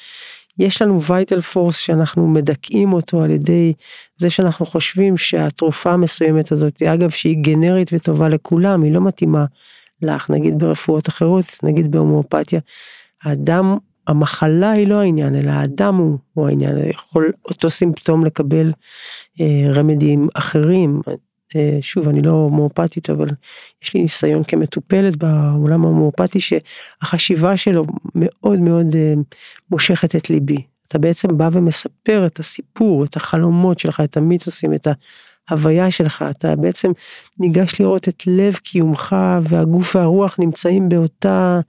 יש 0.58 0.82
לנו 0.82 1.02
וייטל 1.02 1.40
פורס 1.40 1.76
שאנחנו 1.76 2.28
מדכאים 2.28 2.92
אותו 2.92 3.22
על 3.22 3.30
ידי 3.30 3.72
זה 4.16 4.30
שאנחנו 4.30 4.66
חושבים 4.66 5.16
שהתרופה 5.16 5.92
המסוימת 5.92 6.52
הזאת, 6.52 6.82
אגב 6.82 7.10
שהיא 7.10 7.36
גנרית 7.40 7.90
וטובה 7.92 8.28
לכולם, 8.28 8.82
היא 8.82 8.92
לא 8.92 9.00
מתאימה 9.00 9.44
לך, 10.02 10.30
נגיד 10.30 10.58
ברפואות 10.58 11.08
אחרות, 11.08 11.44
נגיד 11.62 11.90
בהומואפתיה. 11.90 12.60
האדם 13.22 13.76
המחלה 14.10 14.70
היא 14.70 14.86
לא 14.86 15.00
העניין, 15.00 15.34
אלא 15.34 15.50
האדם 15.50 15.94
הוא, 15.94 16.18
הוא 16.34 16.48
העניין, 16.48 16.76
יכול 16.88 17.32
אותו 17.44 17.70
סימפטום 17.70 18.24
לקבל 18.24 18.72
אה, 19.40 19.72
רמדים 19.74 20.28
אחרים. 20.34 21.00
אה, 21.56 21.78
שוב, 21.80 22.08
אני 22.08 22.22
לא 22.22 22.30
הומואפתית, 22.30 23.10
אבל 23.10 23.28
יש 23.82 23.94
לי 23.94 24.00
ניסיון 24.02 24.44
כמטופלת 24.44 25.16
בעולם 25.16 25.84
ההומואפתי, 25.84 26.38
שהחשיבה 26.40 27.56
שלו 27.56 27.84
מאוד 28.14 28.60
מאוד 28.60 28.86
אה, 28.96 29.14
מושכת 29.70 30.16
את 30.16 30.30
ליבי. 30.30 30.62
אתה 30.88 30.98
בעצם 30.98 31.36
בא 31.38 31.48
ומספר 31.52 32.26
את 32.26 32.38
הסיפור, 32.38 33.04
את 33.04 33.16
החלומות 33.16 33.78
שלך, 33.78 34.00
את 34.04 34.16
המיתוסים, 34.16 34.74
את 34.74 34.86
ההוויה 35.50 35.90
שלך, 35.90 36.24
אתה 36.30 36.56
בעצם 36.56 36.90
ניגש 37.38 37.80
לראות 37.80 38.08
את 38.08 38.22
לב 38.26 38.54
קיומך 38.54 39.16
והגוף 39.42 39.96
והרוח 39.96 40.36
נמצאים 40.38 40.88
באותה, 40.88 41.60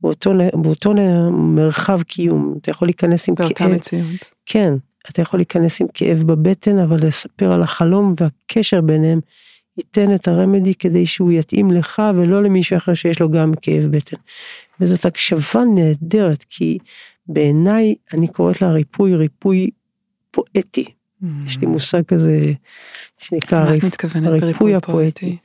באותו, 0.00 0.32
באותו 0.54 0.94
מרחב 1.32 2.02
קיום, 2.02 2.54
אתה 2.62 2.70
יכול 2.70 2.88
להיכנס 2.88 3.28
עם 3.28 3.34
באותה 3.34 3.54
כאב. 3.54 3.68
באותה 3.68 3.78
מציאות. 3.80 4.30
כן, 4.46 4.74
אתה 5.10 5.22
יכול 5.22 5.38
להיכנס 5.38 5.80
עם 5.80 5.86
כאב 5.94 6.22
בבטן, 6.22 6.78
אבל 6.78 7.06
לספר 7.06 7.52
על 7.52 7.62
החלום 7.62 8.14
והקשר 8.20 8.80
ביניהם 8.80 9.20
ייתן 9.78 10.14
את 10.14 10.28
הרמדי 10.28 10.74
כדי 10.74 11.06
שהוא 11.06 11.32
יתאים 11.32 11.70
לך 11.70 12.02
ולא 12.14 12.42
למישהו 12.42 12.76
אחר 12.76 12.94
שיש 12.94 13.20
לו 13.20 13.30
גם 13.30 13.52
כאב 13.62 13.84
בטן. 13.90 14.16
וזאת 14.80 15.04
הקשבה 15.04 15.64
נהדרת, 15.74 16.44
כי 16.48 16.78
בעיניי 17.26 17.94
אני 18.12 18.28
קוראת 18.28 18.62
לה 18.62 18.68
ריפוי, 18.68 19.16
ריפוי 19.16 19.70
פואטי. 20.30 20.84
Mm. 21.22 21.26
יש 21.46 21.58
לי 21.58 21.66
מושג 21.66 22.02
כזה 22.02 22.52
שנקרא 23.18 23.64
ריפ... 23.64 23.84
הריפוי 24.14 24.74
הפואטי. 24.74 25.36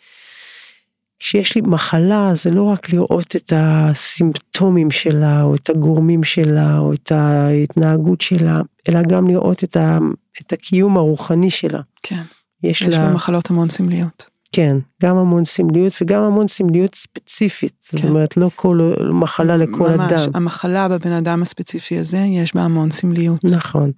כשיש 1.20 1.56
לי 1.56 1.62
מחלה 1.62 2.32
זה 2.36 2.50
לא 2.50 2.64
רק 2.64 2.90
לראות 2.90 3.36
את 3.36 3.54
הסימפטומים 3.56 4.92
שלה 4.92 5.44
או 5.44 5.56
את 5.56 5.70
הגורמים 5.70 6.24
שלה 6.24 6.78
או 6.78 6.94
את 6.94 7.12
ההתנהגות 7.12 8.22
שלה 8.22 8.62
אלא 8.90 9.02
גם 9.02 9.28
לראות 9.28 9.64
את, 9.64 9.78
ה, 9.78 9.98
את 10.42 10.54
הקיום 10.54 10.98
הרוחני 10.98 11.50
שלה. 11.50 11.82
כן. 12.04 12.22
יש, 12.64 12.82
יש 12.82 12.98
לה... 12.98 13.10
במחלות 13.10 13.50
המון 13.50 13.70
סמליות. 13.70 14.30
כן, 14.52 14.78
גם 15.04 15.18
המון 15.18 15.46
סמליות 15.46 15.94
וגם 16.02 16.24
המון 16.24 16.48
סמליות 16.48 16.96
ספציפית, 16.96 17.88
כן. 17.90 17.98
זאת 17.98 18.10
אומרת 18.10 18.38
לא 18.38 18.50
כל 18.56 18.94
מחלה 19.14 19.58
לכל 19.58 19.90
ממש, 19.90 19.92
אדם. 19.92 20.10
ממש, 20.10 20.28
המחלה 20.34 20.88
בבן 20.88 21.12
אדם 21.12 21.42
הספציפי 21.42 21.98
הזה 21.98 22.18
יש 22.18 22.56
בה 22.56 22.62
המון 22.62 22.92
סמליות. 22.92 23.44
נכון. 23.44 23.92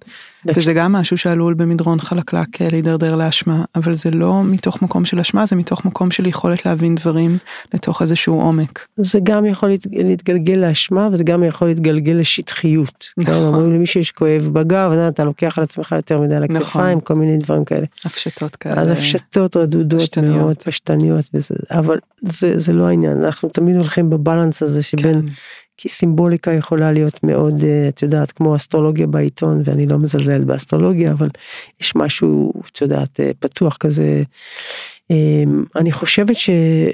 וזה 0.56 0.72
גם 0.72 0.92
משהו 0.92 1.18
שעלול 1.18 1.54
במדרון 1.54 2.00
חלקלק 2.00 2.62
אה, 2.62 2.68
להידרדר 2.72 3.16
לאשמה, 3.16 3.64
אבל 3.74 3.94
זה 3.94 4.10
לא 4.10 4.44
מתוך 4.44 4.82
מקום 4.82 5.04
של 5.04 5.18
אשמה, 5.18 5.46
זה 5.46 5.56
מתוך 5.56 5.84
מקום 5.84 6.10
של 6.10 6.26
יכולת 6.26 6.66
להבין 6.66 6.94
דברים 6.94 7.38
לתוך 7.74 8.02
איזשהו 8.02 8.40
עומק. 8.40 8.86
זה 8.96 9.18
גם 9.22 9.46
יכול 9.46 9.70
להתגלגל 9.92 10.54
לאשמה 10.54 11.08
וזה 11.12 11.24
גם 11.24 11.44
יכול 11.44 11.68
להתגלגל 11.68 12.12
לשטחיות. 12.12 13.08
נכון. 13.16 13.34
אומרים 13.34 13.74
למי 13.74 13.86
שיש 13.86 14.10
כואב 14.10 14.48
בגב, 14.52 14.92
אתה 14.92 15.24
לוקח 15.24 15.58
על 15.58 15.64
עצמך 15.64 15.92
יותר 15.96 16.20
מדי 16.20 16.34
על 16.34 16.44
הכתפיים, 16.44 16.98
נכון. 16.98 17.00
כל 17.04 17.14
מיני 17.14 17.38
דברים 17.38 17.64
כאלה. 17.64 17.86
הפשטות 18.04 18.56
כאלה. 18.56 18.80
אז 18.80 18.90
הפשטות 18.90 19.56
רדודות 19.56 20.00
פשטניות. 20.00 20.43
מאוד, 20.44 20.62
פשטניות, 20.62 21.24
וזה, 21.34 21.54
אבל 21.70 21.98
זה, 22.22 22.52
זה 22.56 22.72
לא 22.72 22.88
העניין, 22.88 23.24
אנחנו 23.24 23.48
תמיד 23.48 23.76
הולכים 23.76 24.10
בבלנס 24.10 24.62
הזה 24.62 24.82
שבין... 24.82 25.20
כן. 25.20 25.26
כי 25.76 25.88
סימבוליקה 25.88 26.52
יכולה 26.52 26.92
להיות 26.92 27.24
מאוד, 27.24 27.64
אה, 27.64 27.88
את 27.88 28.02
יודעת, 28.02 28.32
כמו 28.32 28.56
אסטרולוגיה 28.56 29.06
בעיתון, 29.06 29.62
ואני 29.64 29.86
לא 29.86 29.98
מזלזלת 29.98 30.44
באסטרולוגיה, 30.44 31.12
אבל 31.12 31.28
יש 31.80 31.96
משהו, 31.96 32.52
את 32.72 32.80
יודעת, 32.80 33.20
אה, 33.20 33.30
פתוח 33.38 33.76
כזה. 33.76 34.22
אמ, 35.10 35.64
אני 35.76 35.92
חושבת 35.92 36.36
ש... 36.36 36.50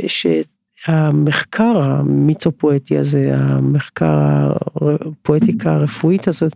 שהמחקר 0.06 1.82
המיתופואטי 1.82 2.98
הזה, 2.98 3.30
המחקר 3.34 4.52
הפואטיקה 4.74 5.72
הרפואית 5.72 6.28
הזאת, 6.28 6.52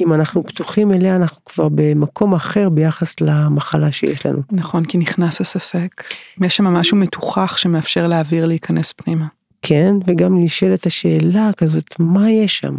אם 0.00 0.12
אנחנו 0.12 0.46
פתוחים 0.46 0.92
אליה 0.92 1.16
אנחנו 1.16 1.44
כבר 1.44 1.68
במקום 1.74 2.34
אחר 2.34 2.68
ביחס 2.68 3.20
למחלה 3.20 3.92
שיש 3.92 4.26
לנו. 4.26 4.42
נכון, 4.52 4.84
כי 4.84 4.98
נכנס 4.98 5.40
הספק. 5.40 6.04
יש 6.42 6.56
שם 6.56 6.64
משהו 6.64 6.96
מתוכח 6.96 7.56
שמאפשר 7.56 8.08
לאוויר 8.08 8.46
להיכנס 8.46 8.92
פנימה. 8.92 9.26
כן, 9.62 9.94
וגם 10.06 10.44
נשאלת 10.44 10.86
השאלה 10.86 11.50
כזאת, 11.56 11.94
מה 11.98 12.30
יש 12.30 12.58
שם? 12.58 12.74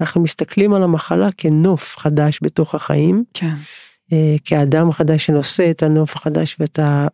אנחנו 0.00 0.20
מסתכלים 0.20 0.74
על 0.74 0.82
המחלה 0.82 1.28
כנוף 1.36 1.98
חדש 1.98 2.38
בתוך 2.42 2.74
החיים. 2.74 3.24
כן. 3.34 3.54
אה, 4.12 4.36
כאדם 4.44 4.92
חדש 4.92 5.26
שנושא 5.26 5.70
את 5.70 5.82
הנוף 5.82 6.16
החדש 6.16 6.56
ואתה, 6.60 7.06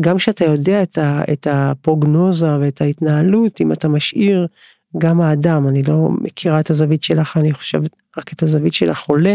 גם 0.00 0.16
כשאתה 0.16 0.44
יודע 0.44 0.82
את, 0.82 0.98
ה, 0.98 1.22
את 1.32 1.46
הפרוגנוזה 1.50 2.58
ואת 2.60 2.80
ההתנהלות, 2.80 3.60
אם 3.60 3.72
אתה 3.72 3.88
משאיר 3.88 4.46
גם 4.98 5.20
האדם, 5.20 5.68
אני 5.68 5.82
לא 5.82 6.08
מכירה 6.20 6.60
את 6.60 6.70
הזווית 6.70 7.02
שלך, 7.02 7.36
אני 7.36 7.52
חושבת 7.52 7.90
רק 8.18 8.32
את 8.32 8.42
הזווית 8.42 8.72
של 8.72 8.90
החולה, 8.90 9.34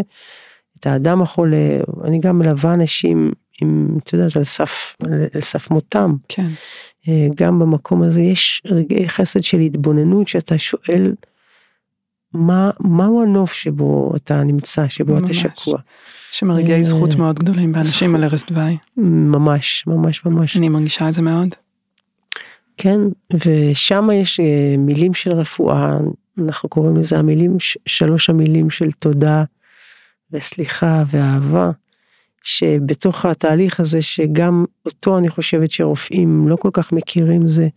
את 0.79 0.87
האדם 0.87 1.21
החולה, 1.21 1.79
אני 2.03 2.19
גם 2.19 2.39
מלווה 2.39 2.73
אנשים 2.73 3.31
עם, 3.61 3.97
את 4.03 4.13
יודעת, 4.13 4.35
על 4.35 4.43
סף, 4.43 4.95
על 5.33 5.41
סף 5.41 5.71
מותם. 5.71 6.15
כן. 6.27 6.47
אה, 7.07 7.27
גם 7.35 7.59
במקום 7.59 8.03
הזה 8.03 8.21
יש 8.21 8.61
רגעי 8.65 9.09
חסד 9.09 9.43
של 9.43 9.59
התבוננות 9.59 10.27
שאתה 10.27 10.57
שואל, 10.57 11.13
מה, 12.33 12.71
מהו 12.79 13.23
הנוף 13.23 13.53
שבו 13.53 14.13
אתה 14.15 14.43
נמצא, 14.43 14.87
שבו 14.87 15.17
אתה 15.17 15.25
ממש. 15.25 15.37
שקוע. 15.37 15.79
יש 16.31 16.39
שם 16.39 16.51
רגעי 16.51 16.77
אה, 16.77 16.83
זכות 16.83 17.15
מאוד 17.15 17.39
גדולים 17.39 17.71
באנשים. 17.71 18.15
על 18.15 18.23
ערש 18.23 18.43
דווי. 18.43 18.77
ממש, 18.97 19.83
ממש, 19.87 20.25
ממש. 20.25 20.57
אני 20.57 20.69
מרגישה 20.69 21.09
את 21.09 21.13
זה 21.13 21.21
מאוד. 21.21 21.55
כן, 22.77 22.99
ושם 23.33 24.09
יש 24.13 24.39
אה, 24.39 24.75
מילים 24.77 25.13
של 25.13 25.31
רפואה, 25.31 25.97
אנחנו 26.37 26.69
קוראים 26.69 26.97
לזה 26.97 27.19
המילים, 27.19 27.57
שלוש 27.85 28.29
המילים 28.29 28.69
של 28.69 28.91
תודה 28.91 29.43
וסליחה 30.31 31.03
ואהבה, 31.11 31.71
שבתוך 32.43 33.25
התהליך 33.25 33.79
הזה 33.79 34.01
שגם 34.01 34.65
אותו 34.85 35.17
אני 35.17 35.29
חושבת 35.29 35.71
שרופאים 35.71 36.47
לא 36.47 36.55
כל 36.55 36.69
כך 36.73 36.91
מכירים 36.91 37.47
זה 37.47 37.67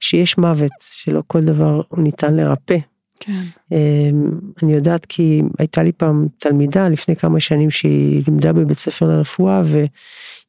שיש 0.00 0.38
מוות, 0.38 0.70
שלא 0.80 1.22
כל 1.26 1.40
דבר 1.40 1.82
הוא 1.88 2.02
ניתן 2.02 2.34
לרפא. 2.36 2.78
כן. 3.20 3.42
אמ, 3.72 4.30
אני 4.62 4.72
יודעת 4.72 5.06
כי 5.06 5.42
הייתה 5.58 5.82
לי 5.82 5.92
פעם 5.92 6.26
תלמידה 6.38 6.88
לפני 6.88 7.16
כמה 7.16 7.40
שנים 7.40 7.70
שהיא 7.70 8.22
לימדה 8.26 8.52
בבית 8.52 8.78
ספר 8.78 9.06
לרפואה 9.06 9.62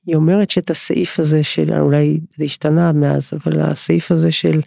והיא 0.05 0.15
אומרת 0.15 0.49
שאת 0.49 0.69
הסעיף 0.71 1.19
הזה 1.19 1.43
של 1.43 1.73
אולי 1.79 2.19
זה 2.37 2.43
השתנה 2.43 2.91
מאז 2.91 3.31
אבל 3.33 3.61
הסעיף 3.61 4.11
הזה 4.11 4.31
של 4.31 4.61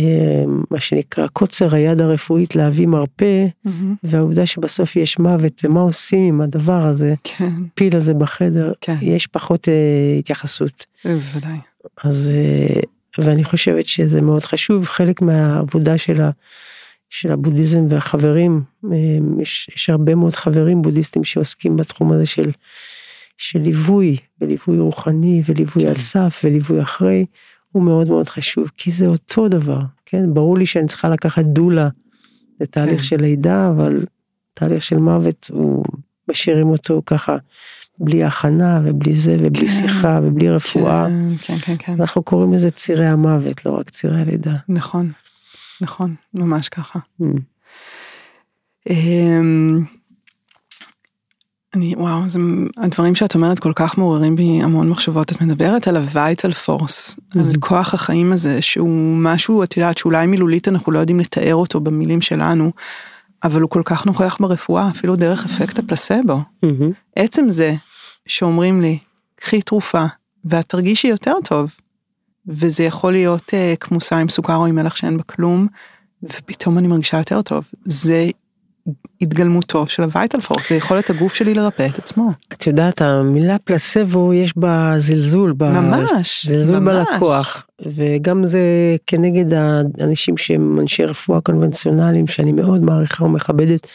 אמ, 0.00 0.62
מה 0.70 0.80
שנקרא 0.80 1.26
קוצר 1.26 1.74
היד 1.74 2.00
הרפואית 2.00 2.56
להביא 2.56 2.86
מרפא 2.86 3.46
מהמם. 3.64 3.94
והעובדה 4.02 4.46
שבסוף 4.46 4.96
יש 4.96 5.18
מוות 5.18 5.64
ומה 5.64 5.80
עושים 5.80 6.28
עם 6.28 6.40
הדבר 6.40 6.86
הזה 6.86 7.14
כן. 7.24 7.52
פיל 7.74 7.96
הזה 7.96 8.14
בחדר 8.14 8.72
כן. 8.80 8.94
יש 9.02 9.26
פחות 9.26 9.68
אה, 9.68 10.18
התייחסות 10.18 10.86
בוודאי. 11.04 11.58
אז 12.04 12.30
אה, 12.34 12.80
ואני 13.18 13.44
חושבת 13.44 13.86
שזה 13.86 14.20
מאוד 14.20 14.42
חשוב 14.42 14.84
חלק 14.86 15.22
מהעבודה 15.22 15.98
של, 15.98 16.22
ה, 16.22 16.30
של 17.10 17.32
הבודהיזם 17.32 17.86
והחברים 17.88 18.62
אה, 18.92 18.96
יש, 19.42 19.70
יש 19.76 19.90
הרבה 19.90 20.14
מאוד 20.14 20.34
חברים 20.34 20.82
בודהיסטים 20.82 21.24
שעוסקים 21.24 21.76
בתחום 21.76 22.12
הזה 22.12 22.26
של, 22.26 22.50
של 23.38 23.58
ליווי 23.58 24.16
וליווי 24.40 24.78
רוחני 24.78 25.42
וליווי 25.46 25.82
כן. 25.82 25.88
על 25.88 25.94
סף 25.94 26.40
וליווי 26.44 26.82
אחרי 26.82 27.26
הוא 27.72 27.82
מאוד 27.82 28.08
מאוד 28.08 28.28
חשוב 28.28 28.70
כי 28.76 28.90
זה 28.90 29.06
אותו 29.06 29.48
דבר 29.48 29.80
כן 30.06 30.34
ברור 30.34 30.58
לי 30.58 30.66
שאני 30.66 30.86
צריכה 30.86 31.08
לקחת 31.08 31.44
דולה 31.44 31.88
לתהליך 32.60 32.96
כן. 32.96 33.02
של 33.02 33.20
לידה 33.20 33.70
אבל 33.70 34.04
תהליך 34.54 34.82
של 34.82 34.96
מוות 34.96 35.50
הוא 35.52 35.84
משאירים 36.28 36.68
אותו 36.68 37.02
ככה 37.06 37.36
בלי 37.98 38.24
הכנה 38.24 38.80
ובלי 38.84 39.16
זה 39.16 39.36
ובלי 39.40 39.66
כן. 39.66 39.72
שיחה 39.72 40.20
ובלי 40.22 40.50
רפואה. 40.50 41.06
כן, 41.06 41.36
כן, 41.42 41.58
כן, 41.58 41.76
כן. 41.78 41.92
אנחנו 42.00 42.22
קוראים 42.22 42.54
לזה 42.54 42.70
צירי 42.70 43.06
המוות, 43.06 43.66
לא 43.66 43.70
רק 43.70 43.90
צירי 43.90 44.20
הלידה. 44.20 44.56
נכון. 44.68 45.12
נכון. 45.80 46.14
ממש 46.34 46.68
ככה. 46.68 46.98
Mm. 47.22 47.24
אני, 51.74 51.94
וואו, 51.96 52.28
זה, 52.28 52.38
הדברים 52.76 53.14
שאת 53.14 53.34
אומרת 53.34 53.58
כל 53.58 53.72
כך 53.76 53.98
מעוררים 53.98 54.36
בי 54.36 54.62
המון 54.62 54.88
מחשבות. 54.88 55.32
את 55.32 55.40
מדברת 55.42 55.88
על 55.88 55.96
הווייטל 55.96 56.52
פורס, 56.52 57.16
על 57.34 57.50
Mhm. 57.54 57.58
כוח 57.60 57.94
החיים 57.94 58.32
הזה, 58.32 58.62
שהוא 58.62 59.16
משהו, 59.16 59.62
את 59.62 59.76
יודעת, 59.76 59.98
שאולי 59.98 60.26
מילולית 60.26 60.68
אנחנו 60.68 60.92
לא 60.92 60.98
יודעים 60.98 61.20
לתאר 61.20 61.54
אותו 61.54 61.80
במילים 61.80 62.20
שלנו, 62.20 62.72
אבל 63.44 63.60
הוא 63.60 63.70
כל 63.70 63.82
כך 63.84 64.06
נוכח 64.06 64.36
ברפואה, 64.40 64.88
אפילו 64.90 65.16
דרך 65.16 65.44
אפקט 65.44 65.78
הפלסבו. 65.78 66.40
מהמם. 66.62 66.90
עצם 67.16 67.50
זה 67.50 67.74
שאומרים 68.26 68.80
לי, 68.82 68.98
קחי 69.36 69.62
תרופה 69.62 70.04
ואת 70.44 70.68
תרגישי 70.68 71.08
יותר 71.08 71.34
טוב, 71.44 71.70
וזה 72.46 72.84
יכול 72.84 73.12
להיות 73.12 73.42
uh, 73.48 73.76
כמוסה 73.80 74.18
עם 74.18 74.28
סוכר 74.28 74.56
או 74.56 74.66
עם 74.66 74.74
מלח 74.74 74.96
שאין 74.96 75.16
בה 75.16 75.22
כלום, 75.22 75.66
ופתאום 76.22 76.78
אני 76.78 76.88
מרגישה 76.88 77.18
יותר 77.18 77.42
טוב. 77.42 77.70
זה 77.84 78.30
התגלמותו 79.20 79.86
של 79.86 80.02
הווייטל 80.02 80.40
פורס, 80.40 80.68
זה 80.68 80.74
יכולת 80.74 81.10
הגוף 81.10 81.34
שלי 81.34 81.54
לרפא 81.54 81.86
את 81.86 81.98
עצמו. 81.98 82.30
את 82.52 82.66
יודעת, 82.66 83.02
המילה 83.02 83.58
פלסבו 83.58 84.34
יש 84.34 84.56
בה 84.56 84.94
זלזול, 84.98 85.52
ב... 85.56 85.64
ממש, 85.64 86.46
זלזול 86.46 86.78
ממש. 86.78 87.06
בלקוח, 87.12 87.66
וגם 87.86 88.46
זה 88.46 88.60
כנגד 89.06 89.54
האנשים 89.54 90.36
שהם 90.36 90.80
אנשי 90.80 91.04
רפואה 91.04 91.40
קונבנציונליים, 91.40 92.26
שאני 92.26 92.52
מאוד 92.52 92.80
מעריכה 92.80 93.24
ומכבדת, 93.24 93.86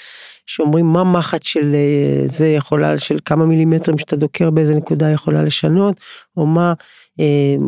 שאומרים 0.45 0.85
מה 0.85 1.03
מחט 1.03 1.43
של 1.43 1.75
אה, 1.75 2.27
זה 2.27 2.47
יכולה, 2.47 2.97
של 2.97 3.17
כמה 3.25 3.45
מילימטרים 3.45 3.97
שאתה 3.97 4.15
דוקר 4.15 4.49
באיזה 4.49 4.75
נקודה 4.75 5.09
יכולה 5.09 5.43
לשנות, 5.43 5.99
או 6.37 6.45
מה 6.45 6.73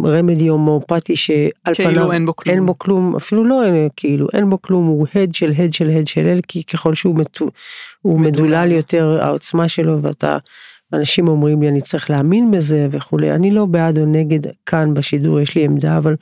רמדי 0.05 0.47
הומאופתי 0.47 1.15
שעל 1.15 1.73
כאילו 1.73 1.91
פניו 1.91 2.11
אין 2.11 2.25
בו 2.25 2.35
כלום. 2.35 2.55
אין 2.55 2.65
בו 2.65 2.77
כלום, 2.77 3.15
אפילו 3.15 3.45
לא 3.45 3.63
אין, 3.65 3.89
כאילו 3.95 4.27
אין 4.33 4.49
בו 4.49 4.61
כלום, 4.61 4.85
הוא 4.85 5.07
הד 5.15 5.33
של 5.33 5.53
הד 5.57 5.73
של 5.73 5.89
הד 5.89 6.07
של 6.07 6.27
הד, 6.27 6.45
כי 6.47 6.63
ככל 6.63 6.95
שהוא 6.95 7.15
מתו, 7.15 7.49
הוא 8.01 8.19
מדולל. 8.19 8.31
מדולל 8.31 8.71
יותר 8.71 9.17
העוצמה 9.21 9.69
שלו 9.69 10.01
ואתה, 10.01 10.37
אנשים 10.93 11.27
אומרים 11.27 11.61
לי 11.61 11.69
אני 11.69 11.81
צריך 11.81 12.09
להאמין 12.09 12.51
בזה 12.51 12.87
וכולי, 12.91 13.31
אני 13.31 13.51
לא 13.51 13.65
בעד 13.65 13.97
או 13.99 14.05
נגד 14.05 14.51
כאן 14.65 14.93
בשידור, 14.93 15.39
יש 15.39 15.55
לי 15.55 15.65
עמדה, 15.65 15.97
אבל 15.97 16.15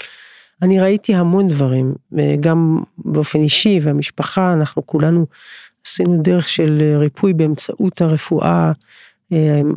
אני 0.61 0.79
ראיתי 0.79 1.15
המון 1.15 1.47
דברים, 1.47 1.93
אה, 2.19 2.35
גם 2.39 2.79
באופן 2.97 3.39
אישי 3.39 3.79
והמשפחה, 3.83 4.53
אנחנו 4.53 4.85
כולנו 4.85 5.25
עשינו 5.85 6.21
דרך 6.21 6.49
של 6.49 6.81
אה, 6.81 6.97
ריפוי 6.97 7.33
באמצעות 7.33 8.01
הרפואה 8.01 8.47
אה, 8.49 8.71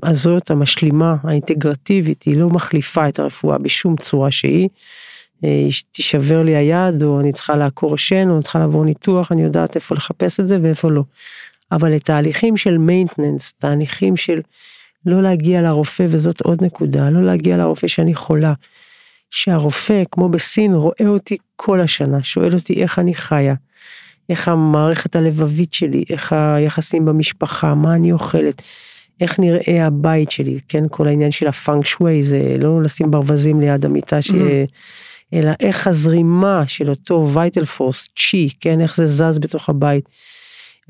הזאת 0.03 0.51
המשלימה, 0.51 1.17
האינטגרטיבית, 1.23 2.23
היא 2.23 2.37
לא 2.37 2.49
מחליפה 2.49 3.09
את 3.09 3.19
הרפואה 3.19 3.59
בשום 3.59 3.97
צורה 3.97 4.31
שהיא. 4.31 4.69
אה, 5.45 5.67
תישבר 5.91 6.43
לי 6.43 6.57
היד 6.57 7.03
או 7.03 7.21
אני 7.21 7.33
צריכה 7.33 7.57
לעקור 7.57 7.99
שן 7.99 8.29
או 8.29 8.35
אני 8.35 8.43
צריכה 8.43 8.59
לעבור 8.59 8.85
ניתוח, 8.85 9.33
אני 9.33 9.43
יודעת 9.43 9.75
איפה 9.75 9.95
לחפש 9.95 10.41
את 10.41 10.49
זה 10.49 10.59
ואיפה 10.63 10.91
לא. 10.91 11.03
אבל 11.73 11.93
לתהליכים 11.93 12.57
של 12.57 12.77
maintenance, 12.77 13.53
תהליכים 13.59 14.17
של 14.17 14.41
לא 15.07 15.23
להגיע 15.23 15.63
לרופא 15.63 16.07
וזאת 16.09 16.41
עוד 16.41 16.65
נקודה, 16.65 17.11
לא 17.11 17.23
להגיע 17.23 17.57
לרופא 17.57 17.87
שאני 17.87 18.15
חולה. 18.15 18.53
שהרופא 19.31 20.03
כמו 20.11 20.29
בסין 20.29 20.75
רואה 20.75 21.07
אותי 21.07 21.37
כל 21.57 21.81
השנה, 21.81 22.23
שואל 22.23 22.55
אותי 22.55 22.83
איך 22.83 22.99
אני 22.99 23.15
חיה, 23.15 23.55
איך 24.29 24.49
המערכת 24.49 25.17
הלבבית 25.17 25.75
שלי, 25.75 26.05
איך 26.11 26.33
היחסים 26.33 27.05
במשפחה, 27.05 27.75
מה 27.75 27.95
אני 27.95 28.13
אוכלת, 28.13 28.63
איך 29.21 29.41
נראה 29.41 29.87
הבית 29.87 30.31
שלי, 30.31 30.59
כן, 30.69 30.85
כל 30.91 31.09
העניין 31.09 31.31
של 31.31 31.47
הפאנק 31.47 31.85
שווי 31.85 32.23
זה 32.23 32.57
לא 32.59 32.83
לשים 32.83 33.11
ברווזים 33.11 33.61
ליד 33.61 33.85
המיטה, 33.85 34.23
ש... 34.23 34.31
אלא 35.35 35.51
איך 35.61 35.87
הזרימה 35.87 36.65
של 36.67 36.91
אותו 36.91 37.29
וייטל 37.33 37.65
פורס, 37.65 38.09
צ'י, 38.19 38.49
כן, 38.61 38.81
איך 38.81 38.97
זה 38.97 39.07
זז 39.07 39.39
בתוך 39.39 39.69
הבית. 39.69 40.09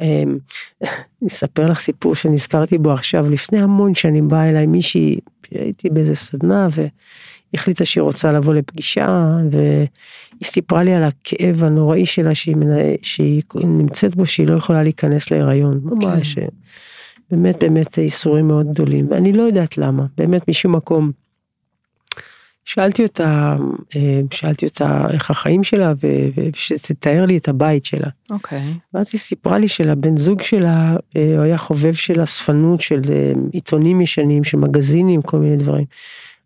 אמ, 0.03 0.39
אני 0.83 1.29
אספר 1.29 1.71
לך 1.71 1.81
סיפור 1.81 2.15
שנזכרתי 2.15 2.79
בו 2.79 2.93
עכשיו, 2.93 3.31
לפני 3.31 3.59
המון 3.59 3.95
שנים 3.95 4.29
באה 4.29 4.49
אליי 4.49 4.67
מישהי, 4.67 5.19
הייתי 5.51 5.91
באיזה 5.91 6.15
סדנה 6.15 6.69
והחליטה 7.55 7.85
שהיא 7.85 8.03
רוצה 8.03 8.33
לבוא 8.33 8.55
לפגישה 8.55 9.29
והיא 9.51 9.87
סיפרה 10.45 10.83
לי 10.83 10.95
על 10.95 11.03
הכאב 11.03 11.65
הנוראי 11.65 12.07
שלה 12.07 12.35
שהיא, 12.35 12.57
מנה- 12.57 12.97
שהיא 13.03 13.43
נמצאת 13.55 14.15
בו 14.15 14.27
שהיא 14.27 14.47
לא 14.47 14.57
יכולה 14.57 14.83
להיכנס 14.83 15.31
להיריון, 15.31 15.81
ממש, 15.83 16.39
באמת 17.31 17.63
באמת 17.63 17.99
ייסורים 17.99 18.49
מאוד 18.49 18.67
גדולים 18.73 19.07
ואני 19.11 19.33
לא 19.33 19.43
יודעת 19.43 19.79
למה, 19.79 20.07
באמת 20.17 20.49
משום 20.49 20.77
מקום. 20.77 21.13
שאלתי 22.67 23.03
אותה, 23.03 23.57
אה, 23.97 24.21
שאלתי 24.31 24.67
אותה 24.67 25.07
איך 25.11 25.31
החיים 25.31 25.65
שלה 25.65 25.93
ושתתאר 26.37 27.23
לי 27.27 27.37
את 27.37 27.49
הבית 27.49 27.85
שלה. 27.85 28.09
אוקיי. 28.31 28.75
ואז 28.95 29.11
היא 29.13 29.21
סיפרה 29.21 29.59
לי 29.59 29.69
שלבן 29.69 30.17
זוג 30.17 30.43
שלה 30.43 30.97
אה, 31.17 31.35
הוא 31.37 31.45
היה 31.45 31.59
חובב 31.59 31.95
של 31.95 32.23
אספנות 32.23 32.81
של 32.81 33.03
אה, 33.11 33.33
עיתונים 33.53 34.01
ישנים, 34.01 34.45
של 34.45 34.57
מגזינים, 34.57 35.23
כל 35.23 35.39
מיני 35.39 35.57
דברים. 35.57 35.85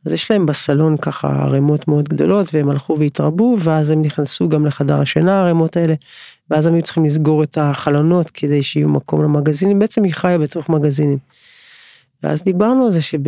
אז 0.07 0.13
יש 0.13 0.31
להם 0.31 0.47
בסלון 0.47 0.97
ככה 0.97 1.43
ערימות 1.43 1.89
מאוד 1.89 2.09
גדולות 2.09 2.55
והם 2.55 2.71
הלכו 2.71 2.99
והתרבו 2.99 3.57
ואז 3.59 3.91
הם 3.91 4.03
נכנסו 4.03 4.49
גם 4.49 4.67
לחדר 4.67 5.01
השינה 5.01 5.39
הערימות 5.39 5.77
האלה 5.77 5.95
ואז 6.51 6.67
הם 6.67 6.75
היו 6.75 6.83
צריכים 6.83 7.05
לסגור 7.05 7.43
את 7.43 7.59
החלונות 7.61 8.31
כדי 8.31 8.63
שיהיו 8.63 8.89
מקום 8.89 9.23
למגזינים 9.23 9.79
בעצם 9.79 10.05
היא 10.05 10.15
חיה 10.15 10.39
בתוך 10.39 10.69
מגזינים. 10.69 11.19
ואז 12.23 12.43
דיברנו 12.43 12.85
על 12.85 12.91
זה 12.91 13.03
שב, 13.03 13.19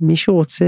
שמישהו 0.00 0.34
רוצה 0.34 0.64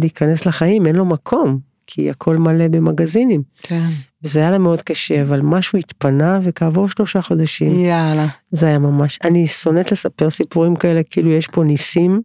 להיכנס 0.00 0.46
לחיים 0.46 0.86
אין 0.86 0.96
לו 0.96 1.04
מקום 1.04 1.58
כי 1.86 2.10
הכל 2.10 2.36
מלא 2.36 2.68
במגזינים 2.68 3.42
כן. 3.62 3.88
וזה 4.22 4.40
היה 4.40 4.50
לה 4.50 4.58
מאוד 4.58 4.82
קשה 4.82 5.22
אבל 5.22 5.40
משהו 5.40 5.78
התפנה 5.78 6.40
וכעבור 6.42 6.88
שלושה 6.88 7.22
חודשים 7.22 7.80
יאללה. 7.80 8.26
זה 8.50 8.66
היה 8.66 8.78
ממש 8.78 9.18
אני 9.24 9.46
שונאת 9.46 9.92
לספר 9.92 10.30
סיפורים 10.30 10.76
כאלה 10.76 11.00
כאילו 11.02 11.30
יש 11.30 11.46
פה 11.46 11.64
ניסים. 11.64 12.22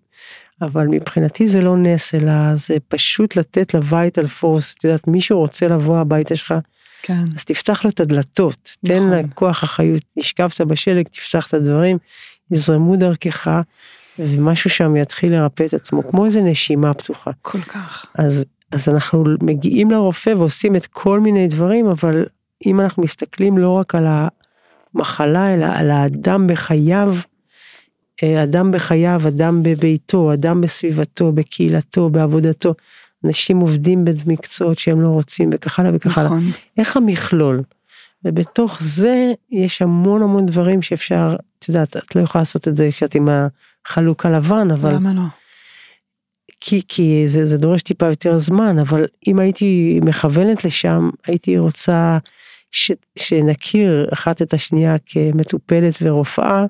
אבל 0.61 0.87
מבחינתי 0.87 1.47
זה 1.47 1.61
לא 1.61 1.77
נס 1.77 2.15
אלא 2.15 2.55
זה 2.55 2.77
פשוט 2.87 3.35
לתת 3.35 3.73
לווייטל 3.73 4.27
פורס 4.27 4.75
את 4.77 4.83
יודעת 4.83 5.07
מישהו 5.07 5.39
רוצה 5.39 5.67
לבוא 5.67 5.97
הביתה 5.97 6.35
שלך 6.35 6.53
כן. 7.07 7.23
אז 7.35 7.45
תפתח 7.45 7.83
לו 7.83 7.89
את 7.89 7.99
הדלתות 7.99 8.75
תן 8.85 8.95
נכון. 8.95 9.09
לה 9.09 9.21
כוח 9.35 9.63
החיות 9.63 10.01
נשכבת 10.17 10.61
בשלג 10.61 11.07
תפתח 11.07 11.47
את 11.47 11.53
הדברים 11.53 11.97
יזרמו 12.51 12.95
דרכך 12.95 13.61
ומשהו 14.19 14.69
שם 14.69 14.95
יתחיל 14.95 15.33
לרפא 15.33 15.63
את 15.63 15.73
עצמו, 15.73 16.09
כמו 16.09 16.25
איזה 16.25 16.41
נשימה 16.41 16.93
פתוחה. 16.93 17.31
כל 17.41 17.61
כך. 17.61 18.05
אז, 18.15 18.45
אז 18.71 18.89
אנחנו 18.89 19.23
מגיעים 19.41 19.91
לרופא 19.91 20.29
ועושים 20.29 20.75
את 20.75 20.87
כל 20.87 21.19
מיני 21.19 21.47
דברים, 21.47 21.87
אבל 21.87 22.25
אם 22.65 22.79
אנחנו 22.79 23.03
מסתכלים 23.03 23.57
לא 23.57 23.69
רק 23.69 23.95
על 23.95 24.05
המחלה, 24.07 25.53
אלא 25.53 25.65
על 25.65 25.91
האדם 25.91 26.47
בחייו, 26.47 27.15
אה, 28.23 28.43
אדם 28.43 28.71
בחייו, 28.71 29.21
אדם 29.27 29.63
בביתו, 29.63 30.33
אדם 30.33 30.61
בסביבתו, 30.61 31.31
בקהילתו, 31.31 32.09
בעבודתו. 32.09 32.73
אנשים 33.25 33.59
עובדים 33.59 34.05
במקצועות 34.05 34.79
שהם 34.79 35.01
לא 35.01 35.07
רוצים 35.07 35.49
וכך 35.53 35.79
הלאה 35.79 35.91
וכך 35.93 36.17
הלאה. 36.17 36.27
נכון. 36.27 36.51
איך 36.77 36.97
המכלול? 36.97 37.63
ובתוך 38.25 38.77
זה 38.81 39.33
יש 39.51 39.81
המון 39.81 40.21
המון 40.21 40.45
דברים 40.45 40.81
שאפשר, 40.81 41.35
את 41.59 41.69
יודעת, 41.69 41.97
את 41.97 42.15
לא 42.15 42.21
יכולה 42.21 42.41
לעשות 42.41 42.67
את 42.67 42.75
זה 42.75 42.89
כשאת 42.91 43.15
עם 43.15 43.27
החלוק 43.85 44.25
הלבן, 44.25 44.71
אבל... 44.71 44.95
למה 44.95 45.13
לא? 45.13 45.21
כי, 46.61 46.81
כי 46.87 47.23
זה, 47.27 47.45
זה 47.45 47.57
דורש 47.57 47.81
טיפה 47.81 48.09
יותר 48.09 48.37
זמן, 48.37 48.79
אבל 48.79 49.05
אם 49.27 49.39
הייתי 49.39 49.99
מכוונת 50.03 50.65
לשם, 50.65 51.09
הייתי 51.27 51.57
רוצה 51.57 52.17
ש, 52.71 52.91
שנכיר 53.19 54.07
אחת 54.13 54.41
את 54.41 54.53
השנייה 54.53 54.95
כמטופלת 55.05 55.93
ורופאה 56.01 56.59
אה, 56.59 56.65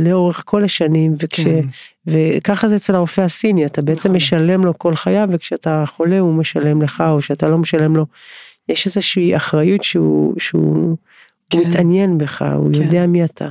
לאורך 0.00 0.42
כל 0.46 0.64
השנים, 0.64 1.14
וכש, 1.18 1.40
כן. 1.40 1.60
וככה 2.06 2.68
זה 2.68 2.76
אצל 2.76 2.94
הרופא 2.94 3.20
הסיני, 3.20 3.66
אתה 3.66 3.82
בעצם 3.82 4.08
נכון. 4.08 4.16
משלם 4.16 4.64
לו 4.64 4.78
כל 4.78 4.94
חייו, 4.94 5.28
וכשאתה 5.32 5.84
חולה 5.86 6.18
הוא 6.18 6.34
משלם 6.34 6.82
לך, 6.82 7.04
או 7.08 7.22
שאתה 7.22 7.48
לא 7.48 7.58
משלם 7.58 7.96
לו, 7.96 8.06
יש 8.68 8.86
איזושהי 8.86 9.36
אחריות 9.36 9.84
שהוא, 9.84 10.34
שהוא 10.38 10.96
כן. 11.50 11.58
מתעניין 11.58 12.18
בך, 12.18 12.44
הוא 12.56 12.72
כן. 12.72 12.82
יודע 12.82 13.06
מי 13.06 13.24
אתה. 13.24 13.48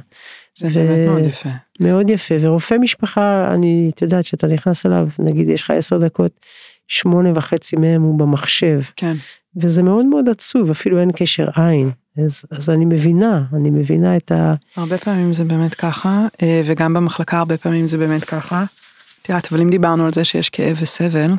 זה 0.53 0.67
ו- 0.67 0.73
באמת 0.73 0.99
מאוד 1.09 1.25
יפה. 1.25 1.49
מאוד 1.79 2.09
יפה, 2.09 2.35
ורופא 2.41 2.75
משפחה, 2.75 3.53
אני, 3.53 3.89
את 3.93 4.01
יודעת 4.01 4.25
שאתה 4.25 4.47
נכנס 4.47 4.85
אליו, 4.85 5.07
נגיד 5.19 5.49
יש 5.49 5.63
לך 5.63 5.71
עשר 5.71 5.97
דקות, 5.97 6.39
שמונה 6.87 7.29
וחצי 7.35 7.75
מהם 7.75 8.01
הוא 8.01 8.19
במחשב, 8.19 8.81
כן. 8.95 9.15
וזה 9.55 9.83
מאוד 9.83 10.05
מאוד 10.05 10.29
עצוב, 10.29 10.71
אפילו 10.71 10.99
אין 10.99 11.11
קשר 11.11 11.47
עין. 11.55 11.91
אז, 12.17 12.41
אז 12.51 12.69
אני 12.69 12.85
מבינה, 12.85 13.43
אני 13.53 13.69
מבינה 13.69 14.17
את 14.17 14.31
ה... 14.31 14.53
הרבה 14.75 14.97
פעמים 14.97 15.33
זה 15.33 15.43
באמת 15.43 15.75
ככה, 15.75 16.27
אה, 16.41 16.61
וגם 16.65 16.93
במחלקה 16.93 17.37
הרבה 17.37 17.57
פעמים 17.57 17.87
זה 17.87 17.97
באמת 17.97 18.23
ככה. 18.23 18.63
את 19.21 19.29
יודעת, 19.29 19.47
אבל 19.51 19.61
אם 19.61 19.69
דיברנו 19.69 20.05
על 20.05 20.11
זה 20.11 20.25
שיש 20.25 20.49
כאב 20.49 20.77
וסבל, 20.81 21.31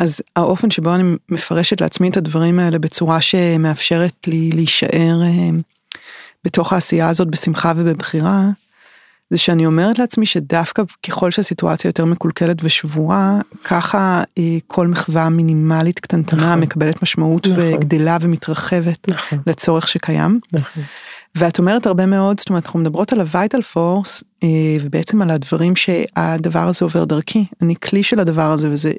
אז 0.00 0.20
האופן 0.36 0.70
שבו 0.70 0.94
אני 0.94 1.16
מפרשת 1.28 1.80
לעצמי 1.80 2.08
את 2.08 2.16
הדברים 2.16 2.58
האלה 2.58 2.78
בצורה 2.78 3.20
שמאפשרת 3.20 4.26
לי 4.26 4.50
להישאר 4.54 5.22
אה, 5.22 5.50
בתוך 6.44 6.72
העשייה 6.72 7.08
הזאת 7.08 7.28
בשמחה 7.28 7.72
ובבחירה, 7.76 8.44
זה 9.30 9.38
שאני 9.38 9.66
אומרת 9.66 9.98
לעצמי 9.98 10.26
שדווקא 10.26 10.82
ככל 11.06 11.30
שהסיטואציה 11.30 11.88
יותר 11.88 12.04
מקולקלת 12.04 12.56
ושבורה, 12.62 13.38
ככה 13.64 14.22
אה, 14.38 14.58
כל 14.66 14.86
מחווה 14.86 15.28
מינימלית 15.28 16.00
קטנטנה 16.00 16.48
נכון. 16.48 16.60
מקבלת 16.60 17.02
משמעות 17.02 17.46
נכון. 17.46 17.64
וגדלה 17.74 18.16
ומתרחבת 18.20 19.08
נכון, 19.08 19.38
לצורך 19.46 19.88
שקיים. 19.88 20.40
נכון. 20.52 20.82
ואת 21.34 21.58
אומרת 21.58 21.86
הרבה 21.86 22.06
מאוד, 22.06 22.40
זאת 22.40 22.48
אומרת, 22.48 22.66
אנחנו 22.66 22.78
מדברות 22.80 23.12
על 23.12 23.20
הוויטל 23.20 23.62
פורס, 23.62 24.24
אה, 24.42 24.48
ובעצם 24.80 25.22
על 25.22 25.30
הדברים 25.30 25.76
שהדבר 25.76 26.68
הזה 26.68 26.84
עובר 26.84 27.04
דרכי. 27.04 27.44
אני 27.62 27.74
כלי 27.76 28.02
של 28.02 28.20
הדבר 28.20 28.52
הזה, 28.52 28.70
וזה 28.70 28.92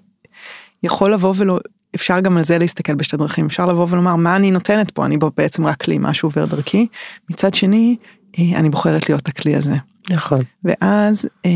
יכול 0.83 1.13
לבוא 1.13 1.33
ולא, 1.37 1.59
אפשר 1.95 2.19
גם 2.19 2.37
על 2.37 2.43
זה 2.43 2.57
להסתכל 2.57 2.93
בשתי 2.93 3.17
דרכים, 3.17 3.45
אפשר 3.45 3.65
לבוא 3.65 3.87
ולומר 3.89 4.15
מה 4.15 4.35
אני 4.35 4.51
נותנת 4.51 4.91
פה, 4.91 5.05
אני 5.05 5.17
בו 5.17 5.31
בעצם 5.37 5.65
רק 5.65 5.83
כלי, 5.83 5.97
משהו 5.99 6.27
עובר 6.27 6.45
דרכי. 6.45 6.87
מצד 7.29 7.53
שני, 7.53 7.95
אה, 8.39 8.59
אני 8.59 8.69
בוחרת 8.69 9.09
להיות 9.09 9.27
הכלי 9.27 9.55
הזה. 9.55 9.75
נכון, 10.09 10.39
ואז 10.63 11.29
אה, 11.45 11.51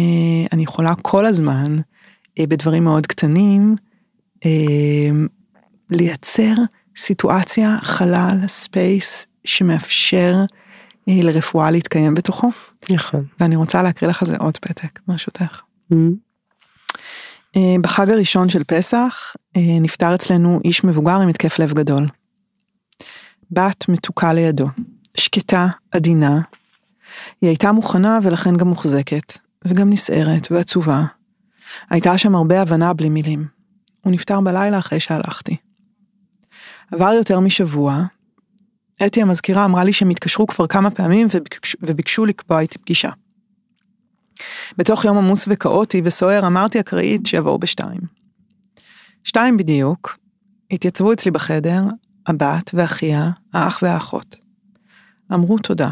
אני 0.54 0.64
יכולה 0.64 0.94
כל 1.02 1.26
הזמן, 1.26 1.78
אה, 2.40 2.48
בדברים 2.48 2.84
מאוד 2.84 3.08
קטנים, 3.08 3.76
אה, 4.46 5.10
לייצר 5.90 6.54
סיטואציה, 6.98 7.78
חלל, 7.82 8.38
space, 8.48 9.28
שמאפשר 9.46 10.36
אה, 11.10 11.20
לרפואה 11.24 11.72
להתקיים 11.72 12.14
בתוכו. 12.14 12.52
נכון. 12.92 13.26
ואני 13.40 13.56
רוצה 13.56 13.84
להקריא 13.84 14.10
לך 14.10 14.22
על 14.22 14.28
זה 14.28 14.36
עוד 14.40 14.58
פתק, 14.58 15.00
ברשותך. 15.08 15.62
Mm, 15.94 15.96
אה, 17.56 17.76
בחג 17.82 18.10
הראשון 18.10 18.50
של 18.50 18.64
פסח 18.64 19.36
אה, 19.58 19.62
נפטר 19.82 20.16
אצלנו 20.16 20.60
איש 20.66 20.84
מבוגר 20.84 21.22
עם 21.22 21.30
התקף 21.30 21.60
לב 21.60 21.74
גדול. 21.74 22.08
בת 23.52 23.90
מתוקה 23.90 24.34
לידו, 24.34 24.68
שקטה, 25.18 25.68
עדינה. 25.92 26.42
היא 27.46 27.50
הייתה 27.50 27.72
מוכנה 27.72 28.20
ולכן 28.24 28.58
גם 28.58 28.68
מוחזקת, 28.68 29.38
וגם 29.66 29.90
נסערת 29.90 30.52
ועצובה. 30.52 31.04
הייתה 31.90 32.18
שם 32.18 32.36
הרבה 32.36 32.62
הבנה 32.62 32.94
בלי 32.94 33.10
מילים. 33.10 33.48
הוא 34.02 34.12
נפטר 34.12 34.42
בלילה 34.42 34.80
אחרי 34.80 35.00
שהלכתי. 35.00 35.56
עבר 36.92 37.14
יותר 37.14 37.40
משבוע, 37.40 38.04
אתי 39.06 39.22
המזכירה 39.22 39.66
אמרה 39.66 39.84
לי 39.84 39.94
שהם 39.94 40.10
התקשרו 40.10 40.48
כבר 40.48 40.68
כמה 40.68 40.92
פעמים 40.92 41.28
וביקשו, 41.34 41.78
וביקשו 41.82 42.26
לקבוע 42.26 42.60
איתי 42.60 42.78
פגישה. 42.78 43.10
בתוך 44.78 45.06
יום 45.06 45.18
עמוס 45.18 45.46
וכאוטי 45.48 46.02
וסוער 46.04 46.48
אמרתי 46.48 46.80
אקראית 46.80 47.26
שיבואו 47.26 47.60
בשתיים. 47.60 48.02
שתיים 49.24 49.58
בדיוק, 49.58 50.18
התייצבו 50.72 51.14
אצלי 51.14 51.32
בחדר 51.32 51.84
הבת 52.28 52.72
ואחיה, 52.74 53.30
האח 53.54 53.80
והאחות. 53.82 54.36
אמרו 55.34 55.58
תודה, 55.58 55.90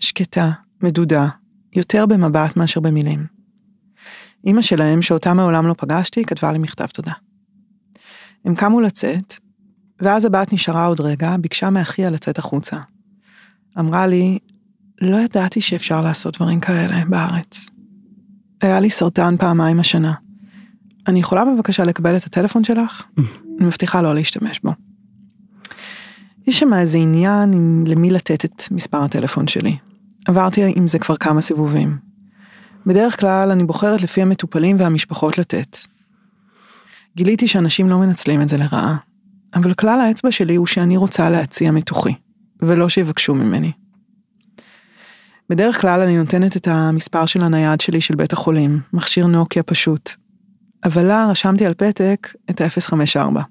שקטה, 0.00 0.50
מדודה, 0.82 1.28
יותר 1.72 2.06
במבט 2.06 2.56
מאשר 2.56 2.80
במילים. 2.80 3.26
אמא 4.46 4.62
שלהם, 4.62 5.02
שאותה 5.02 5.34
מעולם 5.34 5.66
לא 5.66 5.74
פגשתי, 5.78 6.24
כתבה 6.24 6.52
לי 6.52 6.58
מכתב 6.58 6.86
תודה. 6.86 7.12
הם 8.44 8.54
קמו 8.54 8.80
לצאת, 8.80 9.34
ואז 10.00 10.24
הבת 10.24 10.52
נשארה 10.52 10.86
עוד 10.86 11.00
רגע, 11.00 11.36
ביקשה 11.40 11.70
מאחיה 11.70 12.10
לצאת 12.10 12.38
החוצה. 12.38 12.76
אמרה 13.78 14.06
לי, 14.06 14.38
לא 15.00 15.16
ידעתי 15.16 15.60
שאפשר 15.60 16.02
לעשות 16.02 16.36
דברים 16.36 16.60
כאלה 16.60 17.04
בארץ. 17.04 17.70
היה 18.60 18.80
לי 18.80 18.90
סרטן 18.90 19.36
פעמיים 19.36 19.80
השנה. 19.80 20.14
אני 21.06 21.20
יכולה 21.20 21.44
בבקשה 21.44 21.84
לקבל 21.84 22.16
את 22.16 22.24
הטלפון 22.24 22.64
שלך? 22.64 23.06
אני 23.18 23.66
מבטיחה 23.66 24.02
לא 24.02 24.14
להשתמש 24.14 24.60
בו. 24.64 24.72
יש 26.46 26.60
שם 26.60 26.74
איזה 26.74 26.98
עניין 26.98 27.52
עם 27.52 27.84
למי 27.86 28.10
לתת 28.10 28.44
את 28.44 28.62
מספר 28.70 29.02
הטלפון 29.02 29.46
שלי. 29.46 29.76
עברתי 30.26 30.72
עם 30.76 30.86
זה 30.86 30.98
כבר 30.98 31.16
כמה 31.16 31.40
סיבובים. 31.40 31.98
בדרך 32.86 33.20
כלל 33.20 33.50
אני 33.50 33.64
בוחרת 33.64 34.02
לפי 34.02 34.22
המטופלים 34.22 34.76
והמשפחות 34.78 35.38
לתת. 35.38 35.76
גיליתי 37.16 37.48
שאנשים 37.48 37.88
לא 37.88 37.98
מנצלים 37.98 38.42
את 38.42 38.48
זה 38.48 38.56
לרעה, 38.56 38.96
אבל 39.54 39.74
כלל 39.74 40.00
האצבע 40.00 40.30
שלי 40.30 40.54
הוא 40.54 40.66
שאני 40.66 40.96
רוצה 40.96 41.30
להציע 41.30 41.70
מתוכי, 41.70 42.14
ולא 42.62 42.88
שיבקשו 42.88 43.34
ממני. 43.34 43.72
בדרך 45.50 45.80
כלל 45.80 46.00
אני 46.00 46.16
נותנת 46.16 46.56
את 46.56 46.68
המספר 46.68 47.26
של 47.26 47.42
הנייד 47.42 47.80
שלי 47.80 48.00
של 48.00 48.14
בית 48.14 48.32
החולים, 48.32 48.80
מכשיר 48.92 49.26
נוקיה 49.26 49.62
פשוט. 49.62 50.10
אבל 50.84 51.06
לה 51.06 51.26
רשמתי 51.30 51.66
על 51.66 51.74
פתק 51.74 52.28
את 52.50 52.60
ה-054. 52.60 53.42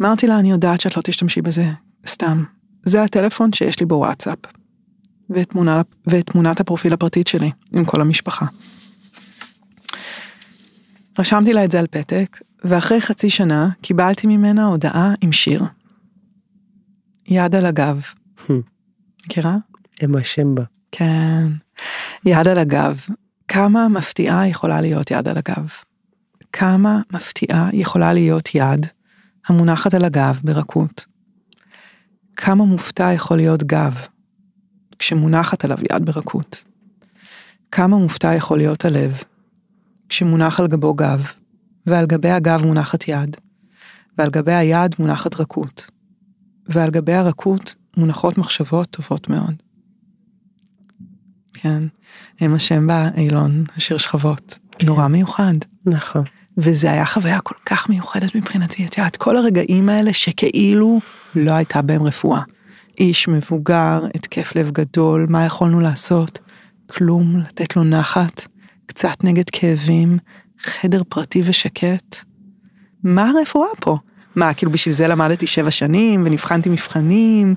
אמרתי 0.00 0.26
לה, 0.26 0.38
אני 0.38 0.50
יודעת 0.50 0.80
שאת 0.80 0.96
לא 0.96 1.02
תשתמשי 1.02 1.42
בזה, 1.42 1.66
סתם. 2.06 2.44
זה 2.84 3.02
הטלפון 3.02 3.52
שיש 3.52 3.80
לי 3.80 3.86
בו 3.86 3.94
וואטסאפ. 3.94 4.38
ואת, 5.30 5.50
תמונה, 5.50 5.82
ואת 6.06 6.26
תמונת 6.26 6.60
הפרופיל 6.60 6.92
הפרטית 6.92 7.26
שלי, 7.26 7.50
עם 7.72 7.84
כל 7.84 8.00
המשפחה. 8.00 8.46
רשמתי 11.18 11.52
לה 11.52 11.64
את 11.64 11.70
זה 11.70 11.80
על 11.80 11.86
פתק, 11.86 12.40
ואחרי 12.64 13.00
חצי 13.00 13.30
שנה 13.30 13.68
קיבלתי 13.80 14.26
ממנה 14.26 14.64
הודעה 14.64 15.14
עם 15.20 15.32
שיר. 15.32 15.64
יד 17.26 17.54
על 17.54 17.66
הגב. 17.66 18.02
מכירה? 19.26 19.56
הם 20.00 20.16
השם 20.16 20.54
בה. 20.54 20.62
כן. 20.92 21.46
יד 22.26 22.48
על 22.48 22.58
הגב. 22.58 23.00
כמה 23.48 23.88
מפתיעה 23.88 24.48
יכולה 24.48 24.80
להיות 24.80 25.10
יד 25.10 25.28
על 25.28 25.38
הגב. 25.38 25.70
כמה 26.52 27.00
מפתיעה 27.12 27.68
יכולה 27.72 28.12
להיות 28.12 28.54
יד 28.54 28.86
המונחת 29.46 29.94
על 29.94 30.04
הגב 30.04 30.40
ברכות. 30.44 31.06
כמה 32.36 32.64
מופתע 32.64 33.12
יכול 33.12 33.36
להיות 33.36 33.62
גב 33.62 33.94
כשמונחת 35.02 35.64
עליו 35.64 35.78
יד 35.92 36.04
ברכות. 36.04 36.64
כמה 37.72 37.96
מופתע 37.96 38.34
יכול 38.34 38.58
להיות 38.58 38.84
הלב 38.84 39.22
כשמונח 40.08 40.60
על 40.60 40.66
גבו 40.66 40.94
גב, 40.94 41.26
ועל 41.86 42.06
גבי 42.06 42.30
הגב 42.30 42.62
מונחת 42.64 43.08
יד, 43.08 43.36
ועל 44.18 44.30
גבי 44.30 44.52
היד 44.52 44.94
מונחת 44.98 45.40
רכות, 45.40 45.90
ועל 46.68 46.90
גבי 46.90 47.12
הרכות 47.12 47.74
מונחות 47.96 48.38
מחשבות 48.38 48.90
טובות 48.90 49.28
מאוד. 49.28 49.54
כן, 51.54 51.82
הם 52.40 52.54
השם 52.54 52.86
באילון, 52.86 53.64
השיר 53.76 53.98
שכבות, 53.98 54.58
נורא 54.82 55.08
מיוחד. 55.08 55.54
נכון. 55.86 56.24
וזה 56.58 56.92
היה 56.92 57.06
חוויה 57.06 57.40
כל 57.40 57.56
כך 57.66 57.88
מיוחדת 57.88 58.34
מבחינתי, 58.34 58.86
את 58.86 58.98
יודעת, 58.98 59.16
כל 59.16 59.36
הרגעים 59.36 59.88
האלה 59.88 60.12
שכאילו 60.12 61.00
לא 61.34 61.52
הייתה 61.52 61.82
בהם 61.82 62.02
רפואה. 62.02 62.42
איש 62.98 63.28
מבוגר, 63.28 64.00
התקף 64.14 64.56
לב 64.56 64.70
גדול, 64.70 65.26
מה 65.28 65.44
יכולנו 65.44 65.80
לעשות? 65.80 66.38
כלום, 66.86 67.36
לתת 67.36 67.76
לו 67.76 67.84
נחת, 67.84 68.46
קצת 68.86 69.24
נגד 69.24 69.50
כאבים, 69.50 70.18
חדר 70.58 71.02
פרטי 71.08 71.42
ושקט. 71.44 72.16
מה 73.04 73.30
הרפואה 73.30 73.68
פה? 73.80 73.96
מה, 74.36 74.54
כאילו 74.54 74.72
בשביל 74.72 74.94
זה 74.94 75.08
למדתי 75.08 75.46
שבע 75.46 75.70
שנים 75.70 76.22
ונבחנתי 76.26 76.68
מבחנים, 76.68 77.54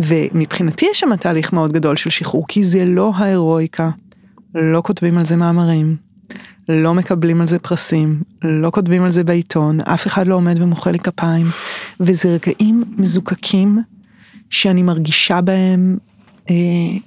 ומבחינתי 0.00 0.86
יש 0.90 1.00
שם 1.00 1.16
תהליך 1.16 1.52
מאוד 1.52 1.72
גדול 1.72 1.96
של 1.96 2.10
שחרור, 2.10 2.44
כי 2.48 2.64
זה 2.64 2.84
לא 2.84 3.12
ההירואיקה. 3.14 3.90
לא 4.54 4.82
כותבים 4.84 5.18
על 5.18 5.24
זה 5.24 5.36
מאמרים, 5.36 5.96
לא 6.68 6.94
מקבלים 6.94 7.40
על 7.40 7.46
זה 7.46 7.58
פרסים, 7.58 8.22
לא 8.42 8.70
כותבים 8.70 9.04
על 9.04 9.10
זה 9.10 9.24
בעיתון, 9.24 9.80
אף 9.80 10.06
אחד 10.06 10.26
לא 10.26 10.34
עומד 10.34 10.62
ומוחא 10.62 10.90
לי 10.90 10.98
כפיים, 10.98 11.46
וזה 12.00 12.28
רגעים 12.28 12.84
מזוקקים 12.98 13.78
שאני 14.50 14.82
מרגישה 14.82 15.40
בהם 15.40 15.98
אה, 16.50 16.54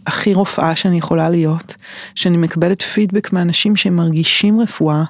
הכי 0.07 0.33
רופאה 0.33 0.75
שאני 0.75 0.97
יכולה 0.97 1.29
להיות, 1.29 1.75
שאני 2.15 2.37
מקבלת 2.37 2.81
פידבק 2.81 3.33
מאנשים 3.33 3.75
שהם 3.75 3.95
מרגישים 3.95 4.59
רפואה, 4.59 5.03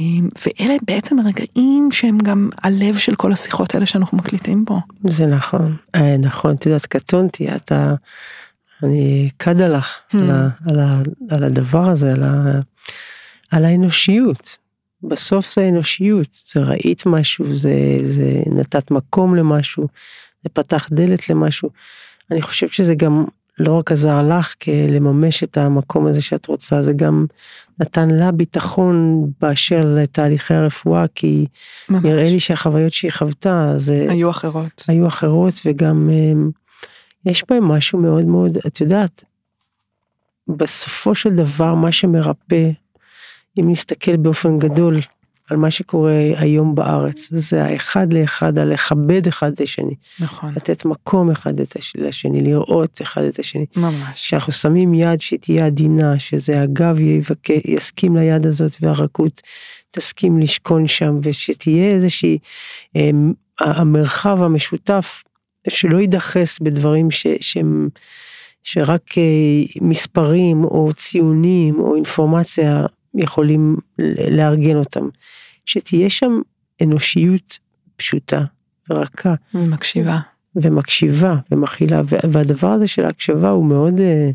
אה, 0.00 0.04
ואלה 0.46 0.74
בעצם 0.86 1.18
הרגעים 1.18 1.88
שהם 1.92 2.18
גם 2.18 2.50
הלב 2.62 2.96
של 2.96 3.14
כל 3.14 3.32
השיחות 3.32 3.74
האלה 3.74 3.86
שאנחנו 3.86 4.18
מקליטים 4.18 4.64
פה. 4.64 4.78
זה 5.08 5.26
נכון, 5.26 5.76
אה, 5.94 6.16
נכון, 6.16 6.54
את 6.54 6.66
יודעת, 6.66 6.86
קטונתי, 6.86 7.48
אתה, 7.56 7.94
אני 8.82 9.30
קדה 9.36 9.68
לך 9.68 9.86
hmm. 10.10 10.16
על, 10.16 10.30
ה, 10.30 10.48
על, 10.66 10.80
ה, 10.80 11.02
על 11.30 11.44
הדבר 11.44 11.90
הזה, 11.90 12.12
על, 12.12 12.22
ה, 12.22 12.60
על 13.50 13.64
האנושיות. 13.64 14.56
בסוף 15.02 15.54
זה 15.54 15.68
אנושיות, 15.68 16.42
זה 16.54 16.60
ראית 16.60 17.06
משהו, 17.06 17.56
זה, 17.56 17.72
זה 18.04 18.42
נתת 18.46 18.90
מקום 18.90 19.34
למשהו, 19.34 19.88
זה 20.42 20.48
פתח 20.52 20.88
דלת 20.92 21.28
למשהו. 21.28 21.70
אני 22.30 22.42
חושבת 22.42 22.72
שזה 22.72 22.94
גם 22.94 23.24
לא 23.58 23.72
רק 23.72 23.92
עזר 23.92 24.22
לך 24.22 24.54
לממש 24.88 25.42
את 25.42 25.58
המקום 25.58 26.06
הזה 26.06 26.22
שאת 26.22 26.46
רוצה, 26.46 26.82
זה 26.82 26.92
גם 26.92 27.26
נתן 27.80 28.10
לה 28.10 28.32
ביטחון 28.32 29.26
באשר 29.40 29.80
לתהליכי 29.84 30.54
הרפואה, 30.54 31.04
כי 31.14 31.46
ממש. 31.88 32.04
נראה 32.04 32.24
לי 32.24 32.40
שהחוויות 32.40 32.92
שהיא 32.92 33.12
חוותה, 33.12 33.72
זה... 33.76 34.06
היו 34.08 34.30
אחרות. 34.30 34.84
היו 34.88 35.06
אחרות, 35.06 35.54
וגם 35.64 36.10
אמ, 36.10 36.50
יש 37.26 37.44
בהם 37.48 37.64
משהו 37.64 37.98
מאוד 37.98 38.24
מאוד, 38.24 38.58
את 38.66 38.80
יודעת, 38.80 39.24
בסופו 40.48 41.14
של 41.14 41.30
דבר 41.30 41.74
מה 41.74 41.92
שמרפא, 41.92 42.70
אם 43.58 43.70
נסתכל 43.70 44.16
באופן 44.16 44.58
גדול 44.58 44.98
על 45.50 45.56
מה 45.56 45.70
שקורה 45.70 46.20
היום 46.36 46.74
בארץ, 46.74 47.28
זה 47.30 47.64
האחד 47.64 48.12
לאחד, 48.12 48.58
על 48.58 48.72
לכבד 48.72 49.26
אחד 49.26 49.52
את 49.52 49.60
השני. 49.60 49.94
נכון. 50.20 50.52
לתת 50.56 50.84
מקום 50.84 51.30
אחד 51.30 51.54
לשני, 51.96 52.40
לראות 52.40 53.02
אחד 53.02 53.22
את 53.22 53.38
השני. 53.38 53.66
ממש. 53.76 54.28
שאנחנו 54.28 54.52
שמים 54.52 54.94
יד 54.94 55.20
שתהיה 55.20 55.66
עדינה, 55.66 56.18
שזה 56.18 56.62
הגב 56.62 57.00
יבק... 57.00 57.50
יסכים 57.64 58.16
ליד 58.16 58.46
הזאת 58.46 58.76
והרכות 58.80 59.42
תסכים 59.90 60.38
לשכון 60.38 60.86
שם, 60.86 61.18
ושתהיה 61.22 61.90
איזושהי, 61.90 62.38
אה, 62.96 63.10
המרחב 63.60 64.42
המשותף, 64.42 65.22
שלא 65.68 65.98
יידחס 65.98 66.58
בדברים 66.58 67.10
ש, 67.10 67.26
שהם, 67.40 67.88
שרק 68.64 69.18
אה, 69.18 69.22
מספרים 69.80 70.64
או 70.64 70.90
ציונים 70.94 71.80
או 71.80 71.94
אינפורמציה 71.94 72.86
יכולים 73.18 73.76
לארגן 74.30 74.76
אותם. 74.76 75.08
שתהיה 75.66 76.10
שם 76.10 76.40
אנושיות 76.82 77.58
פשוטה 77.96 78.44
ורכה. 78.90 79.34
ומקשיבה. 79.54 80.18
ומקשיבה 80.56 81.36
ומכילה, 81.50 82.02
והדבר 82.32 82.68
הזה 82.68 82.86
של 82.86 83.04
ההקשבה 83.04 83.48
הוא 83.50 83.64
מאוד, 83.64 84.00
אה, 84.00 84.30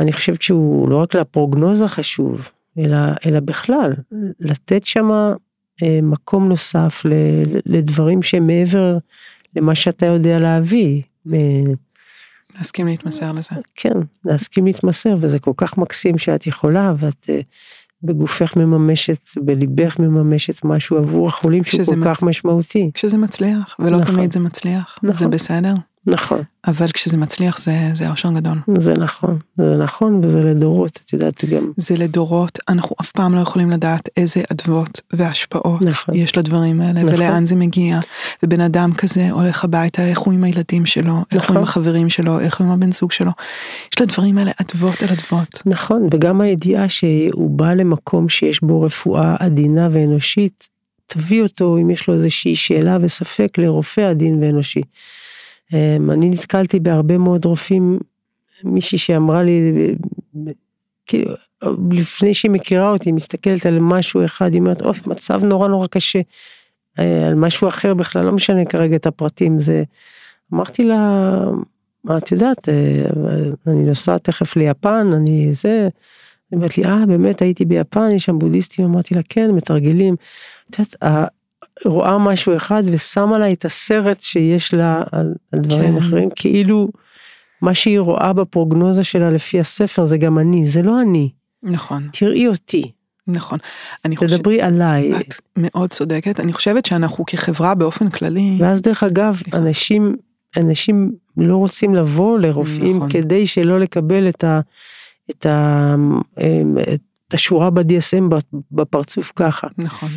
אני 0.00 0.12
חושבת 0.12 0.42
שהוא 0.42 0.88
לא 0.88 0.96
רק 0.96 1.14
לפרוגנוזה 1.14 1.88
חשוב, 1.88 2.48
אלא, 2.78 2.98
אלא 3.26 3.40
בכלל, 3.40 3.92
לתת 4.40 4.84
שם 4.84 5.10
אה, 5.82 5.98
מקום 6.02 6.48
נוסף 6.48 7.02
לדברים 7.66 8.22
שהם 8.22 8.46
מעבר 8.46 8.98
למה 9.56 9.74
שאתה 9.74 10.06
יודע 10.06 10.38
להביא. 10.38 11.02
להסכים 12.58 12.86
להתמסר 12.86 13.32
לזה. 13.32 13.54
כן, 13.74 13.94
להסכים 14.24 14.66
להתמסר, 14.66 15.16
וזה 15.20 15.38
כל 15.38 15.52
כך 15.56 15.78
מקסים 15.78 16.18
שאת 16.18 16.46
יכולה, 16.46 16.94
ואת 16.98 17.30
אה, 17.30 17.40
בגופך 18.02 18.56
מממשת, 18.56 19.18
בליבך 19.36 19.98
מממשת 19.98 20.64
משהו 20.64 20.96
עבור 20.96 21.28
החולים 21.28 21.64
שהוא 21.64 21.84
כל 21.84 21.96
מצ... 21.96 22.16
כך 22.16 22.22
משמעותי. 22.22 22.90
כשזה 22.94 23.18
מצליח, 23.18 23.76
ולא 23.78 23.98
נכון. 23.98 24.14
תמיד 24.14 24.32
זה 24.32 24.40
מצליח, 24.40 24.98
נכון. 25.02 25.14
זה 25.14 25.28
בסדר. 25.28 25.74
נכון. 26.06 26.42
אבל 26.66 26.92
כשזה 26.92 27.16
מצליח 27.16 27.58
זה, 27.58 27.72
זה 27.92 28.10
אושר 28.10 28.30
גדול. 28.32 28.58
זה 28.78 28.94
נכון, 28.94 29.38
זה 29.58 29.76
נכון 29.76 30.20
וזה 30.24 30.38
לדורות, 30.38 30.98
את 31.04 31.12
יודעת 31.12 31.44
גם. 31.44 31.72
זה 31.76 31.96
לדורות, 31.96 32.58
אנחנו 32.68 32.96
אף 33.00 33.10
פעם 33.10 33.34
לא 33.34 33.40
יכולים 33.40 33.70
לדעת 33.70 34.08
איזה 34.16 34.40
אדוות 34.52 35.00
והשפעות 35.12 35.82
נכון. 35.82 36.14
יש 36.14 36.38
לדברים 36.38 36.80
האלה, 36.80 37.02
נכון. 37.02 37.14
ולאן 37.14 37.46
זה 37.46 37.56
מגיע. 37.56 37.98
ובן 38.42 38.60
אדם 38.60 38.92
כזה 38.92 39.30
הולך 39.30 39.64
הביתה, 39.64 40.02
איך 40.02 40.18
הוא 40.18 40.34
עם 40.34 40.44
הילדים 40.44 40.86
שלו, 40.86 41.02
נכון. 41.02 41.24
איך 41.32 41.42
הוא 41.42 41.56
עם 41.56 41.62
נכון. 41.62 41.62
החברים 41.62 42.08
שלו, 42.08 42.40
איך 42.40 42.60
הוא 42.60 42.66
עם 42.66 42.72
הבן 42.72 42.92
זוג 42.92 43.12
שלו. 43.12 43.30
יש 43.92 44.00
לדברים 44.00 44.38
האלה 44.38 44.50
אדוות 44.60 45.02
על 45.02 45.08
אדוות. 45.08 45.62
נכון, 45.66 46.08
וגם 46.12 46.40
הידיעה 46.40 46.88
שהוא 46.88 47.50
בא 47.50 47.74
למקום 47.74 48.28
שיש 48.28 48.62
בו 48.62 48.82
רפואה 48.82 49.36
עדינה 49.38 49.88
ואנושית, 49.92 50.68
תביא 51.06 51.42
אותו 51.42 51.78
אם 51.78 51.90
יש 51.90 52.08
לו 52.08 52.14
איזושהי 52.14 52.56
שאלה 52.56 52.98
וספק 53.00 53.58
לרופא 53.58 54.00
עדין 54.00 54.42
ואנושי. 54.42 54.82
אמ, 55.72 56.10
אני 56.10 56.30
נתקלתי 56.30 56.80
בהרבה 56.80 57.18
מאוד 57.18 57.44
רופאים, 57.44 57.98
מישהי 58.64 58.98
שאמרה 58.98 59.42
לי, 59.42 59.74
כאילו, 61.06 61.34
לפני 61.90 62.34
שהיא 62.34 62.50
מכירה 62.50 62.90
אותי, 62.90 63.12
מסתכלת 63.12 63.66
על 63.66 63.78
משהו 63.80 64.24
אחד, 64.24 64.52
היא 64.52 64.60
אומרת, 64.60 64.82
אוי, 64.82 64.98
מצב 65.06 65.44
נורא 65.44 65.68
נורא 65.68 65.86
קשה, 65.86 66.20
אה, 66.98 67.26
על 67.26 67.34
משהו 67.34 67.68
אחר 67.68 67.94
בכלל, 67.94 68.24
לא 68.24 68.32
משנה 68.32 68.64
כרגע 68.64 68.96
את 68.96 69.06
הפרטים, 69.06 69.60
זה, 69.60 69.82
אמרתי 70.54 70.84
לה, 70.84 71.40
מה 72.04 72.18
את 72.18 72.32
יודעת, 72.32 72.68
אה, 72.68 73.04
אני 73.66 73.82
נוסעת 73.82 74.24
תכף 74.24 74.56
ליפן, 74.56 75.10
אני 75.12 75.48
זה, 75.52 75.88
היא 76.50 76.56
אומרת 76.56 76.78
לי, 76.78 76.84
אה, 76.84 77.06
באמת 77.06 77.42
הייתי 77.42 77.64
ביפן, 77.64 78.10
יש 78.10 78.24
שם 78.24 78.38
בודהיסטים, 78.38 78.84
אמרתי 78.84 79.14
לה, 79.14 79.20
כן, 79.28 79.50
מתרגלים. 79.50 80.16
את 80.70 80.78
יודעת, 80.78 80.96
רואה 81.84 82.18
משהו 82.18 82.56
אחד 82.56 82.82
ושמה 82.86 83.38
לה 83.38 83.52
את 83.52 83.64
הסרט 83.64 84.20
שיש 84.20 84.74
לה 84.74 85.02
על, 85.12 85.34
על 85.52 85.60
דברים 85.60 85.92
כן. 85.92 85.98
אחרים, 85.98 86.28
כאילו 86.36 86.88
מה 87.62 87.74
שהיא 87.74 88.00
רואה 88.00 88.32
בפרוגנוזה 88.32 89.04
שלה 89.04 89.30
לפי 89.30 89.60
הספר 89.60 90.06
זה 90.06 90.18
גם 90.18 90.38
אני, 90.38 90.68
זה 90.68 90.82
לא 90.82 91.00
אני. 91.00 91.30
נכון. 91.62 92.08
תראי 92.12 92.48
אותי. 92.48 92.92
נכון. 93.26 93.58
אני 94.04 94.16
חושבת... 94.16 94.38
תדברי. 94.38 94.62
עליי. 94.62 95.10
את 95.10 95.34
מאוד 95.56 95.90
צודקת, 95.90 96.40
אני 96.40 96.52
חושבת 96.52 96.86
שאנחנו 96.86 97.26
כחברה 97.26 97.74
באופן 97.74 98.10
כללי... 98.10 98.56
ואז 98.58 98.82
דרך 98.82 99.02
אגב, 99.02 99.32
סליחה. 99.32 99.58
אנשים, 99.58 100.16
אנשים 100.56 101.12
לא 101.36 101.56
רוצים 101.56 101.94
לבוא 101.94 102.38
לרופאים 102.38 102.96
נכון. 102.96 103.10
כדי 103.10 103.46
שלא 103.46 103.80
לקבל 103.80 104.28
את, 104.28 104.44
ה, 104.44 104.60
את, 105.30 105.46
ה, 105.46 105.94
אמ, 106.40 106.76
את 106.94 107.34
השורה 107.34 107.70
ב-DSM 107.70 108.34
בפרצוף 108.72 109.32
ככה. 109.36 109.66
נכון. 109.78 110.10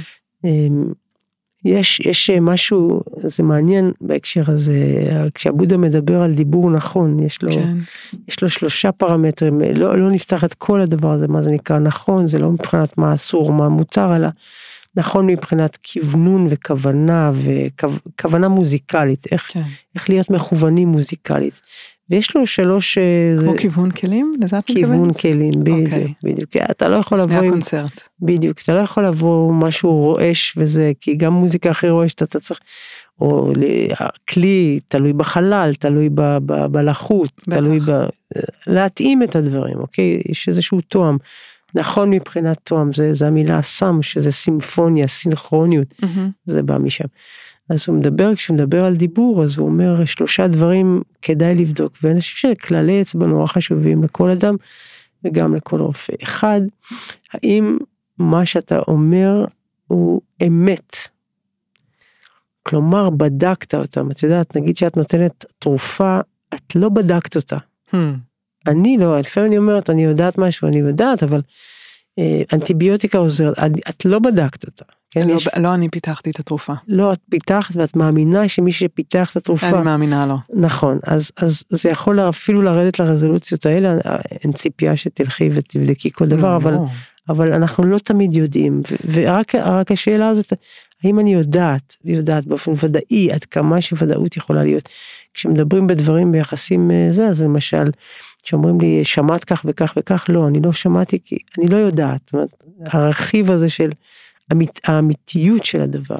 יש, 1.65 1.99
יש 1.99 2.29
משהו, 2.29 3.01
זה 3.23 3.43
מעניין 3.43 3.91
בהקשר 4.01 4.51
הזה, 4.51 4.75
כשהבודה 5.33 5.77
מדבר 5.77 6.21
על 6.21 6.33
דיבור 6.33 6.71
נכון, 6.71 7.19
יש 7.19 7.41
לו, 7.41 7.51
כן. 7.51 7.79
יש 8.27 8.41
לו 8.41 8.49
שלושה 8.49 8.91
פרמטרים, 8.91 9.61
לא, 9.61 9.97
לא 9.97 10.11
נפתח 10.11 10.43
את 10.43 10.53
כל 10.53 10.81
הדבר 10.81 11.11
הזה, 11.11 11.27
מה 11.27 11.41
זה 11.41 11.51
נקרא 11.51 11.79
נכון, 11.79 12.27
זה 12.27 12.39
לא 12.39 12.49
מבחינת 12.51 12.97
מה 12.97 13.13
אסור, 13.13 13.53
מה 13.53 13.69
מותר, 13.69 14.15
אלא 14.15 14.27
נכון 14.95 15.27
מבחינת 15.27 15.77
כוונון 15.93 16.47
וכוונה 16.49 17.31
וכוונה 17.33 18.47
מוזיקלית, 18.47 19.27
איך, 19.31 19.49
כן. 19.53 19.61
איך 19.95 20.09
להיות 20.09 20.29
מכוונים 20.29 20.87
מוזיקלית. 20.87 21.61
ויש 22.09 22.35
לו 22.35 22.47
שלוש... 22.47 22.97
אה, 22.97 23.03
כמו 23.37 23.51
זה... 23.51 23.57
כיוון 23.57 23.91
כלים? 23.91 24.31
לזה 24.41 24.59
את 24.59 24.69
מתכוונת? 24.69 24.91
כיוון 24.91 25.13
כלים, 25.13 25.51
בדיוק, 25.59 25.79
okay. 25.79 25.81
אוקיי. 25.81 26.13
בדיוק. 26.23 26.49
אתה 26.71 26.89
לא 26.89 26.95
יכול 26.95 27.19
לבוא... 27.19 27.35
לפני 27.35 27.47
הקונצרט. 27.47 28.01
בדיוק, 28.21 28.61
אתה 28.61 28.73
לא 28.73 28.79
יכול 28.79 29.07
לבוא 29.07 29.53
משהו 29.53 29.91
רועש 29.91 30.53
וזה, 30.57 30.91
כי 31.01 31.15
גם 31.15 31.33
מוזיקה 31.33 31.69
הכי 31.69 31.89
רועשת 31.89 32.23
אתה 32.23 32.39
צריך... 32.39 32.59
או 33.21 33.53
הכלי 33.99 34.79
תלוי 34.87 35.13
בחלל, 35.13 35.73
תלוי 35.79 36.09
ב, 36.09 36.21
ב, 36.45 36.65
בלחות, 36.65 37.31
בטח. 37.47 37.57
תלוי 37.57 37.79
ב... 37.79 37.91
להתאים 38.67 39.23
את 39.23 39.35
הדברים, 39.35 39.77
אוקיי? 39.77 40.21
יש 40.29 40.47
איזשהו 40.47 40.81
תואם. 40.81 41.17
נכון 41.75 42.09
מבחינת 42.09 42.57
תואם, 42.63 42.93
זה, 42.93 43.13
זה 43.13 43.27
המילה 43.27 43.61
סם, 43.61 44.01
שזה 44.01 44.31
סימפוניה, 44.31 45.07
סינכרוניות, 45.07 45.87
mm-hmm. 46.01 46.29
זה 46.45 46.63
בא 46.63 46.77
משם. 46.77 47.05
אז 47.69 47.85
הוא 47.87 47.97
מדבר, 47.97 48.35
כשהוא 48.35 48.55
מדבר 48.57 48.85
על 48.85 48.95
דיבור, 48.95 49.43
אז 49.43 49.57
הוא 49.57 49.67
אומר 49.67 50.05
שלושה 50.05 50.47
דברים 50.47 51.01
כדאי 51.21 51.55
לבדוק, 51.55 51.93
ואני 52.03 52.19
חושב 52.21 52.37
שכללי 52.53 53.01
אצבע 53.01 53.27
נורא 53.27 53.47
חשובים 53.47 54.03
לכל 54.03 54.29
אדם 54.29 54.55
וגם 55.23 55.55
לכל 55.55 55.79
רופא. 55.81 56.13
אחד, 56.23 56.61
האם 57.33 57.77
מה 58.17 58.45
שאתה 58.45 58.79
אומר 58.87 59.45
הוא 59.87 60.21
אמת? 60.47 60.95
כלומר, 62.63 63.09
בדקת 63.09 63.75
אותם. 63.75 64.11
את 64.11 64.23
יודעת, 64.23 64.57
נגיד 64.57 64.77
שאת 64.77 64.97
נותנת 64.97 65.45
תרופה, 65.59 66.19
את 66.53 66.75
לא 66.75 66.89
בדקת 66.89 67.35
אותה. 67.35 67.57
Hmm. 67.93 67.97
אני 68.67 68.97
לא, 68.97 69.19
לפעמים 69.19 69.47
אני 69.49 69.57
אומרת, 69.57 69.89
אני 69.89 70.03
יודעת 70.03 70.37
משהו, 70.37 70.67
אני 70.67 70.77
יודעת, 70.79 71.23
אבל 71.23 71.41
אה, 72.19 72.41
אנטיביוטיקה 72.53 73.17
עוזרת, 73.17 73.59
את- 73.59 73.89
את 73.89 74.05
לא 74.05 74.19
בדקת 74.19 74.65
אותה. 74.65 74.85
כן, 75.13 75.27
לא, 75.27 75.33
יש, 75.33 75.49
לא 75.57 75.73
אני 75.73 75.89
פיתחתי 75.89 76.29
את 76.29 76.39
התרופה. 76.39 76.73
לא, 76.87 77.13
את 77.13 77.19
פיתחת 77.29 77.75
ואת 77.75 77.95
מאמינה 77.95 78.47
שמי 78.47 78.71
שפיתח 78.71 79.31
את 79.31 79.37
התרופה, 79.37 79.69
אני 79.69 79.81
מאמינה 79.81 80.25
לו. 80.25 80.37
נכון, 80.53 80.99
אז, 81.03 81.31
אז 81.37 81.63
זה 81.69 81.89
יכול 81.89 82.19
אפילו 82.19 82.61
לרדת 82.61 82.99
לרזולוציות 82.99 83.65
האלה, 83.65 83.97
אין 84.43 84.51
ציפייה 84.51 84.97
שתלכי 84.97 85.49
ותבדקי 85.53 86.11
כל 86.11 86.25
דבר, 86.25 86.51
לא, 86.51 86.55
אבל, 86.55 86.73
ברור. 86.73 86.89
אבל 87.29 87.53
אנחנו 87.53 87.83
לא 87.83 87.97
תמיד 87.97 88.35
יודעים, 88.35 88.81
ורק 89.11 89.55
רק 89.55 89.91
השאלה 89.91 90.29
הזאת, 90.29 90.53
האם 91.03 91.19
אני 91.19 91.33
יודעת, 91.33 91.95
יודעת 92.05 92.45
באופן 92.45 92.71
ודאי 92.83 93.31
עד 93.31 93.43
כמה 93.43 93.81
שוודאות 93.81 94.37
יכולה 94.37 94.63
להיות. 94.63 94.89
כשמדברים 95.33 95.87
בדברים 95.87 96.31
ביחסים 96.31 96.91
אה, 96.91 97.07
זה, 97.09 97.27
אז 97.27 97.43
למשל, 97.43 97.91
שאומרים 98.43 98.81
לי 98.81 99.03
שמעת 99.03 99.43
כך 99.43 99.61
וכך 99.65 99.93
וכך, 99.97 100.25
לא, 100.29 100.47
אני 100.47 100.59
לא 100.61 100.73
שמעתי 100.73 101.19
כי 101.25 101.37
אני 101.57 101.67
לא 101.67 101.75
יודעת, 101.75 102.21
זאת 102.25 102.33
אומרת, 102.33 102.49
הרכיב 102.85 103.51
הזה 103.51 103.69
של 103.69 103.91
אמית, 104.51 104.79
האמיתיות 104.87 105.65
של 105.65 105.81
הדבר. 105.81 106.15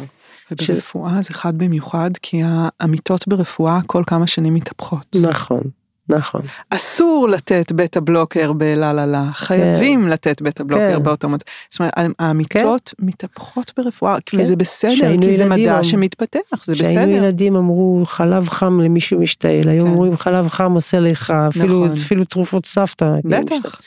וברפואה 0.52 1.22
זה 1.22 1.34
חד 1.34 1.58
במיוחד, 1.58 2.12
כי 2.22 2.42
האמיתות 2.46 3.28
ברפואה 3.28 3.80
כל 3.86 4.04
כמה 4.08 4.28
שנים 4.28 4.54
מתהפכות. 4.54 5.16
נכון, 5.22 5.62
נכון. 6.10 6.42
אסור 6.70 7.30
לתת 7.30 7.72
בטה 7.72 8.00
בלוקר 8.02 8.54
בלה 8.54 8.94
לה 8.94 9.06
לה, 9.06 9.30
חייבים 9.34 10.08
לתת 10.08 10.42
בטה 10.42 10.64
בלוקר 10.64 10.94
כן. 10.98 11.04
באותו 11.04 11.30
מצב. 11.30 11.46
זאת 11.70 11.80
אומרת, 11.80 11.94
האמיתות 12.20 12.94
מתהפכות 13.00 13.72
ברפואה, 13.78 14.18
כן. 14.26 14.40
וזה 14.40 14.56
בסדר, 14.56 14.94
כשהיינו 14.96 15.22
כי 15.22 15.38
זה 15.38 15.46
מדע 15.46 15.80
אמ- 15.80 15.84
שמתפתח, 15.84 16.40
זה 16.64 16.76
כשהיינו 16.76 17.02
בסדר. 17.12 17.24
ילדים 17.24 17.56
אמרו 17.56 18.04
חלב 18.06 18.50
חם 18.50 18.80
למישהו 18.82 19.20
משתעל, 19.20 19.70
היום 19.70 19.88
כן. 19.88 19.94
אומרים 19.94 20.18
חלב 20.18 20.48
חם 20.48 20.72
עושה 20.72 21.00
לך, 21.00 21.34
אפילו, 21.50 21.86
נכון. 21.86 21.98
אפילו 21.98 22.26
תרופות 22.26 22.66
סבתא. 22.66 23.06
כאילו, 23.22 23.38
בטח, 23.42 23.56
משת- 23.56 23.78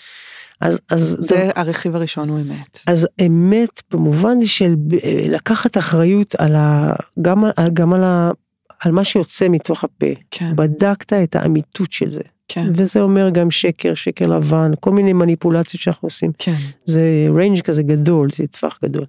אז, 0.61 0.81
אז, 0.91 1.17
זה 1.21 1.51
הרכיב 1.57 1.97
הראשון 1.97 2.29
הוא 2.29 2.39
אמת. 2.41 2.79
אז 2.87 3.09
אמת 3.27 3.83
במובן 3.91 4.45
של 4.47 4.75
לקחת 5.29 5.79
אחריות 5.79 6.35
על 6.35 6.55
ה, 6.55 6.93
גם, 7.23 7.45
על- 7.45 7.71
גם 7.73 7.93
על, 7.93 8.05
ה, 8.05 8.31
על 8.85 8.93
מה 8.93 9.05
שיוצא 9.05 9.49
מתוך 9.49 9.85
הפה. 9.85 10.07
כן, 10.31 10.57
בדקת 10.57 11.13
את 11.13 11.37
האמיתות 11.37 11.93
של 11.93 12.09
זה. 12.09 12.21
כן, 12.49 12.67
וזה 12.77 13.01
אומר 13.01 13.31
גם 13.31 13.51
שקר, 13.51 13.95
שקר 13.95 14.27
לבן, 14.27 14.71
כל 14.81 14.91
מיני 14.91 15.13
מניפולציות 15.13 15.83
שאנחנו 15.83 16.07
עושים. 16.07 16.31
כן, 16.39 16.57
זה 16.85 17.03
range 17.37 17.61
כזה 17.61 17.83
גדול, 17.83 18.29
זה 18.31 18.45
טווח 18.47 18.79
גדול. 18.85 19.05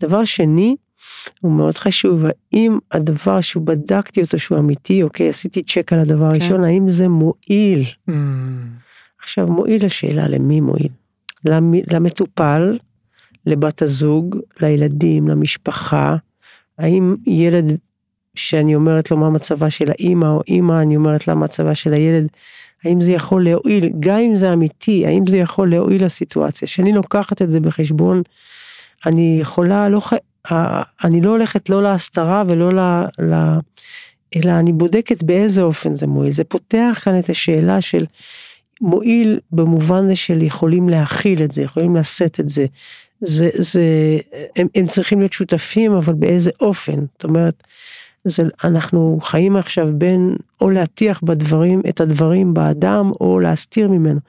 דבר 0.00 0.24
שני, 0.24 0.76
הוא 1.40 1.52
מאוד 1.52 1.78
חשוב, 1.78 2.24
האם 2.52 2.78
הדבר 2.92 3.40
שהוא 3.40 3.66
בדקתי 3.66 4.22
אותו 4.22 4.38
שהוא 4.38 4.58
אמיתי, 4.58 5.02
אוקיי, 5.02 5.28
עשיתי 5.28 5.62
צ'ק 5.62 5.92
על 5.92 5.98
הדבר 6.00 6.18
כן. 6.34 6.40
הראשון, 6.40 6.64
האם 6.64 6.90
זה 6.90 7.08
מועיל? 7.08 7.84
Mm, 8.10 8.12
עכשיו, 9.22 9.46
מועיל 9.46 9.84
השאלה 9.84 10.28
למי 10.28 10.60
מועיל? 10.60 10.88
למ, 11.44 11.72
למטופל, 11.92 12.78
לבת 13.46 13.82
הזוג, 13.82 14.36
לילדים, 14.60 15.28
למשפחה, 15.28 16.16
האם 16.78 17.16
ילד 17.26 17.76
שאני 18.34 18.74
אומרת 18.74 19.10
לו 19.10 19.16
מה 19.16 19.30
מצבה 19.30 19.70
של 19.70 19.90
האימא, 19.90 20.26
או 20.26 20.42
אימא, 20.48 20.82
אני 20.82 20.96
אומרת 20.96 21.28
לה 21.28 21.34
מצבה 21.34 21.74
של 21.74 21.92
הילד, 21.92 22.26
האם 22.84 23.00
זה 23.00 23.12
יכול 23.12 23.44
להועיל, 23.44 23.90
גם 24.00 24.18
אם 24.18 24.36
זה 24.36 24.52
אמיתי, 24.52 25.06
האם 25.06 25.26
זה 25.26 25.36
יכול 25.36 25.70
להועיל 25.70 26.04
לסיטואציה, 26.04 26.68
שאני 26.68 26.92
לוקחת 26.92 27.42
את 27.42 27.50
זה 27.50 27.60
בחשבון, 27.60 28.22
אני 29.06 29.38
יכולה, 29.40 29.88
לא, 29.88 30.00
ח- 30.00 30.52
אני 31.04 31.20
לא 31.20 31.30
הולכת 31.30 31.68
לא 31.68 31.82
להסתרה 31.82 32.42
ולא 32.46 32.72
ל... 32.72 32.80
ל 33.22 33.58
אלא 34.36 34.52
אני 34.52 34.72
בודקת 34.72 35.22
באיזה 35.22 35.62
אופן 35.62 35.94
זה 35.94 36.06
מועיל. 36.06 36.32
זה 36.32 36.44
פותח 36.44 37.00
כאן 37.04 37.18
את 37.18 37.30
השאלה 37.30 37.80
של 37.80 38.04
מועיל 38.80 39.40
במובן 39.52 40.08
זה 40.08 40.16
של 40.16 40.42
יכולים 40.42 40.88
להכיל 40.88 41.42
את 41.42 41.52
זה, 41.52 41.62
יכולים 41.62 41.96
לשאת 41.96 42.40
את 42.40 42.48
זה. 42.48 42.66
זה, 43.20 43.48
זה, 43.54 43.82
הם, 44.56 44.66
הם 44.74 44.86
צריכים 44.86 45.18
להיות 45.18 45.32
שותפים, 45.32 45.92
אבל 45.92 46.12
באיזה 46.12 46.50
אופן. 46.60 47.00
זאת 47.12 47.24
אומרת, 47.24 47.62
זה, 48.24 48.42
אנחנו 48.64 49.18
חיים 49.22 49.56
עכשיו 49.56 49.88
בין 49.92 50.36
או 50.60 50.70
להטיח 50.70 51.20
בדברים, 51.24 51.82
את 51.88 52.00
הדברים 52.00 52.54
באדם, 52.54 53.10
או 53.20 53.40
להסתיר 53.40 53.88
ממנו. 53.88 54.20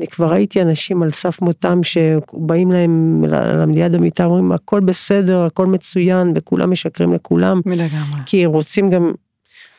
אני 0.00 0.06
כבר 0.06 0.32
ראיתי 0.32 0.62
אנשים 0.62 1.02
על 1.02 1.10
סף 1.10 1.40
מותם 1.40 1.80
שבאים 1.82 2.72
להם 2.72 3.24
ל- 3.24 3.64
ליד 3.74 3.94
המיטה, 3.94 4.24
אומרים 4.24 4.52
הכל 4.52 4.80
בסדר, 4.80 5.44
הכל 5.44 5.66
מצוין, 5.66 6.32
וכולם 6.34 6.70
משקרים 6.70 7.12
לכולם, 7.12 7.60
לגמרי. 7.66 8.20
כי 8.26 8.46
רוצים 8.46 8.90
גם, 8.90 9.12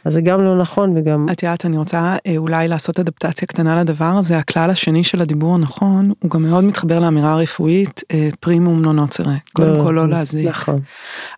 אז 0.05 0.13
זה 0.13 0.21
גם 0.21 0.43
לא 0.43 0.57
נכון 0.57 0.97
וגם, 0.97 1.25
את 1.31 1.43
יודעת, 1.43 1.65
אני 1.65 1.77
רוצה 1.77 2.15
אה, 2.27 2.37
אולי 2.37 2.67
לעשות 2.67 2.99
אדפטציה 2.99 3.47
קטנה 3.47 3.81
לדבר 3.81 4.05
הזה, 4.05 4.37
הכלל 4.37 4.69
השני 4.69 5.03
של 5.03 5.21
הדיבור 5.21 5.55
הנכון, 5.55 6.11
הוא 6.19 6.31
גם 6.31 6.43
מאוד 6.43 6.63
מתחבר 6.63 6.99
לאמירה 6.99 7.33
הרפואית, 7.33 8.03
אה, 8.11 8.29
פרימום 8.39 8.83
לא 8.83 8.93
נוצרה, 8.93 9.33
קודם 9.53 9.83
כל 9.83 9.91
לא 9.91 10.09
להזיק. 10.09 10.47
נכון, 10.47 10.79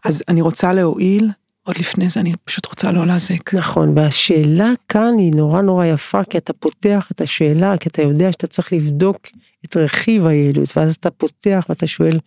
אז 0.06 0.24
אני 0.30 0.42
רוצה 0.42 0.74
להועיל, 0.74 1.30
עוד 1.66 1.78
לפני 1.78 2.10
זה 2.10 2.20
אני 2.20 2.34
פשוט 2.46 2.66
רוצה 2.66 2.92
לא 2.92 3.08
להזיק. 3.08 3.54
נכון, 3.54 3.98
והשאלה 3.98 4.72
כאן 4.90 5.18
היא 5.18 5.32
נורא 5.36 5.62
נורא 5.62 5.86
יפה, 5.86 6.24
כי 6.24 6.38
אתה 6.38 6.54
פותח 6.54 7.08
את 7.12 7.22
השאלה, 7.22 7.78
כי 7.78 7.90
אתה 7.90 8.02
יודע 8.02 8.32
שאתה 8.32 8.48
צריך 8.48 8.74
לבדוק 8.74 9.18
את 9.66 9.78
רכיב 9.78 10.26
היעילות, 10.26 10.78
ואז 10.78 10.96
אתה 10.96 11.12
פותח 11.12 11.66
ואתה 11.70 11.88
שואל, 11.88 12.20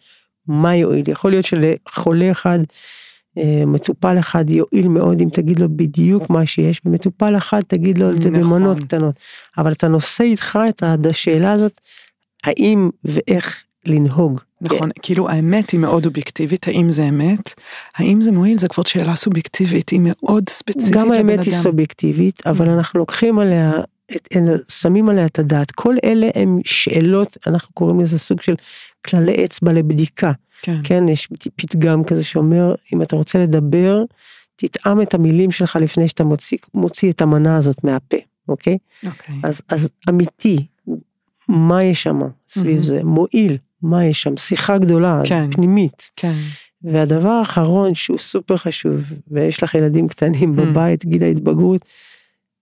מה 0.49 0.76
יועיל? 0.76 1.11
יכול 1.11 1.30
להיות 1.30 1.45
שלחולה 1.45 2.30
אחד, 2.30 2.59
מטופל 3.66 4.18
אחד 4.18 4.51
יועיל 4.51 4.89
מאוד 4.89 5.20
אם 5.20 5.28
תגיד 5.32 5.59
לו 5.59 5.68
בדיוק 5.76 6.30
מה 6.30 6.47
שיש, 6.47 6.80
ומטופל 6.84 7.37
אחד 7.37 7.61
תגיד 7.66 7.99
לו 7.99 8.11
את 8.11 8.20
זה 8.20 8.30
נכון. 8.30 8.43
במנות 8.43 8.80
קטנות. 8.80 9.14
אבל 9.59 9.72
אתה 9.72 9.89
נושא 9.89 10.24
איתך 10.24 10.59
את 10.68 10.82
השאלה 11.11 11.53
הזאת, 11.53 11.80
האם 12.45 12.91
ואיך 13.05 13.64
לנהוג. 13.87 14.41
נכון, 14.61 14.91
כאילו 15.03 15.28
האמת 15.28 15.70
היא 15.70 15.80
מאוד 15.80 16.07
אובייקטיבית, 16.07 16.68
האם 16.68 16.91
זה 16.91 17.09
אמת, 17.09 17.55
האם 17.97 18.22
זה 18.22 18.32
מועיל, 18.32 18.59
זה 18.59 18.68
כבר 18.68 18.84
שאלה 18.84 19.16
סובייקטיבית, 19.16 19.89
היא 19.89 20.01
מאוד 20.03 20.49
ספציפית 20.49 20.95
גם 20.95 21.12
האמת 21.12 21.41
היא. 21.41 21.55
סובייקטיבית, 21.55 22.47
אבל 22.47 22.68
אנחנו 22.68 23.01
לוקחים 23.01 23.39
עליה, 23.39 23.72
שמים 24.68 25.09
עליה 25.09 25.26
את 25.26 25.38
הדעת. 25.38 25.70
כל 25.70 25.94
אלה 26.04 26.28
הם 26.34 26.61
שאלות, 26.64 27.36
אנחנו 27.46 27.74
קוראים 27.74 28.00
לזה 28.00 28.18
סוג 28.18 28.42
של 28.42 28.54
כללי 29.07 29.44
אצבע 29.44 29.72
לבדיקה. 29.72 30.32
כן, 30.62 30.76
כן, 30.84 31.09
יש 31.09 31.28
פתגם 31.57 32.04
כזה 32.04 32.24
שאומר, 32.24 32.74
אם 32.92 33.02
אתה 33.02 33.16
רוצה 33.16 33.38
לדבר, 33.38 34.02
תטעם 34.57 35.02
את 35.02 35.14
המילים 35.14 35.50
שלך 35.50 35.76
לפני 35.80 36.09
שאתה 36.09 36.24
מוציא, 36.24 36.59
מוציא 36.74 37.11
את 37.11 37.22
המנה 37.22 37.57
הזאת 37.57 37.84
מהפה, 37.84 38.16
אוקיי? 38.48 38.78
אוקיי. 39.07 39.34
אז, 39.42 39.62
אז 39.68 39.90
אמיתי, 40.09 40.66
מה 41.48 41.84
יש 41.84 42.02
שם 42.02 42.20
סביב 42.48 42.66
מהמם. 42.66 42.82
זה? 42.82 43.00
מועיל, 43.04 43.59
מה 43.82 44.04
יש 44.04 44.22
שם? 44.22 44.36
שיחה 44.36 44.78
גדולה, 44.78 45.20
כן. 45.24 45.50
פנימית. 45.52 46.11
כן, 46.16 46.32
והדבר 46.82 47.28
האחרון 47.28 47.94
שהוא 47.94 48.18
סופר 48.18 48.57
חשוב, 48.57 49.00
ויש 49.28 49.62
לך 49.62 49.74
ילדים 49.74 50.09
קטנים 50.09 50.54
Mm. 50.54 50.57
בבית, 50.62 51.04
גיל 51.07 51.22
ההתבגרות, 51.22 51.84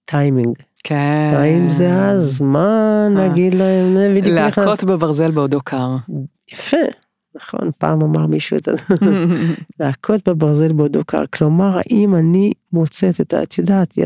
טיימינג. 0.05 0.57
כן. 0.85 1.33
האם 1.37 1.71
זה 1.71 2.09
הזמן 2.11 3.15
אה. 3.17 3.27
להגיד 3.27 3.55
להם, 3.55 3.95
"נה, 3.95 4.09
בדיוק 4.15 4.39
נכנס." 4.39 4.59
להכות 4.59 4.85
בברזל 4.85 5.31
בעודו 5.31 5.61
קר. 5.61 5.97
יפה, 6.53 6.77
נכון, 7.37 7.71
פעם 7.79 8.03
אמר 8.03 8.27
מישהו 8.27 8.57
את 8.57 8.65
זה, 8.65 8.73
להכות 9.81 10.29
בברזל 10.29 10.73
בעודו 10.73 11.05
קר, 11.05 11.25
כלומר 11.35 11.79
האם 11.79 12.15
אני 12.15 12.53
מוצאת 12.73 13.21
את 13.21 13.35
ה... 13.35 13.43
את 13.43 13.59
יודעת, 13.59 13.99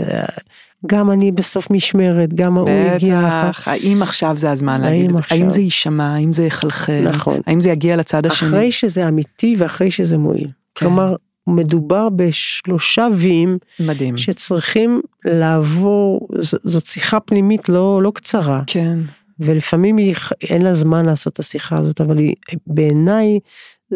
גם 0.87 1.11
אני 1.11 1.33
בסוף 1.33 1.71
משמרת, 1.71 2.35
גם 2.35 2.59
ההוא 2.59 2.71
הגיע 2.71 3.21
בטח, 3.21 3.69
האם 3.69 4.03
עכשיו 4.03 4.37
זה 4.37 4.51
הזמן 4.51 4.81
להגיד 4.81 5.11
את 5.11 5.17
זה? 5.17 5.23
האם 5.31 5.51
זה 5.51 5.61
יישמע, 5.61 6.15
האם 6.15 6.33
זה 6.33 6.45
יחלחל, 6.45 7.05
נכון. 7.09 7.41
האם 7.47 7.61
זה 7.61 7.71
יגיע 7.71 7.97
לצד 7.97 8.27
השני? 8.27 8.49
אחרי 8.49 8.73
שזה 8.73 9.09
אמיתי 9.09 9.57
ואחרי 9.59 9.91
שזה 9.91 10.19
מועיל. 10.19 10.49
כן. 10.75 10.87
כלומר, 10.87 11.15
מדובר 11.49 12.09
בשלושה 12.17 13.09
ויים 13.15 13.59
מדהים. 13.81 14.17
שצריכים 14.17 15.01
לעבור, 15.25 16.29
ז- 16.41 16.55
זאת 16.65 16.85
שיחה 16.87 17.21
פנימית 17.21 17.69
לא, 17.69 18.03
לא 18.03 18.13
קצרה, 18.15 18.63
כן, 18.67 18.99
ולפעמים 19.41 19.97
היא, 19.97 20.15
אין 20.43 20.63
לה 20.63 20.75
זמן 20.75 21.07
לעשות 21.07 21.33
את 21.33 21.39
השיחה 21.39 21.77
הזאת, 21.79 22.01
אבל 22.01 22.19
היא, 22.19 22.35
בעיניי 22.67 23.39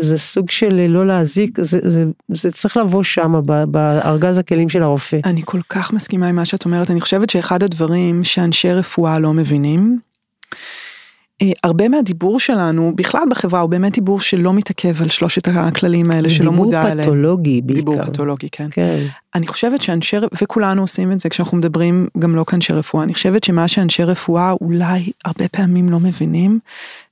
זה 0.00 0.18
סוג 0.18 0.50
של 0.50 0.86
לא 0.88 1.06
להזיק, 1.06 1.60
זה, 1.60 1.78
זה, 1.82 2.04
זה 2.32 2.50
צריך 2.50 2.76
לבוא 2.76 3.02
שם, 3.02 3.32
בארגז 3.68 4.38
הכלים 4.38 4.68
של 4.68 4.82
הרופא. 4.82 5.18
אני 5.24 5.42
כל 5.44 5.60
כך 5.68 5.92
מסכימה 5.92 6.28
עם 6.28 6.36
מה 6.36 6.44
שאת 6.44 6.64
אומרת, 6.64 6.90
אני 6.90 7.00
חושבת 7.00 7.30
שאחד 7.30 7.62
הדברים 7.62 8.24
שאנשי 8.24 8.72
רפואה 8.72 9.18
לא 9.18 9.32
מבינים, 9.32 9.98
אה, 10.54 10.58
הרבה 11.64 11.88
מהדיבור 11.88 12.40
שלנו, 12.40 12.92
בכלל 12.96 13.22
בחברה, 13.30 13.60
הוא 13.60 13.70
באמת 13.70 13.92
דיבור 13.92 14.20
שלא 14.20 14.52
מתעכב 14.52 15.02
על 15.02 15.08
שלושת 15.08 15.48
הכללים 15.48 16.10
האלה, 16.10 16.30
שלא 16.30 16.50
דיבור 16.50 16.64
מודע 16.64 16.92
אליהם. 16.92 17.08
פתולוגי 17.08 17.60
בעיקר. 17.60 17.80
דיבור 17.80 18.02
פתולוגי, 18.02 18.48
כן. 18.52 18.68
כן, 18.70 18.98
אני 19.34 19.46
חושבת 19.46 19.82
שאנשי, 19.82 20.16
וכולנו 20.42 20.82
עושים 20.82 21.12
את 21.12 21.20
זה 21.20 21.28
כשאנחנו 21.28 21.56
מדברים 21.58 22.08
גם 22.18 22.36
לא 22.36 22.44
כאנשי 22.44 22.72
רפואה, 22.72 23.04
אני 23.04 23.14
חושבת 23.14 23.44
שמה 23.44 23.68
שאנשי 23.68 24.04
רפואה 24.04 24.52
אולי 24.60 25.10
הרבה 25.24 25.48
פעמים 25.48 25.88
לא 25.88 26.00
מבינים, 26.00 26.58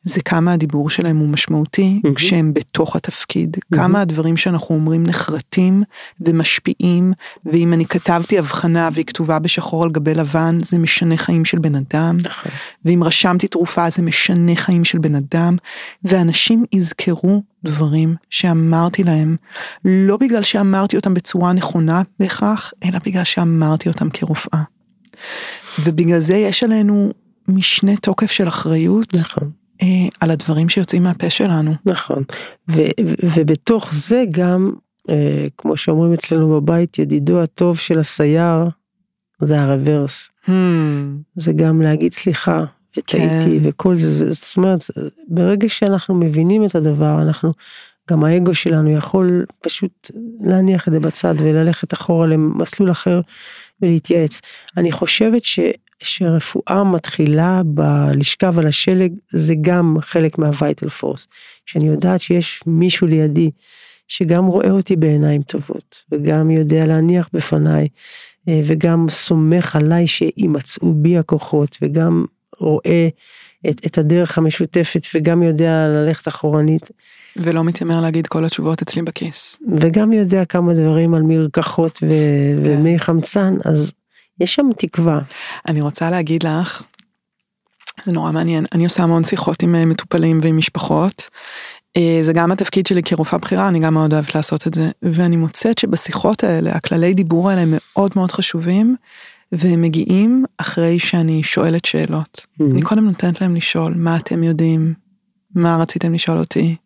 זה 0.03 0.23
כמה 0.23 0.53
הדיבור 0.53 0.91
שלהם 0.91 1.19
הוא 1.19 1.29
משמעותי 1.29 2.01
mm-hmm. 2.07 2.15
כשהם 2.15 2.55
בתוך 2.55 2.97
התפקיד, 2.97 3.57
mm-hmm. 3.57 3.77
כמה 3.77 4.01
הדברים 4.01 4.37
שאנחנו 4.37 4.75
אומרים 4.75 5.03
נחרטים 5.07 5.83
ומשפיעים, 6.21 7.13
ואם 7.47 7.73
אני 7.73 7.87
כתבתי 7.87 8.39
הבחנה 8.39 8.89
והיא 8.93 9.05
כתובה 9.05 9.39
בשחור 9.39 9.85
על 9.85 9.91
גבי 9.91 10.15
לבן, 10.15 10.59
זה 10.61 10.79
משנה 10.79 11.17
חיים 11.17 11.45
של 11.45 11.59
בן 11.59 11.75
אדם, 11.75 12.17
נכון. 12.23 12.53
ואם 12.85 13.05
רשמתי 13.05 13.49
תרופה 13.49 13.91
זה 13.91 14.03
משנה 14.03 14.57
חיים 14.57 14.85
של 14.85 14.99
בן 14.99 15.15
אדם, 15.15 15.57
ואנשים 16.05 16.65
יזכרו 16.73 17.43
דברים 17.65 18.15
שאמרתי 18.31 19.05
להם, 19.05 19.37
לא 19.85 20.17
בגלל 20.17 20.43
שאמרתי 20.43 20.97
אותם 20.97 21.15
בצורה 21.15 21.53
נכונה 21.53 22.03
בהכרח, 22.21 22.73
אלא 22.85 22.99
בגלל 23.07 23.25
שאמרתי 23.25 23.89
אותם 23.89 24.11
כרופאה. 24.11 24.63
ובגלל 25.85 26.19
זה 26.19 26.35
יש 26.35 26.63
עלינו 26.63 27.11
משנה 27.49 27.97
תוקף 27.97 28.31
של 28.31 28.49
אחריות. 28.49 29.15
נכון. 29.15 29.51
אה, 29.83 30.09
על 30.21 30.31
הדברים 30.31 30.69
שיוצאים 30.69 31.03
מהפה 31.03 31.31
שלנו. 31.31 31.73
נכון, 31.87 32.23
ו- 32.71 32.81
ו- 33.01 33.15
ובתוך 33.37 33.89
זה 33.93 34.25
גם, 34.31 34.73
אה, 35.11 35.47
כמו 35.59 35.77
שאומרים 35.77 36.13
אצלנו 36.13 36.61
בבית, 36.61 36.99
ידידו 36.99 37.43
הטוב 37.43 37.79
של 37.79 37.99
הסייר, 37.99 38.69
זה 39.41 39.61
הרוורס. 39.61 40.31
Hmm. 40.47 40.51
זה 41.37 41.53
גם 41.53 41.83
להגיד 41.83 42.13
סליחה, 42.13 42.65
וטעיתי 42.97 43.61
כן. 43.61 43.69
וכל 43.69 43.99
זה, 43.99 44.33
זאת 44.33 44.57
אומרת, 44.57 44.85
ברגע 45.29 45.69
שאנחנו 45.69 46.15
מבינים 46.15 46.65
את 46.65 46.75
הדבר, 46.75 47.23
אנחנו, 47.23 47.53
גם 48.11 48.25
האגו 48.25 48.55
שלנו 48.55 48.91
יכול 48.91 49.45
פשוט 49.61 50.11
להניח 50.41 50.89
את 50.89 50.93
זה 50.93 51.01
בצד 51.01 51.35
וללכת 51.39 51.93
אחורה 51.93 52.27
למסלול 52.27 52.91
אחר 52.91 53.21
ולהתייעץ. 53.83 54.41
אני 54.77 54.93
חושבת 54.93 55.45
ש... 55.45 55.61
שרפואה 56.03 56.85
מתחילה 56.85 57.63
בלשכב 57.65 58.59
על 58.59 58.67
השלג 58.67 59.13
זה 59.33 59.55
גם 59.61 59.97
חלק 60.01 60.39
מהווייטל 60.39 60.89
פורס. 60.89 61.27
שאני 61.67 61.87
יודעת 61.87 62.21
שיש 62.21 62.63
מישהו 62.67 63.07
לידי 63.07 63.51
שגם 64.09 64.47
רואה 64.47 64.71
אותי 64.71 64.97
בעיניים 64.97 65.43
טובות 65.43 66.05
וגם 66.13 66.51
יודע 66.51 66.87
להניח 66.87 67.29
בפניי 67.33 67.89
אה, 68.49 68.61
וגם 68.65 69.07
סומך 69.09 69.77
עליי 69.77 70.07
שימצאו 70.07 70.95
בי 70.95 71.19
הכוחות 71.19 71.79
וגם 71.83 72.25
רואה 72.61 73.09
את, 73.69 73.87
את 73.87 73.99
הדרך 73.99 74.39
המשותפת 74.39 75.03
וגם 75.15 75.43
יודע 75.43 75.87
ללכת 75.89 76.29
אחורנית. 76.29 76.91
ולא 77.37 77.65
מתיימר 77.65 78.01
להגיד 78.01 78.27
כל 78.27 78.45
התשובות 78.45 78.83
אצלי 78.83 79.03
בכיס. 79.03 79.59
וגם 79.79 80.13
יודע 80.13 80.45
כמה 80.45 80.75
דברים 80.75 81.15
על 81.15 81.23
מרקחות 81.23 81.99
ו- 82.03 82.57
כן. 82.65 82.65
ומי 82.67 82.99
חמצן 82.99 83.55
אז 83.65 83.93
יש 84.41 84.55
שם 84.55 84.69
תקווה. 84.79 85.21
אני 85.69 85.81
רוצה 85.81 86.11
להגיד 86.11 86.43
לך, 86.43 86.83
זה 88.05 88.13
נורא 88.13 88.33
מעניין, 88.33 88.65
אני 88.73 88.85
עושה 88.85 89.03
המון 89.03 89.25
שיחות 89.25 89.63
עם 89.63 89.75
אה, 89.75 89.85
מטופלים 89.85 90.41
ועם 90.43 90.57
משפחות. 90.57 91.29
אה, 91.97 92.19
זה 92.23 92.33
גם 92.33 92.53
התפקיד 92.53 92.87
שלי 92.87 93.03
כרופאה 93.03 93.39
בכירה, 93.39 93.69
אני 93.69 93.79
גם 93.79 93.95
מאוד 93.95 94.13
אוהבת 94.13 94.35
לעשות 94.35 94.67
את 94.67 94.75
זה. 94.75 94.91
ואני 95.03 95.37
מוצאת 95.37 95.79
שבשיחות 95.79 96.45
האלה, 96.45 96.73
הכללי 96.73 97.15
דיבור 97.15 97.51
האלה 97.51 97.63
מאוד 97.67 98.13
מאוד 98.17 98.33
חשובים, 98.33 98.97
והם 99.53 99.83
מגיעים 99.83 100.45
אחרי 100.59 100.99
שאני 100.99 101.43
שואלת 101.43 101.85
שאלות. 101.85 102.41
Mm-hmm. 102.41 102.65
אני 102.73 102.83
קודם 102.83 103.05
נותנת 103.05 103.41
להם 103.41 103.55
לשאול, 103.55 103.95
מה 103.97 104.17
אתם 104.17 104.43
יודעים? 104.43 104.95
מה 105.55 105.77
רציתם 105.77 106.15
לשאול 106.15 106.39
אותי? 106.39 106.77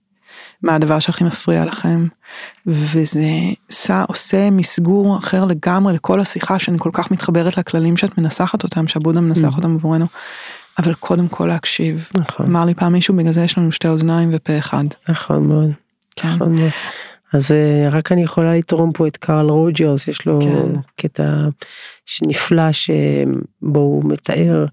מה 0.63 0.75
הדבר 0.75 0.99
שהכי 0.99 1.25
מפריע 1.25 1.65
לכם, 1.65 2.07
וזה 2.67 3.29
עשה, 3.69 4.05
עושה 4.09 4.51
מסגור 4.51 5.19
אחר 5.19 5.45
לגמרי 5.45 5.95
לכל 5.95 6.21
השיחה 6.21 6.59
שאני 6.59 6.79
כל 6.79 6.91
כך 6.93 7.11
מתחברת 7.11 7.59
לכללים 7.59 7.97
שאת 7.97 8.19
מנסחת 8.19 8.63
אותם, 8.63 8.87
שבודה 8.87 9.21
מנסח 9.21 9.53
mm. 9.53 9.57
אותם 9.57 9.75
עבורנו, 9.75 10.07
אבל 10.79 10.95
קודם 10.95 11.29
כל 11.29 11.47
להקשיב. 11.47 12.09
נכון. 12.15 12.47
אמר 12.47 12.65
לי 12.65 12.75
פעם 12.75 12.93
מישהו, 12.93 13.17
בגלל 13.17 13.33
זה 13.33 13.45
יש 13.45 13.59
לנו 13.59 13.73
שתי 13.73 13.89
אוזניים 13.89 14.31
ופה 14.33 14.59
אחד. 14.59 14.85
נכון 15.09 15.47
מאוד. 15.47 15.71
כן. 16.17 16.29
נכון 16.29 16.53
מאוד. 16.55 16.71
אז 17.35 17.53
אה, 17.53 17.89
רק 17.91 18.13
אני 18.13 18.23
יכולה 18.23 18.55
לתרום 18.55 18.93
פה 18.93 19.07
את 19.07 19.17
קארל 19.17 19.51
רוג'רס, 19.51 20.09
יש 20.09 20.27
לו 20.27 20.41
כן. 20.41 20.81
קטע 20.97 21.49
נפלא 22.27 22.73
שבו 22.73 23.79
הוא 23.79 24.05
מתאר 24.05 24.67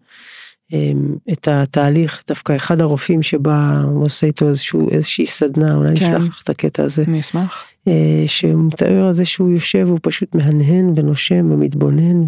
אמ, 0.74 1.16
את 1.32 1.48
התהליך, 1.48 2.24
דווקא 2.28 2.56
אחד 2.56 2.82
הרופאים 2.82 3.24
שבא, 3.24 3.82
הוא 3.84 4.06
עושה 4.06 4.28
איתו 4.28 4.50
איזשהו, 4.50 4.92
איזושהי 4.92 5.26
סדנה, 5.26 5.76
אולי 5.76 5.96
כן. 5.96 6.08
נשלח 6.08 6.24
לך 6.24 6.42
את 6.44 6.50
הקטע 6.50 6.84
הזה. 6.84 7.04
אני 7.08 7.20
אשמח. 7.20 7.66
אה, 7.88 8.24
שהוא 8.28 8.64
מתאר 8.68 9.08
על 9.08 9.14
זה 9.14 9.26
שהוא 9.26 9.52
יושב, 9.52 9.88
הוא 9.90 10.00
פשוט 10.02 10.36
מהנהן 10.36 10.94
ונושם 10.96 11.52
ומתבונן, 11.52 12.22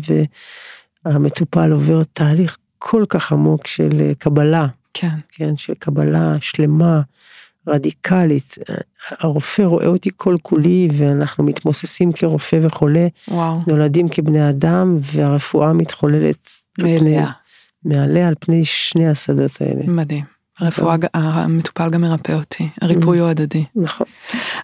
והמטופל 1.05 1.71
עובר 1.71 2.03
תהליך 2.03 2.57
כל 2.79 3.03
כך 3.09 3.31
עמוק 3.31 3.67
של 3.67 4.01
אה, 4.01 4.11
קבלה. 4.17 4.67
כן. 4.93 5.07
כן, 5.31 5.57
של 5.57 5.73
קבלה 5.73 6.35
שלמה, 6.41 7.01
רדיקלית. 7.67 8.55
הרופא 9.09 9.61
רואה 9.61 9.87
אותי 9.87 10.09
כל 10.17 10.37
כולי 10.41 10.87
ואנחנו 10.97 11.43
מתמוססים 11.43 12.11
כרופא 12.11 12.59
וחולה. 12.61 13.07
וואו. 13.27 13.59
נולדים 13.67 14.09
כבני 14.09 14.49
אדם 14.49 14.97
והרפואה 15.01 15.73
מתחוללת. 15.73 16.49
מאליה. 16.79 17.31
מעלה 17.85 18.27
על 18.27 18.33
פני 18.39 18.65
שני 18.65 19.07
השדות 19.09 19.61
האלה. 19.61 19.81
מדהים. 19.87 20.33
הרפואה, 20.59 20.95
המטופל 21.13 21.89
גם 21.89 22.01
מרפא 22.01 22.31
אותי, 22.31 22.69
הריפוי 22.81 23.19
הוא 23.19 23.29
הדדי. 23.29 23.65
נכון. 23.75 24.07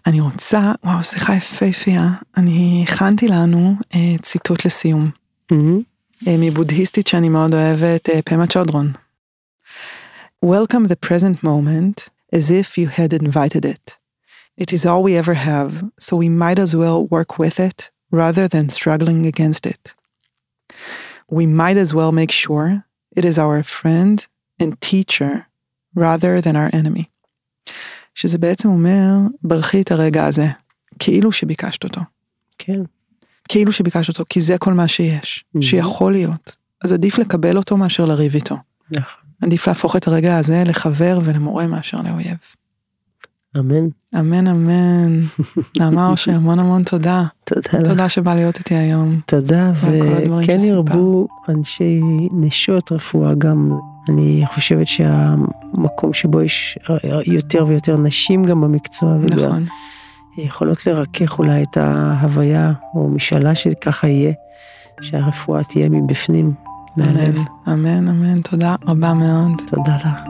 אני 0.07 0.21
רוצה, 0.21 0.71
וואו, 0.83 1.03
שיחה 1.03 1.35
יפהפייה, 1.35 2.09
אני 2.37 2.85
הכנתי 2.87 3.27
לנו 3.27 3.75
אה, 3.95 4.15
ציטוט 4.21 4.65
לסיום. 4.65 5.09
אה, 6.27 6.35
מבודהיסטית 6.39 7.07
שאני 7.07 7.29
מאוד 7.29 7.53
אוהבת, 7.53 8.09
אה, 8.09 8.21
פמה 8.25 8.47
צ'ודרון. 8.47 8.91
Welcome 10.45 10.87
the 10.87 11.09
present 11.09 11.43
moment 11.43 12.09
as 12.32 12.50
if 12.50 12.78
you 12.78 12.88
had 12.88 13.12
invited 13.12 13.64
it. 13.64 13.98
It 14.56 14.72
is 14.72 14.86
all 14.86 15.02
we 15.02 15.16
ever 15.16 15.34
have, 15.34 15.72
so 15.98 16.16
we 16.16 16.28
might 16.28 16.58
as 16.58 16.72
well 16.74 16.98
work 17.16 17.38
with 17.38 17.58
it 17.68 17.90
rather 18.10 18.46
than 18.48 18.68
struggling 18.68 19.26
against 19.26 19.66
it. 19.66 19.94
We 21.28 21.46
might 21.46 21.78
as 21.84 21.92
well 21.92 22.12
make 22.12 22.30
sure 22.30 22.84
It 23.16 23.24
is 23.24 23.38
our 23.38 23.62
friend 23.62 24.26
and 24.60 24.80
teacher 24.80 25.46
rather 25.94 26.40
than 26.40 26.56
our 26.56 26.70
enemy. 26.72 27.04
שזה 28.14 28.38
בעצם 28.38 28.68
אומר, 28.68 29.12
ברכי 29.42 29.82
את 29.82 29.92
הרגע 29.92 30.26
הזה, 30.26 30.46
כאילו 30.98 31.32
שביקשת 31.32 31.84
אותו. 31.84 32.00
כן. 32.58 32.80
כאילו 33.48 33.72
שביקשת 33.72 34.08
אותו, 34.08 34.24
כי 34.28 34.40
זה 34.40 34.58
כל 34.58 34.72
מה 34.72 34.88
שיש, 34.88 35.44
mm-hmm. 35.44 35.62
שיכול 35.62 36.12
להיות. 36.12 36.56
אז 36.84 36.92
עדיף 36.92 37.18
לקבל 37.18 37.56
אותו 37.56 37.76
מאשר 37.76 38.04
לריב 38.04 38.34
איתו. 38.34 38.56
נכון. 38.90 39.17
עדיף 39.41 39.67
להפוך 39.67 39.95
את 39.95 40.07
הרגע 40.07 40.37
הזה 40.37 40.63
לחבר 40.65 41.19
ולמורה 41.23 41.67
מאשר 41.67 41.97
לאויב. 42.01 42.37
אמן. 43.57 43.87
אמן 44.19 44.47
אמן. 44.47 45.19
נעמה 45.79 46.07
אושרי 46.07 46.33
המון 46.33 46.59
המון 46.59 46.83
תודה. 46.83 47.23
תודה 47.43 47.61
לך. 47.79 47.87
תודה 47.87 48.09
שבא 48.09 48.35
להיות 48.35 48.57
איתי 48.57 48.75
היום. 48.75 49.19
תודה 49.25 49.71
וכן 49.75 50.57
ירבו 50.59 51.27
אנשי 51.49 51.99
נשות 52.31 52.91
רפואה 52.91 53.33
גם. 53.37 53.71
אני 54.09 54.43
חושבת 54.53 54.87
שהמקום 54.87 56.13
שבו 56.13 56.41
יש 56.41 56.79
יותר 57.25 57.65
ויותר 57.67 57.97
נשים 57.97 58.43
גם 58.43 58.61
במקצוע. 58.61 59.15
נכון. 59.15 59.65
יכולות 60.37 60.87
לרכך 60.87 61.39
אולי 61.39 61.63
את 61.63 61.77
ההוויה 61.77 62.71
או 62.95 63.07
משאלה 63.07 63.55
שככה 63.55 64.07
יהיה, 64.07 64.33
שהרפואה 65.01 65.63
תהיה 65.63 65.89
מבפנים. 65.89 66.53
אמן, 67.01 67.43
אמן, 67.67 68.07
אמן, 68.07 68.41
תודה 68.41 68.75
רבה 68.87 69.13
מאוד. 69.13 69.61
תודה 69.69 69.95
לך. 69.95 70.29